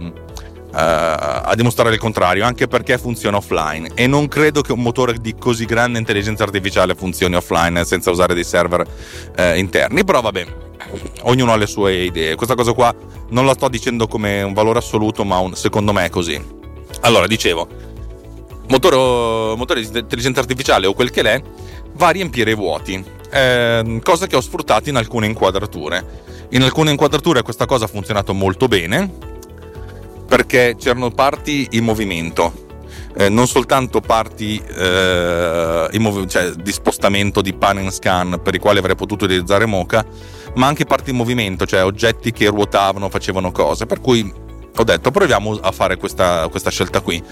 a, 0.72 1.42
a, 1.42 1.54
dimostrare 1.54 1.94
il 1.94 2.00
contrario, 2.00 2.44
anche 2.44 2.66
perché 2.66 2.98
funziona 2.98 3.36
offline 3.36 3.90
e 3.94 4.06
non 4.06 4.28
credo 4.28 4.62
che 4.62 4.72
un 4.72 4.80
motore 4.80 5.14
di 5.20 5.34
così 5.36 5.64
grande 5.64 5.98
intelligenza 5.98 6.44
artificiale 6.44 6.94
funzioni 6.94 7.34
offline 7.34 7.84
senza 7.84 8.10
usare 8.10 8.34
dei 8.34 8.44
server 8.44 8.86
eh, 9.36 9.58
interni, 9.58 10.04
però 10.04 10.20
vabbè, 10.20 10.46
ognuno 11.22 11.52
ha 11.52 11.56
le 11.56 11.66
sue 11.66 12.04
idee. 12.04 12.34
Questa 12.34 12.54
cosa 12.54 12.72
qua 12.72 12.94
non 13.30 13.46
la 13.46 13.54
sto 13.54 13.68
dicendo 13.68 14.06
come 14.06 14.42
un 14.42 14.52
valore 14.52 14.78
assoluto, 14.78 15.24
ma 15.24 15.38
un, 15.38 15.54
secondo 15.54 15.92
me 15.92 16.06
è 16.06 16.10
così. 16.10 16.40
Allora, 17.00 17.26
dicevo, 17.26 17.66
motore, 18.68 19.56
motore 19.56 19.80
di 19.80 19.98
intelligenza 19.98 20.40
artificiale 20.40 20.86
o 20.86 20.94
quel 20.94 21.10
che 21.10 21.22
l'è, 21.22 21.40
va 21.94 22.08
a 22.08 22.10
riempire 22.10 22.52
i 22.52 22.54
vuoti, 22.54 23.04
eh, 23.30 24.00
cosa 24.02 24.26
che 24.26 24.36
ho 24.36 24.40
sfruttato 24.40 24.88
in 24.88 24.96
alcune 24.96 25.26
inquadrature. 25.26 26.30
In 26.50 26.62
alcune 26.62 26.90
inquadrature 26.90 27.42
questa 27.42 27.64
cosa 27.64 27.86
ha 27.86 27.88
funzionato 27.88 28.34
molto 28.34 28.68
bene 28.68 29.31
perché 30.32 30.76
c'erano 30.78 31.10
parti 31.10 31.68
in 31.72 31.84
movimento, 31.84 32.68
eh, 33.18 33.28
non 33.28 33.46
soltanto 33.46 34.00
parti 34.00 34.56
eh, 34.66 35.88
mov- 35.98 36.26
cioè, 36.26 36.52
di 36.52 36.72
spostamento 36.72 37.42
di 37.42 37.52
pan 37.52 37.76
and 37.76 37.90
scan 37.90 38.40
per 38.42 38.54
i 38.54 38.58
quali 38.58 38.78
avrei 38.78 38.94
potuto 38.94 39.26
utilizzare 39.26 39.66
Mocha, 39.66 40.02
ma 40.54 40.68
anche 40.68 40.86
parti 40.86 41.10
in 41.10 41.16
movimento, 41.16 41.66
cioè 41.66 41.84
oggetti 41.84 42.32
che 42.32 42.48
ruotavano, 42.48 43.10
facevano 43.10 43.52
cose. 43.52 43.84
Per 43.84 44.00
cui 44.00 44.32
ho 44.74 44.84
detto 44.84 45.10
proviamo 45.10 45.58
a 45.60 45.70
fare 45.70 45.98
questa, 45.98 46.48
questa 46.48 46.70
scelta 46.70 47.02
qui. 47.02 47.22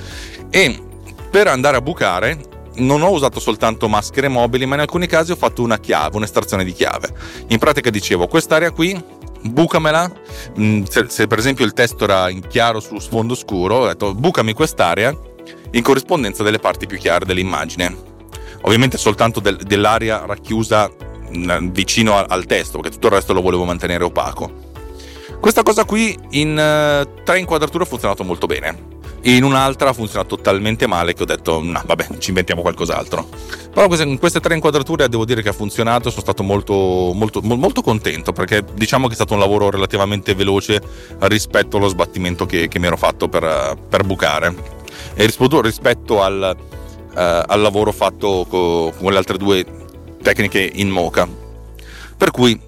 E 0.51 0.83
per 1.31 1.47
andare 1.47 1.79
a 1.79 1.81
bucare 1.81 2.39
non 2.75 3.01
ho 3.01 3.13
usato 3.13 3.41
soltanto 3.41 3.89
maschere 3.89 4.29
mobili, 4.29 4.67
ma 4.67 4.75
in 4.75 4.83
alcuni 4.83 5.07
casi 5.07 5.33
ho 5.33 5.37
fatto 5.37 5.63
una 5.63 5.79
chiave, 5.79 6.17
un'estrazione 6.17 6.65
di 6.65 6.73
chiave. 6.73 7.09
In 7.47 7.59
pratica 7.59 7.89
dicevo, 7.89 8.27
quest'area 8.27 8.71
qui, 8.73 9.03
bucamela. 9.43 10.11
Mm, 10.59 10.83
se, 10.85 11.07
se, 11.09 11.27
per 11.27 11.39
esempio 11.39 11.65
il 11.65 11.73
testo 11.73 12.05
era 12.05 12.29
in 12.29 12.47
chiaro 12.47 12.81
su 12.81 12.99
sfondo 12.99 13.35
scuro, 13.35 13.77
ho 13.77 13.87
detto 13.87 14.15
bucami 14.15 14.53
quest'area 14.53 15.17
in 15.73 15.83
corrispondenza 15.83 16.43
delle 16.43 16.59
parti 16.59 16.87
più 16.87 16.99
chiare 16.99 17.25
dell'immagine. 17.25 18.09
Ovviamente 18.63 18.99
soltanto 18.99 19.41
del, 19.41 19.57
dell'area 19.57 20.25
racchiusa 20.27 20.91
mm, 21.37 21.69
vicino 21.69 22.17
al 22.17 22.47
testo, 22.47 22.79
perché 22.79 22.95
tutto 22.95 23.09
il 23.09 23.15
resto 23.15 23.33
lo 23.33 23.41
volevo 23.41 23.65
mantenere 23.65 24.05
opaco. 24.05 24.69
Questa 25.41 25.63
cosa 25.63 25.85
qui 25.85 26.17
in 26.31 26.51
uh, 26.51 27.23
tre 27.25 27.39
inquadrature 27.39 27.85
ha 27.85 27.87
funzionato 27.87 28.25
molto 28.25 28.47
bene 28.47 28.99
in 29.23 29.45
un'altra 29.45 29.91
ha 29.91 29.93
funzionato 29.93 30.37
talmente 30.37 30.87
male 30.87 31.13
che 31.13 31.23
ho 31.23 31.27
detto 31.27 31.61
no 31.63 31.83
vabbè 31.85 32.19
ci 32.19 32.31
inventiamo 32.31 32.63
qualcos'altro. 32.63 33.29
Però 33.73 33.87
in 34.03 34.19
queste 34.19 34.41
tre 34.41 34.55
inquadrature 34.55 35.09
devo 35.09 35.25
dire 35.25 35.43
che 35.43 35.51
ha 35.51 35.53
funzionato 35.53 36.11
sono 36.11 36.23
stato 36.23 36.43
molto, 36.43 36.75
molto, 37.15 37.41
molto 37.43 37.83
contento 37.83 38.33
perché 38.33 38.65
diciamo 38.75 39.07
che 39.07 39.13
è 39.13 39.17
stato 39.17 39.35
un 39.35 39.41
lavoro 39.41 39.71
relativamente 39.71 40.35
veloce 40.35 40.81
rispetto 41.21 41.77
allo 41.77 41.89
sbattimento 41.89 42.47
che, 42.47 42.69
che 42.69 42.79
mi 42.79 42.87
ero 42.87 42.97
fatto 42.97 43.29
per, 43.29 43.77
per 43.89 44.05
bucare. 44.05 44.79
E 45.15 45.31
rispetto, 45.61 46.23
al, 46.23 46.57
uh, 46.57 47.15
al, 47.15 47.61
lavoro 47.61 47.93
fatto 47.93 48.47
con, 48.49 48.93
con 48.97 49.13
le 49.13 49.19
altre 49.19 49.37
due 49.37 49.65
tecniche 50.23 50.71
in 50.75 50.89
moca. 50.89 51.29
Per 52.17 52.31
cui 52.31 52.59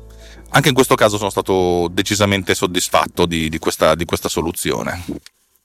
anche 0.50 0.68
in 0.68 0.74
questo 0.74 0.94
caso 0.94 1.16
sono 1.16 1.30
stato 1.30 1.88
decisamente 1.90 2.54
soddisfatto 2.54 3.26
di, 3.26 3.48
di, 3.48 3.58
questa, 3.58 3.94
di 3.94 4.04
questa 4.04 4.28
soluzione 4.28 5.04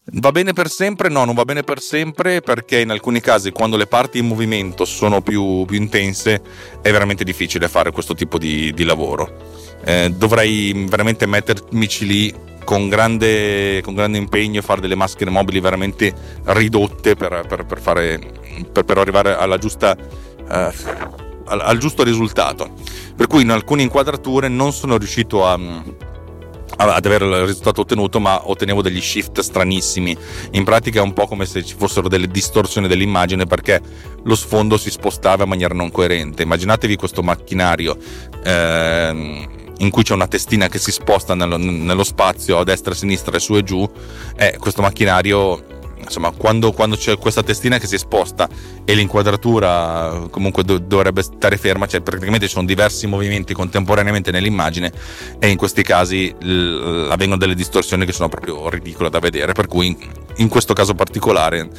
Va 0.10 0.32
bene 0.32 0.54
per 0.54 0.70
sempre? 0.70 1.10
No, 1.10 1.26
non 1.26 1.36
va 1.36 1.44
bene 1.44 1.64
per 1.64 1.82
sempre 1.82 2.40
perché 2.40 2.80
in 2.80 2.92
alcuni 2.92 3.20
casi 3.20 3.52
quando 3.52 3.76
le 3.76 3.88
parti 3.88 4.20
in 4.20 4.28
movimento 4.28 4.86
sono 4.86 5.22
più, 5.22 5.66
più 5.66 5.76
intense 5.76 6.42
è 6.82 6.92
veramente 6.92 7.26
difficile 7.26 7.68
fare 7.68 7.92
questo 7.92 8.14
tipo 8.14 8.38
di, 8.38 8.72
di 8.74 8.86
lavoro. 8.86 9.76
Eh, 9.84 10.14
dovrei 10.16 10.86
veramente 10.88 11.26
mettermici 11.26 12.06
lì 12.06 12.34
con 12.64 12.88
grande, 12.88 13.82
con 13.84 13.96
grande, 13.96 14.18
impegno 14.18 14.60
e 14.60 14.62
fare 14.62 14.80
delle 14.80 14.96
maschere 14.96 15.30
mobili 15.30 15.60
veramente 15.60 16.14
ridotte 16.46 17.16
per, 17.16 17.44
per, 17.46 17.66
per, 17.66 17.82
fare, 17.82 18.20
per 18.72 18.98
arrivare 18.98 19.58
giusta, 19.60 19.94
eh, 19.94 20.74
al, 21.48 21.60
al 21.60 21.78
giusto 21.80 22.04
risultato. 22.04 22.72
Per 23.14 23.28
cui 23.28 23.42
in 23.42 23.50
alcune 23.50 23.82
inquadrature 23.82 24.48
non 24.48 24.72
sono 24.72 24.98
riuscito 24.98 25.46
a 25.46 25.58
ad 26.78 27.06
avere 27.06 27.26
il 27.26 27.46
risultato 27.46 27.82
ottenuto, 27.82 28.20
ma 28.20 28.50
ottenevo 28.50 28.82
degli 28.82 29.02
shift 29.02 29.40
stranissimi. 29.40 30.16
In 30.52 30.64
pratica 30.64 31.00
è 31.00 31.04
un 31.04 31.14
po' 31.14 31.28
come 31.28 31.46
se 31.46 31.64
ci 31.64 31.76
fossero 31.78 32.08
delle 32.08 32.28
distorsioni 32.28 32.88
dell'immagine 32.88 33.46
perché 33.46 33.82
lo 34.24 34.36
sfondo 34.36 34.78
si 34.78 34.90
spostava 34.90 35.44
in 35.44 35.50
maniera 35.50 35.74
non 35.74 35.92
coerente. 35.92 36.44
Immaginatevi 36.44 36.96
questo 36.96 37.24
macchinario. 37.24 37.98
Ehm, 38.44 39.56
in 39.80 39.90
cui 39.92 40.04
c'è 40.04 40.14
una 40.14 40.28
testina 40.28 40.68
che 40.70 40.80
si 40.80 40.92
sposta 40.92 41.36
nello, 41.36 41.58
nello, 41.58 42.04
spazio 42.04 42.58
a 42.58 42.64
destra, 42.64 42.94
a 42.94 42.96
sinistra 42.96 43.36
e 43.36 43.40
su 43.40 43.56
e 43.56 43.64
giù, 43.64 43.88
eh, 44.36 44.58
questo 44.60 44.82
macchinario 44.82 45.77
insomma, 46.08 46.32
quando, 46.32 46.72
quando, 46.72 46.96
c'è 46.96 47.18
questa 47.18 47.44
testina 47.44 47.78
che 47.78 47.88
si 47.88 47.98
sposta 47.98 48.50
e 48.84 48.94
l'inquadratura 48.96 50.28
comunque 50.30 50.64
do, 50.64 50.80
dovrebbe 50.80 51.22
stare 51.22 51.58
ferma, 51.58 51.86
cioè 51.86 52.02
praticamente 52.02 52.48
ci 52.48 52.54
sono 52.54 52.66
diversi 52.66 53.08
movimenti 53.08 53.54
contemporaneamente 53.54 54.32
nell'immagine 54.32 54.92
e 55.40 55.50
in 55.50 55.58
questi 55.58 55.84
casi 55.84 56.34
l- 56.40 57.08
avvengono 57.12 57.40
delle 57.40 57.56
distorsioni 57.56 58.06
che 58.06 58.14
sono 58.14 58.30
proprio 58.30 58.70
ridicole 58.70 59.10
da 59.10 59.20
vedere, 59.20 59.54
per 59.54 59.68
cui 59.68 59.88
in, 59.88 59.98
in 60.38 60.48
questo 60.48 60.74
caso 60.74 60.96
particolare 60.96 61.70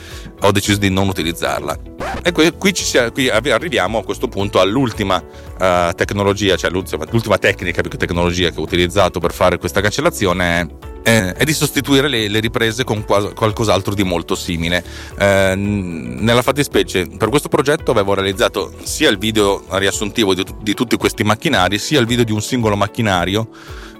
ho 0.41 0.53
deciso 0.53 0.79
di 0.79 0.91
non 0.91 1.09
utilizzarla. 1.09 1.79
E 2.23 2.33
qui, 2.33 2.53
qui, 2.53 2.75
sia, 2.75 3.11
qui 3.11 3.29
arriviamo 3.29 3.99
a 3.99 4.05
questo 4.05 4.29
punto 4.29 4.61
all'ultima 4.61 5.23
uh, 5.59 5.95
tecnologia, 5.95 6.57
cioè 6.57 6.71
l'ultima, 6.71 7.39
tecnica 7.39 7.81
più 7.81 7.91
che 7.91 7.97
tecnologia 7.97 8.51
che 8.51 8.59
ho 8.59 8.63
utilizzato 8.63 9.21
per 9.21 9.33
fare 9.33 9.59
questa 9.59 9.81
cancellazione 9.81 10.61
è 10.61 10.67
eh, 11.09 11.33
è 11.33 11.45
di 11.45 11.55
sostituire 11.55 12.07
le, 12.09 12.29
le 12.29 12.41
riprese 12.41 12.85
con 12.85 13.05
qual- 13.05 13.33
qualcos'altro 13.33 13.95
di 13.95 14.03
molto 14.03 14.35
simile. 14.35 14.85
Eh, 15.19 15.55
nella 15.57 16.43
fattispecie, 16.43 17.07
per 17.17 17.31
questo 17.31 17.49
progetto 17.49 17.91
avevo 17.91 18.13
realizzato 18.13 18.75
sia 18.83 19.09
il 19.09 19.17
video 19.17 19.65
riassuntivo 19.71 20.35
di, 20.35 20.45
di 20.61 20.75
tutti 20.75 20.97
questi 20.97 21.25
macchinari, 21.25 21.79
sia 21.79 21.99
il 22.01 22.07
video 22.07 22.25
di 22.25 22.33
un 22.33 22.43
singolo 22.43 22.77
macchinario. 22.77 23.49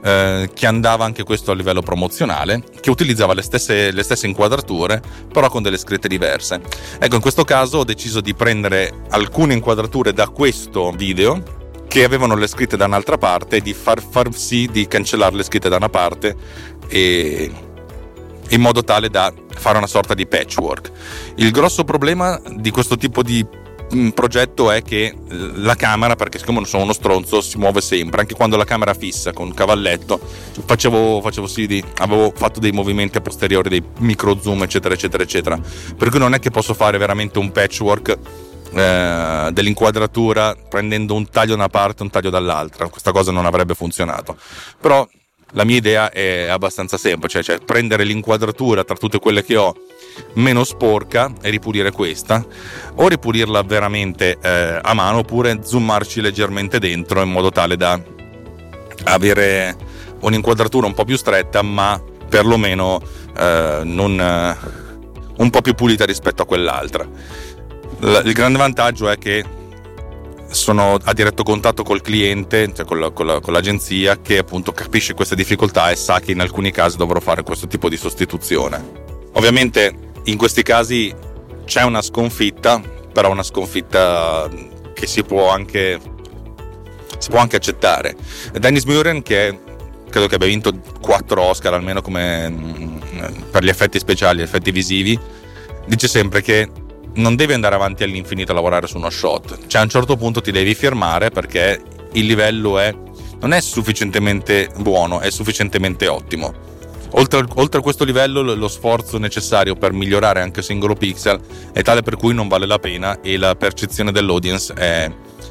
Eh, 0.01 0.51
che 0.55 0.67
andava 0.67 1.05
anche 1.05 1.25
questo 1.25 1.51
a 1.51 1.55
livello 1.55 1.83
promozionale, 1.83 2.63
che 2.81 2.91
utilizzava 2.91 3.35
le 3.35 3.43
stesse, 3.43 3.91
le 3.91 4.03
stesse, 4.05 4.27
inquadrature, 4.27 5.03
però 5.33 5.49
con 5.49 5.63
delle 5.63 5.77
scritte 5.77 6.07
diverse. 6.07 6.61
Ecco, 7.01 7.17
in 7.17 7.21
questo 7.21 7.45
caso 7.45 7.79
ho 7.79 7.85
deciso 7.85 8.21
di 8.21 8.33
prendere 8.33 9.03
alcune 9.11 9.55
inquadrature 9.55 10.13
da 10.13 10.29
questo 10.29 10.93
video 10.93 11.57
che 11.89 12.05
avevano 12.05 12.37
le 12.37 12.47
scritte 12.47 12.77
da 12.77 12.85
un'altra 12.85 13.19
parte 13.19 13.57
e 13.57 13.61
di 13.61 13.73
far, 13.73 14.01
far 14.01 14.33
sì 14.35 14.69
di 14.71 14.87
cancellare 14.87 15.35
le 15.35 15.43
scritte 15.43 15.69
da 15.69 15.77
una 15.77 15.89
parte 15.89 16.37
e 16.87 17.51
in 18.51 18.61
modo 18.61 18.85
tale 18.85 19.09
da 19.09 19.33
fare 19.49 19.79
una 19.79 19.87
sorta 19.87 20.15
di 20.15 20.27
patchwork. 20.27 20.93
Il 21.37 21.51
grosso 21.51 21.85
problema 21.85 22.41
di 22.57 22.71
questo 22.71 22.97
tipo 22.97 23.23
di 23.23 23.45
progetto 24.13 24.71
è 24.71 24.83
che 24.83 25.05
eh, 25.05 25.15
la 25.29 25.75
camera, 25.75 26.15
perché 26.17 26.39
siccome 26.39 26.59
non 26.59 26.67
sono 26.67 26.83
uno 26.83 26.93
stronzo, 26.93 27.41
si 27.41 27.59
muove 27.59 27.81
sempre, 27.81 28.21
anche 28.21 28.35
quando 28.35 28.57
la 28.57 28.65
camera 28.65 28.95
fissa 28.95 29.33
con 29.33 29.47
un 29.47 29.55
cavalletto, 29.55 30.21
facevo, 30.65 31.21
facevo 31.21 31.47
sì 31.47 31.83
avevo 31.99 32.33
fatto 32.35 32.61
dei 32.61 32.73
movimenti 32.73 33.19
a 33.19 33.21
posteriori, 33.21 33.69
dei 33.69 33.83
micro 33.99 34.41
zoom, 34.41 34.63
eccetera, 34.63 34.95
eccetera, 34.95 35.23
eccetera. 35.23 35.61
Per 35.97 36.11
cui 36.11 36.19
non 36.19 36.35
è 36.35 36.39
che 36.39 36.51
posso 36.51 36.75
fare 36.75 36.99
veramente 36.99 37.39
un 37.39 37.51
patchwork 37.51 38.19
eh, 38.73 39.49
dell'inquadratura 39.53 40.55
prendendo 40.69 41.15
un 41.15 41.29
taglio 41.29 41.51
da 41.51 41.57
una 41.57 41.69
parte 41.69 42.03
e 42.03 42.05
un 42.05 42.11
taglio 42.11 42.31
dall'altra. 42.31 42.89
Questa 42.89 43.13
cosa 43.13 43.33
non 43.33 43.47
avrebbe 43.47 43.75
funzionato. 43.75 44.37
Però 44.81 45.07
la 45.53 45.65
mia 45.65 45.77
idea 45.77 46.11
è 46.11 46.49
abbastanza 46.49 46.99
semplice, 46.99 47.43
cioè 47.43 47.59
prendere 47.59 48.05
l'inquadratura 48.05 48.85
tra 48.85 48.97
tutte 48.97 49.19
quelle 49.19 49.43
che 49.43 49.57
ho 49.57 49.75
meno 50.35 50.65
sporca 50.65 51.33
e 51.41 51.51
ripulire 51.51 51.91
questa, 51.91 52.45
o 52.95 53.09
ripulirla 53.09 53.63
veramente 53.63 54.39
eh, 54.41 54.79
a 54.81 54.95
mano 54.95 55.19
oppure 55.19 55.61
zoomarci 55.63 56.21
leggermente 56.21 56.79
dentro 56.79 57.23
in 57.23 57.31
modo 57.31 57.51
tale 57.51 57.77
da 57.77 58.01
avere 59.05 59.77
un'inquadratura 60.21 60.87
un 60.87 60.95
po' 60.95 61.05
più 61.05 61.17
stretta 61.17 61.63
ma 61.63 62.01
perlomeno 62.29 63.01
eh, 63.37 63.81
non, 63.85 64.21
eh, 64.21 64.57
un 65.37 65.51
po' 65.51 65.61
più 65.61 65.75
pulita 65.75 66.05
rispetto 66.05 66.43
a 66.43 66.47
quell'altra. 66.47 67.07
L- 68.01 68.21
il 68.25 68.33
grande 68.33 68.59
vantaggio 68.59 69.09
è 69.09 69.19
che 69.19 69.45
sono 70.51 70.97
a 71.03 71.13
diretto 71.13 71.43
contatto 71.43 71.83
col 71.83 72.01
cliente, 72.01 72.73
cioè 72.75 72.85
con, 72.87 72.99
la, 72.99 73.11
con, 73.11 73.27
la, 73.27 73.41
con, 73.41 73.53
l'agenzia 73.53 74.21
che 74.21 74.39
appunto 74.39 74.73
capisce 74.73 75.15
queste 75.15 75.35
difficoltà 75.35 75.91
e 75.91 75.97
sa 75.97 76.21
che 76.21 76.33
in 76.33 76.41
alcuni 76.41 76.71
casi 76.71 76.97
dovrò 76.97 77.21
fare 77.21 77.43
questo 77.43 77.67
tipo 77.67 77.89
di 77.89 77.97
sostituzione. 77.97 79.08
Ovviamente 79.33 79.95
in 80.25 80.37
questi 80.37 80.63
casi 80.63 81.15
c'è 81.65 81.83
una 81.83 82.03
sconfitta, 82.03 82.81
però 83.13 83.31
una 83.31 83.43
sconfitta 83.43 84.49
che 84.95 85.07
si 85.07 85.23
può 85.23 85.51
anche 85.51 86.17
si 87.19 87.31
può 87.31 87.39
anche 87.41 87.57
accettare. 87.57 88.17
Dennis 88.53 88.85
Muren, 88.85 89.23
che 89.23 89.59
credo 90.09 90.27
che 90.27 90.37
abbia 90.37 90.47
vinto 90.47 90.73
4 91.01 91.43
Oscar 91.43 91.75
almeno 91.75 92.01
come, 92.01 92.49
mm, 92.49 92.99
per 93.51 93.65
gli 93.65 93.69
effetti 93.69 93.99
speciali, 93.99 94.39
gli 94.39 94.43
effetti 94.43 94.71
visivi, 94.71 95.19
dice 95.87 96.09
sempre 96.09 96.43
che 96.43 96.71
non 97.15 97.35
devi 97.37 97.53
andare 97.53 97.75
avanti 97.75 98.05
all'infinito 98.05 98.53
a 98.53 98.55
lavorare 98.55 98.87
su 98.87 98.97
uno 98.97 99.11
shot, 99.11 99.67
cioè 99.67 99.81
a 99.81 99.85
un 99.85 99.91
certo 99.91 100.17
punto 100.17 100.41
ti 100.41 100.53
devi 100.53 100.75
fermare 100.75 101.31
perché 101.31 101.83
il 102.13 102.27
livello 102.27 102.79
è, 102.79 102.95
non 103.41 103.53
è 103.53 103.61
sufficientemente 103.61 104.71
buono, 104.79 105.21
è 105.21 105.31
sufficientemente 105.31 106.07
ottimo. 106.07 106.77
Oltre, 107.13 107.45
oltre, 107.55 107.79
a 107.79 107.83
questo 107.83 108.05
livello 108.05 108.43
lo 108.43 108.69
sforzo 108.69 109.19
necessario 109.19 109.75
per 109.75 109.93
migliorare 109.93 110.41
anche 110.41 110.63
singolo 110.63 110.95
pixel 110.95 111.41
è 111.73 111.83
tale 111.83 112.03
per 112.03 112.17
cui 112.17 112.35
non 112.35 112.49
vale 112.49 112.67
la 112.67 112.79
pena 112.79 113.21
e 113.21 113.39
la 113.39 113.55
percezione 113.55 114.13
dell'audience 114.13 114.75
è, 114.75 115.11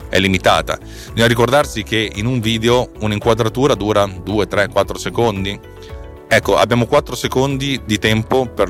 è 0.09 0.19
limitata. 0.19 0.77
Bisogna 0.77 1.27
ricordarsi 1.27 1.83
che 1.83 2.11
in 2.15 2.25
un 2.25 2.39
video 2.39 2.91
un'inquadratura 2.99 3.73
dura 3.73 4.05
2, 4.05 4.47
3, 4.47 4.67
4 4.69 4.97
secondi 4.97 5.59
Ecco, 6.29 6.57
abbiamo 6.57 6.85
4 6.87 7.15
secondi 7.15 7.81
di 7.85 7.97
tempo 7.99 8.47
per, 8.47 8.67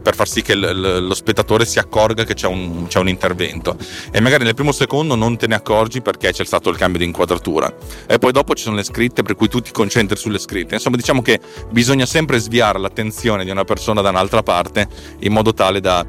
per 0.00 0.14
far 0.14 0.28
sì 0.28 0.42
che 0.42 0.54
l, 0.54 1.04
lo 1.04 1.14
spettatore 1.14 1.64
si 1.64 1.80
accorga 1.80 2.22
che 2.24 2.34
c'è 2.34 2.46
un, 2.46 2.86
c'è 2.86 3.00
un, 3.00 3.08
intervento 3.08 3.76
e 4.12 4.20
magari 4.20 4.44
nel 4.44 4.54
primo 4.54 4.70
secondo 4.70 5.16
non 5.16 5.36
te 5.36 5.48
ne 5.48 5.56
accorgi 5.56 6.02
perché 6.02 6.30
c'è 6.30 6.44
stato 6.44 6.70
il 6.70 6.76
cambio 6.76 7.00
di 7.00 7.06
inquadratura 7.06 7.74
e 8.06 8.18
poi 8.18 8.30
dopo 8.30 8.54
ci 8.54 8.62
sono 8.62 8.76
le 8.76 8.84
scritte 8.84 9.22
per 9.22 9.34
cui 9.34 9.48
tu 9.48 9.60
ti 9.60 9.72
concentri 9.72 10.16
sulle 10.16 10.38
scritte. 10.38 10.74
Insomma, 10.74 10.96
diciamo 10.96 11.20
che 11.20 11.40
bisogna 11.70 12.06
sempre 12.06 12.38
sviare 12.38 12.78
l'attenzione 12.78 13.44
di 13.44 13.50
una 13.50 13.64
persona 13.64 14.00
da 14.00 14.10
un'altra 14.10 14.44
parte 14.44 14.86
in 15.20 15.32
modo 15.32 15.52
tale 15.52 15.80
da, 15.80 16.06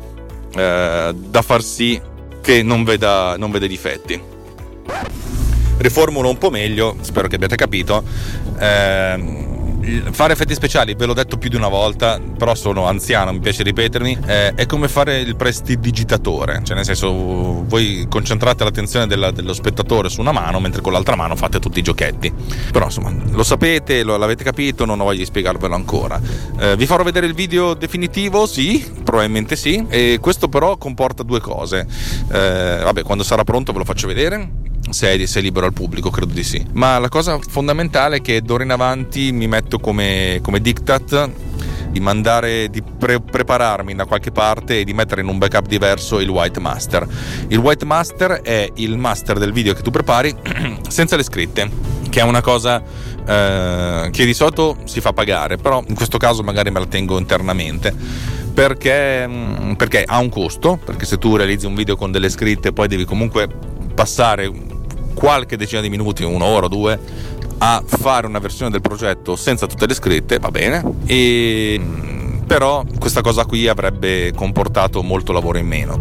eh, 0.55 1.15
da 1.15 1.41
far 1.41 1.63
sì 1.63 1.99
che 2.41 2.61
non 2.61 2.83
veda, 2.83 3.37
non 3.37 3.49
veda 3.49 3.65
difetti. 3.65 4.21
Riformulo 5.77 6.29
un 6.29 6.37
po' 6.37 6.51
meglio, 6.51 6.95
spero 7.01 7.27
che 7.27 7.35
abbiate 7.35 7.55
capito. 7.55 8.03
Eh, 8.59 9.53
fare 10.11 10.33
effetti 10.33 10.53
speciali, 10.53 10.95
ve 10.95 11.05
l'ho 11.05 11.13
detto 11.13 11.37
più 11.37 11.49
di 11.49 11.55
una 11.55 11.67
volta, 11.67 12.19
però 12.19 12.55
sono 12.55 12.87
anziano, 12.87 13.31
mi 13.31 13.39
piace 13.39 13.63
ripetermi, 13.63 14.17
eh, 14.25 14.53
è 14.55 14.65
come 14.65 14.87
fare 14.87 15.19
il 15.19 15.35
prestidigitatore, 15.35 16.61
cioè 16.63 16.75
nel 16.75 16.85
senso 16.85 17.63
voi 17.65 18.05
concentrate 18.09 18.63
l'attenzione 18.63 19.07
della, 19.07 19.31
dello 19.31 19.53
spettatore 19.53 20.09
su 20.09 20.21
una 20.21 20.31
mano 20.31 20.59
mentre 20.59 20.81
con 20.81 20.91
l'altra 20.91 21.15
mano 21.15 21.35
fate 21.35 21.59
tutti 21.59 21.79
i 21.79 21.81
giochetti. 21.81 22.33
Però 22.71 22.85
insomma, 22.85 23.13
lo 23.29 23.43
sapete, 23.43 24.03
lo, 24.03 24.17
l'avete 24.17 24.43
capito, 24.43 24.85
non 24.85 24.99
ho 24.99 25.03
voglia 25.03 25.19
di 25.19 25.25
spiegarvelo 25.25 25.75
ancora. 25.75 26.19
Eh, 26.59 26.75
vi 26.75 26.85
farò 26.85 27.03
vedere 27.03 27.25
il 27.27 27.33
video 27.33 27.73
definitivo? 27.73 28.45
Sì, 28.45 28.83
probabilmente 29.03 29.55
sì, 29.55 29.85
e 29.89 30.17
questo 30.21 30.47
però 30.47 30.77
comporta 30.77 31.23
due 31.23 31.39
cose. 31.39 31.85
Eh, 32.31 32.79
vabbè, 32.83 33.03
quando 33.03 33.23
sarà 33.23 33.43
pronto 33.43 33.71
ve 33.71 33.79
lo 33.79 33.85
faccio 33.85 34.07
vedere 34.07 34.63
se 34.89 35.13
è, 35.13 35.25
se 35.25 35.39
è, 35.39 35.41
libero 35.41 35.65
al 35.65 35.73
pubblico, 35.73 36.09
credo 36.09 36.33
di 36.33 36.43
sì. 36.43 36.63
Ma 36.73 36.97
la 36.99 37.09
cosa 37.09 37.39
fondamentale 37.39 38.17
è 38.17 38.21
che 38.21 38.41
d'ora 38.41 38.63
in 38.63 38.71
avanti 38.71 39.31
mi 39.31 39.47
metto 39.47 39.74
come, 39.79 40.39
come 40.41 40.61
diktat 40.61 41.29
di 41.95 42.01
mandare, 42.01 42.69
di 42.69 42.81
pre- 42.81 43.21
prepararmi 43.21 43.95
da 43.95 44.05
qualche 44.05 44.31
parte 44.31 44.79
e 44.79 44.83
di 44.83 44.93
mettere 44.93 45.21
in 45.21 45.27
un 45.27 45.37
backup 45.37 45.65
diverso 45.65 46.19
il 46.19 46.27
white 46.27 46.59
master. 46.59 47.07
Il 47.47 47.57
white 47.59 47.85
master 47.85 48.41
è 48.41 48.69
il 48.75 48.97
master 48.97 49.37
del 49.37 49.53
video 49.53 49.73
che 49.73 49.81
tu 49.81 49.91
prepari 49.91 50.35
senza 50.89 51.15
le 51.15 51.23
scritte, 51.23 51.69
che 52.09 52.19
è 52.19 52.23
una 52.23 52.41
cosa 52.41 52.83
eh, 53.25 54.09
che 54.11 54.25
di 54.25 54.33
solito 54.33 54.77
si 54.83 54.99
fa 54.99 55.13
pagare, 55.13 55.55
però 55.55 55.81
in 55.87 55.95
questo 55.95 56.17
caso 56.17 56.43
magari 56.43 56.69
me 56.69 56.79
la 56.79 56.85
tengo 56.85 57.17
internamente. 57.17 57.93
Perché, 58.53 59.27
mm, 59.27 59.73
perché 59.73 60.03
ha 60.05 60.19
un 60.19 60.29
costo, 60.29 60.77
perché 60.83 61.05
se 61.05 61.17
tu 61.17 61.37
realizzi 61.37 61.65
un 61.65 61.75
video 61.75 61.95
con 61.95 62.11
delle 62.11 62.29
scritte 62.29 62.73
poi 62.73 62.87
devi 62.87 63.05
comunque 63.05 63.47
passare 63.93 64.51
qualche 65.13 65.57
decina 65.57 65.81
di 65.81 65.89
minuti, 65.89 66.23
un'ora 66.23 66.65
o 66.65 66.69
due, 66.69 66.99
a 67.57 67.83
fare 67.85 68.27
una 68.27 68.39
versione 68.39 68.71
del 68.71 68.81
progetto 68.81 69.35
senza 69.35 69.67
tutte 69.67 69.87
le 69.87 69.93
scritte, 69.93 70.39
va 70.39 70.51
bene, 70.51 70.83
e, 71.05 71.79
però 72.45 72.83
questa 72.99 73.21
cosa 73.21 73.45
qui 73.45 73.67
avrebbe 73.67 74.33
comportato 74.35 75.01
molto 75.01 75.31
lavoro 75.31 75.57
in 75.57 75.67
meno. 75.67 75.99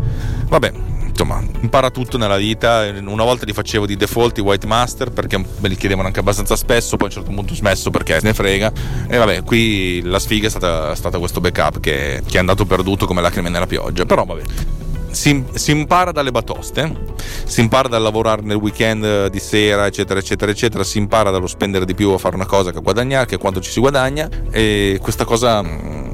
Vabbè, 0.48 0.72
insomma, 1.09 1.42
impara 1.61 1.90
tutto 1.90 2.18
nella 2.18 2.36
vita. 2.36 2.92
Una 3.05 3.24
volta 3.24 3.44
li 3.44 3.52
facevo 3.52 3.86
di 3.86 3.96
default 3.96 4.38
i 4.38 4.40
white 4.40 4.66
master 4.66 5.11
perché 5.11 5.38
me 5.38 5.68
li 5.68 5.76
chiedevano 5.76 6.09
anche 6.09 6.20
abbastanza 6.20 6.57
spesso, 6.57 6.96
poi 6.96 7.09
a 7.09 7.11
un 7.11 7.16
certo 7.16 7.34
punto 7.34 7.52
ho 7.52 7.57
smesso 7.57 7.90
perché 7.90 8.18
se 8.20 8.26
ne 8.26 8.34
frega. 8.34 8.72
E 9.09 9.16
vabbè, 9.16 9.42
qui 9.44 10.02
la 10.02 10.18
sfiga 10.18 10.48
è 10.48 10.50
stata, 10.50 10.94
stata 10.94 11.18
questo 11.18 11.40
backup 11.40 11.80
che, 11.80 12.22
che, 12.26 12.36
è 12.36 12.40
andato 12.40 12.66
perduto 12.66 13.07
come 13.07 13.22
lacrime 13.22 13.48
nella 13.48 13.66
pioggia. 13.66 14.05
Però 14.05 14.24
vabbè 14.24 14.82
si, 15.14 15.44
si, 15.54 15.70
impara 15.70 16.12
dalle 16.12 16.30
batoste, 16.30 16.92
si 17.44 17.60
impara 17.60 17.88
dal 17.88 18.02
lavorare 18.02 18.42
nel 18.42 18.56
weekend 18.56 19.28
di 19.28 19.38
sera, 19.38 19.86
eccetera, 19.86 20.18
eccetera, 20.18 20.50
eccetera, 20.50 20.84
si 20.84 20.98
impara 20.98 21.30
dallo 21.30 21.46
spendere 21.46 21.84
di 21.84 21.94
più 21.94 22.10
a 22.10 22.18
fare 22.18 22.34
una 22.34 22.46
cosa 22.46 22.72
che 22.72 22.78
a 22.78 22.80
guadagnare, 22.80 23.26
che 23.26 23.38
quanto 23.38 23.60
ci 23.60 23.70
si 23.70 23.80
guadagna 23.80 24.28
e 24.50 24.98
questa 25.00 25.24
cosa 25.24 25.62
mm, 25.62 26.04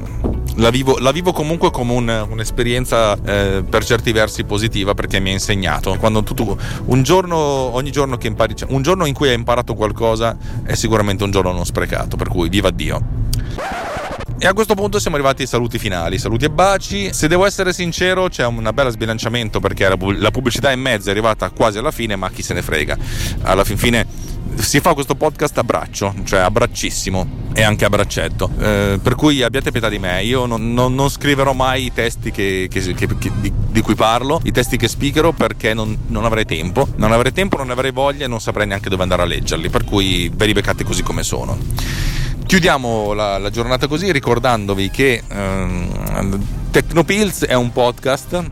la 0.55 0.69
vivo, 0.69 0.97
la 0.99 1.11
vivo, 1.11 1.31
comunque 1.31 1.71
come 1.71 1.93
un, 1.93 2.27
un'esperienza 2.29 3.17
eh, 3.23 3.63
per 3.67 3.83
certi 3.83 4.11
versi 4.11 4.43
positiva 4.43 4.93
perché 4.93 5.19
mi 5.19 5.29
ha 5.29 5.33
insegnato. 5.33 5.95
Quando 5.97 6.23
tu, 6.23 6.55
un 6.85 7.03
giorno, 7.03 7.35
ogni 7.35 7.91
giorno 7.91 8.17
che 8.17 8.27
impari, 8.27 8.55
cioè, 8.55 8.71
un 8.71 8.81
giorno 8.81 9.05
in 9.05 9.13
cui 9.13 9.29
hai 9.29 9.35
imparato 9.35 9.73
qualcosa 9.73 10.37
è 10.63 10.75
sicuramente 10.75 11.23
un 11.23 11.31
giorno 11.31 11.51
non 11.51 11.65
sprecato, 11.65 12.15
per 12.17 12.27
cui 12.27 12.49
viva 12.49 12.69
Dio. 12.69 13.19
E 14.43 14.47
a 14.47 14.53
questo 14.53 14.73
punto 14.73 14.97
siamo 14.97 15.17
arrivati 15.17 15.43
ai 15.43 15.47
saluti 15.47 15.77
finali, 15.77 16.17
saluti 16.17 16.45
e 16.45 16.49
baci. 16.49 17.13
Se 17.13 17.27
devo 17.27 17.45
essere 17.45 17.73
sincero, 17.73 18.27
c'è 18.27 18.43
un 18.43 18.67
bella 18.73 18.89
sbilanciamento 18.89 19.59
perché 19.59 19.87
la 19.87 20.31
pubblicità 20.31 20.71
in 20.71 20.79
mezzo 20.79 21.09
è 21.09 21.11
arrivata 21.11 21.51
quasi 21.51 21.77
alla 21.77 21.91
fine, 21.91 22.15
ma 22.15 22.31
chi 22.31 22.41
se 22.41 22.55
ne 22.55 22.63
frega. 22.63 22.97
Alla 23.43 23.63
fin 23.63 23.77
fine 23.77 24.03
si 24.55 24.79
fa 24.79 24.95
questo 24.95 25.13
podcast 25.13 25.55
a 25.59 25.63
braccio, 25.63 26.15
cioè 26.23 26.39
a 26.39 26.49
braccissimo 26.49 27.49
e 27.53 27.61
anche 27.61 27.85
a 27.85 27.89
braccetto. 27.89 28.49
Eh, 28.57 28.99
per 28.99 29.13
cui 29.13 29.43
abbiate 29.43 29.69
pietà 29.69 29.89
di 29.89 29.99
me, 29.99 30.23
io 30.23 30.47
non, 30.47 30.73
non, 30.73 30.95
non 30.95 31.07
scriverò 31.07 31.53
mai 31.53 31.85
i 31.85 31.93
testi 31.93 32.31
che, 32.31 32.67
che, 32.67 32.81
che, 32.95 33.07
di, 33.17 33.53
di, 33.69 33.81
cui 33.81 33.93
parlo, 33.93 34.41
i 34.43 34.51
testi 34.51 34.75
che 34.75 34.87
spiegherò 34.87 35.33
perché 35.33 35.75
non, 35.75 35.95
non, 36.07 36.25
avrei 36.25 36.45
tempo. 36.45 36.87
Non 36.95 37.11
avrei 37.11 37.31
tempo, 37.31 37.57
non 37.57 37.69
avrei 37.69 37.91
voglia 37.91 38.25
e 38.25 38.27
non 38.27 38.41
saprei 38.41 38.65
neanche 38.65 38.89
dove 38.89 39.03
andare 39.03 39.21
a 39.21 39.25
leggerli, 39.25 39.69
per 39.69 39.83
cui 39.83 40.31
ve 40.33 40.47
li 40.47 40.53
beccate 40.53 40.83
così 40.83 41.03
come 41.03 41.21
sono. 41.21 42.10
Chiudiamo 42.51 43.13
la, 43.13 43.37
la 43.37 43.49
giornata 43.49 43.87
così 43.87 44.11
ricordandovi 44.11 44.89
che 44.89 45.23
ehm, 45.25 46.45
Tecnopills 46.69 47.45
è 47.45 47.53
un 47.53 47.71
podcast, 47.71 48.43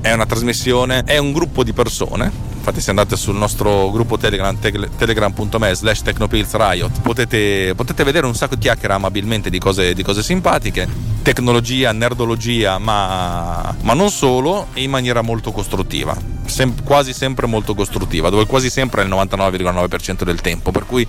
è 0.00 0.12
una 0.12 0.26
trasmissione, 0.26 1.02
è 1.02 1.18
un 1.18 1.32
gruppo 1.32 1.64
di 1.64 1.72
persone. 1.72 2.30
Infatti 2.54 2.80
se 2.80 2.90
andate 2.90 3.16
sul 3.16 3.34
nostro 3.34 3.90
gruppo 3.90 4.16
telegram 4.16 4.56
telegram.me 4.60 5.74
slash 5.74 6.02
technopillsriot 6.02 7.00
potete, 7.00 7.72
potete 7.74 8.04
vedere 8.04 8.26
un 8.26 8.36
sacco 8.36 8.54
di 8.54 8.60
chiacchiere 8.60 8.94
amabilmente 8.94 9.50
di 9.50 9.58
cose, 9.58 9.92
di 9.92 10.04
cose 10.04 10.22
simpatiche. 10.22 10.86
Tecnologia, 11.22 11.90
nerdologia 11.90 12.78
ma, 12.78 13.74
ma, 13.80 13.92
non 13.92 14.10
solo 14.10 14.68
e 14.72 14.82
in 14.82 14.90
maniera 14.90 15.20
molto 15.20 15.50
costruttiva 15.50 16.37
Sem- 16.48 16.82
quasi 16.82 17.12
sempre 17.12 17.46
molto 17.46 17.74
costruttiva 17.74 18.30
dove 18.30 18.46
quasi 18.46 18.70
sempre 18.70 19.02
è 19.02 19.04
il 19.04 19.10
99,9% 19.10 20.24
del 20.24 20.40
tempo 20.40 20.70
per 20.70 20.86
cui 20.86 21.06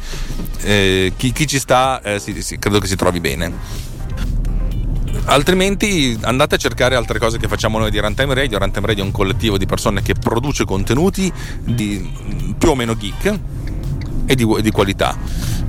eh, 0.62 1.14
chi, 1.16 1.32
chi, 1.32 1.48
ci 1.48 1.60
sta 1.60 2.02
eh, 2.02 2.20
sì, 2.20 2.42
sì, 2.42 2.60
credo 2.60 2.80
che 2.80 2.88
si 2.88 2.98
trovi 2.98 3.22
bene 3.22 3.88
Altrimenti 5.26 6.18
andate 6.22 6.56
a 6.56 6.58
cercare 6.58 6.96
altre 6.96 7.20
cose 7.20 7.38
che 7.38 7.48
facciamo 7.48 7.78
noi 7.78 7.92
di 7.92 8.00
Runtime 8.00 8.34
Radio. 8.34 8.58
Runtime 8.58 8.88
Radio 8.88 9.04
è 9.04 9.06
un 9.06 9.12
collettivo 9.12 9.60
di 9.60 9.68
persone 9.68 10.02
che 10.02 10.14
produce 10.14 10.66
contenuti 10.66 11.32
di 11.64 12.56
più 12.58 12.70
o 12.70 12.76
meno 12.76 12.98
geek 12.98 13.40
e 14.26 14.36
di, 14.36 14.46
di 14.62 14.72
qualità. 14.72 15.16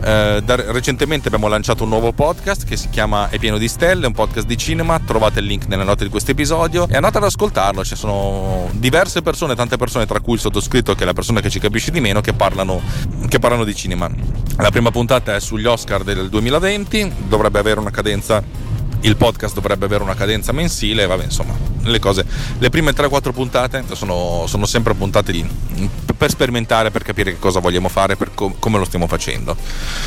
Eh, 0.03 0.41
da, 0.43 0.57
recentemente 0.73 1.29
abbiamo 1.29 1.47
lanciato 1.47 1.83
un 1.83 1.91
nuovo 1.91 2.13
podcast 2.13 2.65
che 2.65 2.77
si 2.77 2.89
chiama 2.89 3.29
È 3.29 3.39
pieno 3.39 3.59
di 3.59 3.69
stelle, 3.69 4.07
un 4.07 4.13
podcast 4.13 4.47
di 4.47 4.57
cinema. 4.57 4.99
Trovate 4.99 5.41
il 5.41 5.47
link 5.47 5.67
nelle 5.67 5.85
note 5.85 6.05
di 6.05 6.11
questo 6.11 6.31
episodio 6.31 6.89
e 6.89 6.97
andate 6.97 7.19
ad 7.19 7.25
ascoltarlo. 7.25 7.85
Ci 7.85 7.97
sono 7.97 8.69
diverse 8.73 9.23
persone, 9.23 9.55
tante 9.55 9.77
persone, 9.77 10.07
tra 10.07 10.21
cui 10.21 10.35
il 10.35 10.41
sottoscritto, 10.41 10.95
che 10.95 11.03
è 11.03 11.07
la 11.07 11.13
persona 11.13 11.41
che 11.41 11.51
ci 11.51 11.59
capisce 11.59 11.91
di 11.91 12.01
meno, 12.01 12.21
che 12.21 12.33
parlano, 12.33 12.81
che 13.29 13.39
parlano 13.39 13.65
di 13.65 13.75
cinema. 13.75 14.11
La 14.57 14.71
prima 14.71 14.91
puntata 14.91 15.35
è 15.35 15.41
sugli 15.41 15.67
Oscar 15.67 16.03
del 16.03 16.29
2020, 16.29 17.13
dovrebbe 17.29 17.59
avere 17.59 17.81
una 17.81 17.91
cadenza 17.91 18.43
il 19.03 19.17
podcast 19.17 19.55
dovrebbe 19.55 19.87
avere 19.87 20.03
una 20.03 20.15
cadenza 20.15 20.53
mensile, 20.53 21.07
vabbè, 21.07 21.25
insomma, 21.25 21.55
le 21.83 21.99
cose. 21.99 22.25
Le 22.59 22.69
prime 22.69 22.93
3-4 22.93 23.33
puntate 23.33 23.85
sono, 23.93 24.45
sono 24.47 24.67
sempre 24.67 24.95
puntate 24.95 25.33
di, 25.33 25.49
per 26.17 26.31
sperimentare, 26.31 26.91
per 26.91 27.03
capire 27.03 27.33
che 27.33 27.39
cosa 27.39 27.61
vogliamo 27.61 27.89
fare, 27.89 28.17
per 28.17 28.33
com- 28.35 28.55
come 28.59 28.79
lo 28.79 28.85
stiamo 28.85 29.07
facendo. 29.07 29.57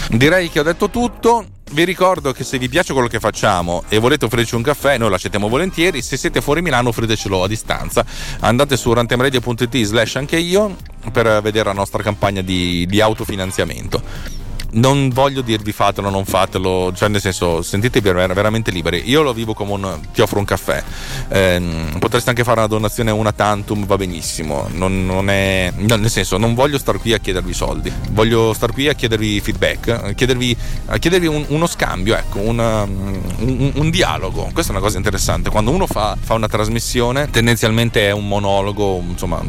Direi 0.09 0.49
che 0.49 0.59
ho 0.59 0.63
detto 0.63 0.89
tutto. 0.89 1.45
Vi 1.71 1.85
ricordo 1.85 2.33
che 2.33 2.43
se 2.43 2.59
vi 2.59 2.69
piace 2.69 2.93
quello 2.93 3.07
che 3.07 3.19
facciamo 3.19 3.83
e 3.89 3.97
volete 3.97 4.25
offrirci 4.25 4.53
un 4.53 4.61
caffè, 4.61 4.99
noi 4.99 5.09
lo 5.09 5.15
accettiamo 5.15 5.47
volentieri. 5.47 6.03
Se 6.03 6.17
siete 6.17 6.39
fuori 6.39 6.61
Milano, 6.61 6.89
offritecelo 6.89 7.41
a 7.41 7.47
distanza. 7.47 8.05
Andate 8.41 8.77
su 8.77 8.93
rantemradio.it 8.93 9.81
slash 9.81 10.17
anche 10.17 10.37
io 10.37 10.75
per 11.11 11.41
vedere 11.41 11.65
la 11.65 11.73
nostra 11.73 12.03
campagna 12.03 12.41
di, 12.41 12.85
di 12.85 13.01
autofinanziamento. 13.01 14.42
Non 14.73 15.09
voglio 15.09 15.41
dirvi 15.41 15.71
fatelo, 15.71 16.09
non 16.09 16.25
fatelo, 16.25 16.91
cioè 16.95 17.09
nel 17.09 17.21
senso 17.21 17.61
sentitevi 17.61 18.09
veramente 18.11 18.71
liberi. 18.71 19.03
Io 19.09 19.21
lo 19.21 19.33
vivo 19.33 19.53
come 19.53 19.73
un 19.73 19.99
ti 20.13 20.21
offro 20.21 20.39
un 20.39 20.45
caffè. 20.45 20.83
Eh, 21.27 21.61
potreste 21.99 22.29
anche 22.29 22.43
fare 22.43 22.59
una 22.59 22.67
donazione 22.67 23.11
una 23.11 23.31
tantum, 23.31 23.85
va 23.85 23.97
benissimo. 23.97 24.67
Non, 24.71 25.05
non 25.05 25.29
è, 25.29 25.71
no, 25.75 25.95
nel 25.95 26.09
senso, 26.09 26.37
non 26.37 26.53
voglio 26.53 26.77
star 26.77 26.99
qui 26.99 27.13
a 27.13 27.17
chiedervi 27.17 27.53
soldi, 27.53 27.91
voglio 28.11 28.53
star 28.53 28.71
qui 28.71 28.87
a 28.87 28.93
chiedervi 28.93 29.39
feedback, 29.41 29.87
a 29.89 30.11
chiedervi, 30.11 30.55
a 30.87 30.97
chiedervi 30.97 31.27
un, 31.27 31.45
uno 31.49 31.67
scambio, 31.67 32.15
ecco, 32.15 32.39
una, 32.39 32.83
un, 32.83 33.71
un, 33.75 33.89
dialogo. 33.89 34.49
Questa 34.53 34.71
è 34.71 34.75
una 34.75 34.83
cosa 34.83 34.97
interessante. 34.97 35.49
Quando 35.49 35.71
uno 35.71 35.87
fa, 35.87 36.17
fa 36.19 36.33
una 36.33 36.47
trasmissione, 36.47 37.29
tendenzialmente 37.29 38.07
è 38.07 38.11
un 38.11 38.27
monologo, 38.27 39.03
insomma, 39.07 39.41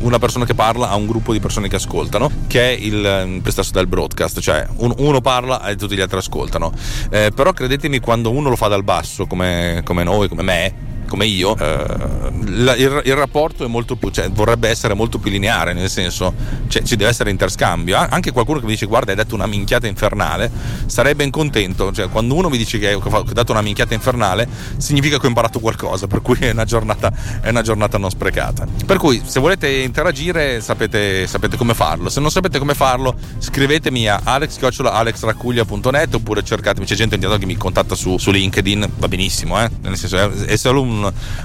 una 0.00 0.18
persona 0.18 0.44
che 0.44 0.54
parla 0.54 0.90
a 0.90 0.96
un 0.96 1.06
gruppo 1.06 1.32
di 1.32 1.40
persone 1.40 1.68
che 1.68 1.76
ascoltano, 1.76 2.30
che 2.46 2.74
è 2.74 2.78
il 2.78 3.40
stesso 3.46 3.72
del 3.72 3.86
broadcast, 3.86 4.40
cioè 4.40 4.65
un, 4.76 4.94
uno 4.98 5.20
parla 5.20 5.66
e 5.66 5.76
tutti 5.76 5.96
gli 5.96 6.00
altri 6.00 6.18
ascoltano. 6.18 6.72
Eh, 7.10 7.30
però 7.34 7.52
credetemi, 7.52 8.00
quando 8.00 8.30
uno 8.30 8.48
lo 8.48 8.56
fa 8.56 8.68
dal 8.68 8.84
basso, 8.84 9.26
come, 9.26 9.82
come 9.84 10.04
noi, 10.04 10.28
come 10.28 10.42
me, 10.42 10.74
come 11.06 11.26
io, 11.26 11.56
eh, 11.56 12.30
la, 12.46 12.74
il, 12.74 13.02
il, 13.04 13.14
rapporto 13.14 13.64
è 13.64 13.68
molto 13.68 13.96
più, 13.96 14.10
cioè, 14.10 14.30
vorrebbe 14.30 14.68
essere 14.68 14.94
molto 14.94 15.18
più 15.18 15.30
lineare, 15.30 15.72
nel 15.72 15.88
senso 15.88 16.34
cioè, 16.68 16.82
ci 16.82 16.96
deve 16.96 17.10
essere 17.10 17.30
interscambio. 17.30 17.96
Anche 17.96 18.32
qualcuno 18.32 18.58
che 18.58 18.66
mi 18.66 18.72
dice 18.72 18.86
guarda 18.86 19.10
hai 19.10 19.16
detto 19.16 19.34
una 19.34 19.46
minchiata 19.46 19.86
infernale, 19.86 20.50
sarei 20.86 21.14
ben 21.14 21.30
contento. 21.30 21.92
Cioè, 21.92 22.08
quando 22.08 22.34
uno 22.34 22.48
mi 22.48 22.58
dice 22.58 22.78
che 22.78 22.94
ho 22.94 23.24
dato 23.32 23.52
una 23.52 23.62
minchiata 23.62 23.94
infernale, 23.94 24.48
significa 24.76 25.18
che 25.18 25.26
ho 25.26 25.28
imparato 25.28 25.60
qualcosa, 25.60 26.06
per 26.06 26.22
cui 26.22 26.36
è 26.40 26.50
una 26.50 26.64
giornata, 26.64 27.12
è 27.40 27.48
una 27.48 27.62
giornata 27.62 27.98
non 27.98 28.10
sprecata. 28.10 28.66
Per 28.84 28.96
cui 28.98 29.22
se 29.24 29.40
volete 29.40 29.68
interagire 29.68 30.60
sapete, 30.60 31.26
sapete 31.26 31.56
come 31.56 31.74
farlo. 31.74 32.08
Se 32.08 32.20
non 32.20 32.30
sapete 32.30 32.58
come 32.58 32.74
farlo, 32.74 33.16
scrivetemi 33.38 34.08
a 34.08 34.20
alex.alexracuglia.net 34.22 36.14
oppure 36.14 36.42
cercatemi, 36.42 36.86
c'è 36.86 36.94
gente 36.94 37.18
che 37.18 37.46
mi 37.46 37.56
contatta 37.56 37.94
su, 37.94 38.18
su 38.18 38.30
LinkedIn, 38.30 38.88
va 38.98 39.08
benissimo, 39.08 39.60
eh? 39.62 39.68
nel 39.82 39.96
senso 39.96 40.16
è, 40.16 40.28
è 40.28 40.56
solo 40.56 40.82
un 40.82 40.95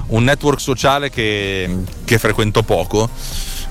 un, 0.08 0.24
network 0.24 0.60
sociale 0.60 1.10
che, 1.10 1.84
che 2.04 2.18
frequento 2.18 2.62
poco 2.62 3.08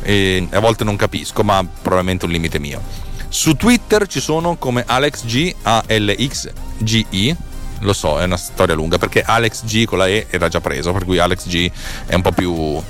e 0.01 0.47
a 0.51 0.59
volte 0.59 0.83
non 0.83 0.95
capisco, 0.95 1.43
ma 1.43 1.63
probabilmente 1.63 2.25
un 2.25 2.31
limite 2.31 2.59
mio. 2.59 2.81
Su 3.29 3.55
Twitter 3.55 4.07
ci 4.07 4.19
sono 4.19 4.57
come 4.57 4.83
AlexG, 4.85 5.55
A-L-X-G-I. 5.61 7.35
Lo 7.79 7.93
so, 7.93 8.19
è 8.19 8.25
una 8.25 8.37
storia 8.37 8.75
lunga 8.75 8.97
perché 8.97 9.23
Alex 9.23 9.63
G 9.63 9.85
con 9.85 9.97
la 9.97 10.07
E 10.07 10.27
era 10.29 10.49
già 10.49 10.61
preso, 10.61 10.91
per 10.91 11.05
cui 11.05 11.17
Alex 11.17 11.47
G 11.47 11.71
è 12.05 12.13
un 12.13 12.21
po' 12.21 12.31
più, 12.31 12.81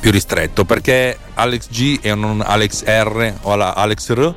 più 0.00 0.10
ristretto. 0.10 0.64
Perché 0.64 1.18
Alex 1.34 1.68
G 1.68 1.98
e 2.02 2.14
non 2.14 2.42
Alex 2.44 2.84
R 2.84 3.34
o 3.42 3.52
Alex 3.52 4.12
R 4.12 4.34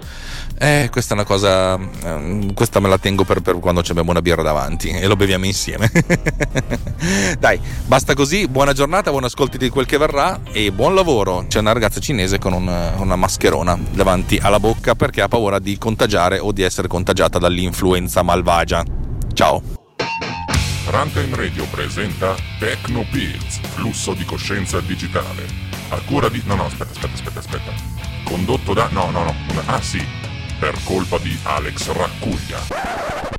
eh, 0.61 0.89
questa 0.91 1.13
è 1.13 1.17
una 1.17 1.25
cosa. 1.25 1.79
Eh, 1.79 2.51
questa 2.53 2.81
me 2.81 2.89
la 2.89 2.97
tengo 2.97 3.23
per, 3.23 3.39
per 3.39 3.57
quando 3.59 3.79
abbiamo 3.79 4.11
una 4.11 4.21
birra 4.21 4.41
davanti 4.41 4.89
e 4.89 5.07
lo 5.07 5.15
beviamo 5.15 5.45
insieme. 5.45 5.89
Dai, 7.39 7.57
basta 7.85 8.13
così. 8.13 8.45
Buona 8.49 8.73
giornata, 8.73 9.09
buon 9.09 9.23
ascolti 9.23 9.57
di 9.57 9.69
quel 9.69 9.85
che 9.85 9.97
verrà 9.97 10.41
e 10.51 10.73
buon 10.73 10.95
lavoro. 10.95 11.45
C'è 11.47 11.59
una 11.59 11.71
ragazza 11.71 12.01
cinese 12.01 12.39
con 12.39 12.51
una, 12.51 12.91
una 12.97 13.15
mascherona 13.15 13.79
davanti 13.91 14.37
alla 14.41 14.59
bocca 14.59 14.95
perché 14.95 15.21
ha 15.21 15.29
paura 15.29 15.59
di 15.59 15.77
contagiare 15.77 16.39
o 16.39 16.51
di 16.51 16.61
essere 16.61 16.89
contagiata 16.89 17.39
dall'influenza 17.39 18.21
malvagia. 18.21 18.83
Ciao. 19.33 19.78
Runtime 20.89 21.35
Radio 21.35 21.65
presenta 21.65 22.35
Techno 22.57 23.05
Pills, 23.11 23.59
flusso 23.59 24.13
di 24.13 24.25
coscienza 24.25 24.79
digitale. 24.81 25.45
A 25.89 25.99
cura 26.01 26.29
di. 26.29 26.41
No, 26.45 26.55
no, 26.55 26.65
aspetta, 26.65 26.91
aspetta, 26.91 27.13
aspetta, 27.13 27.39
aspetta. 27.39 27.71
Condotto 28.23 28.73
da. 28.73 28.87
No, 28.91 29.11
no, 29.11 29.23
no. 29.23 29.35
Ah, 29.67 29.81
sì 29.81 30.19
per 30.59 30.77
colpa 30.83 31.17
di 31.19 31.39
Alex 31.43 31.89
Raccuglia. 31.91 33.38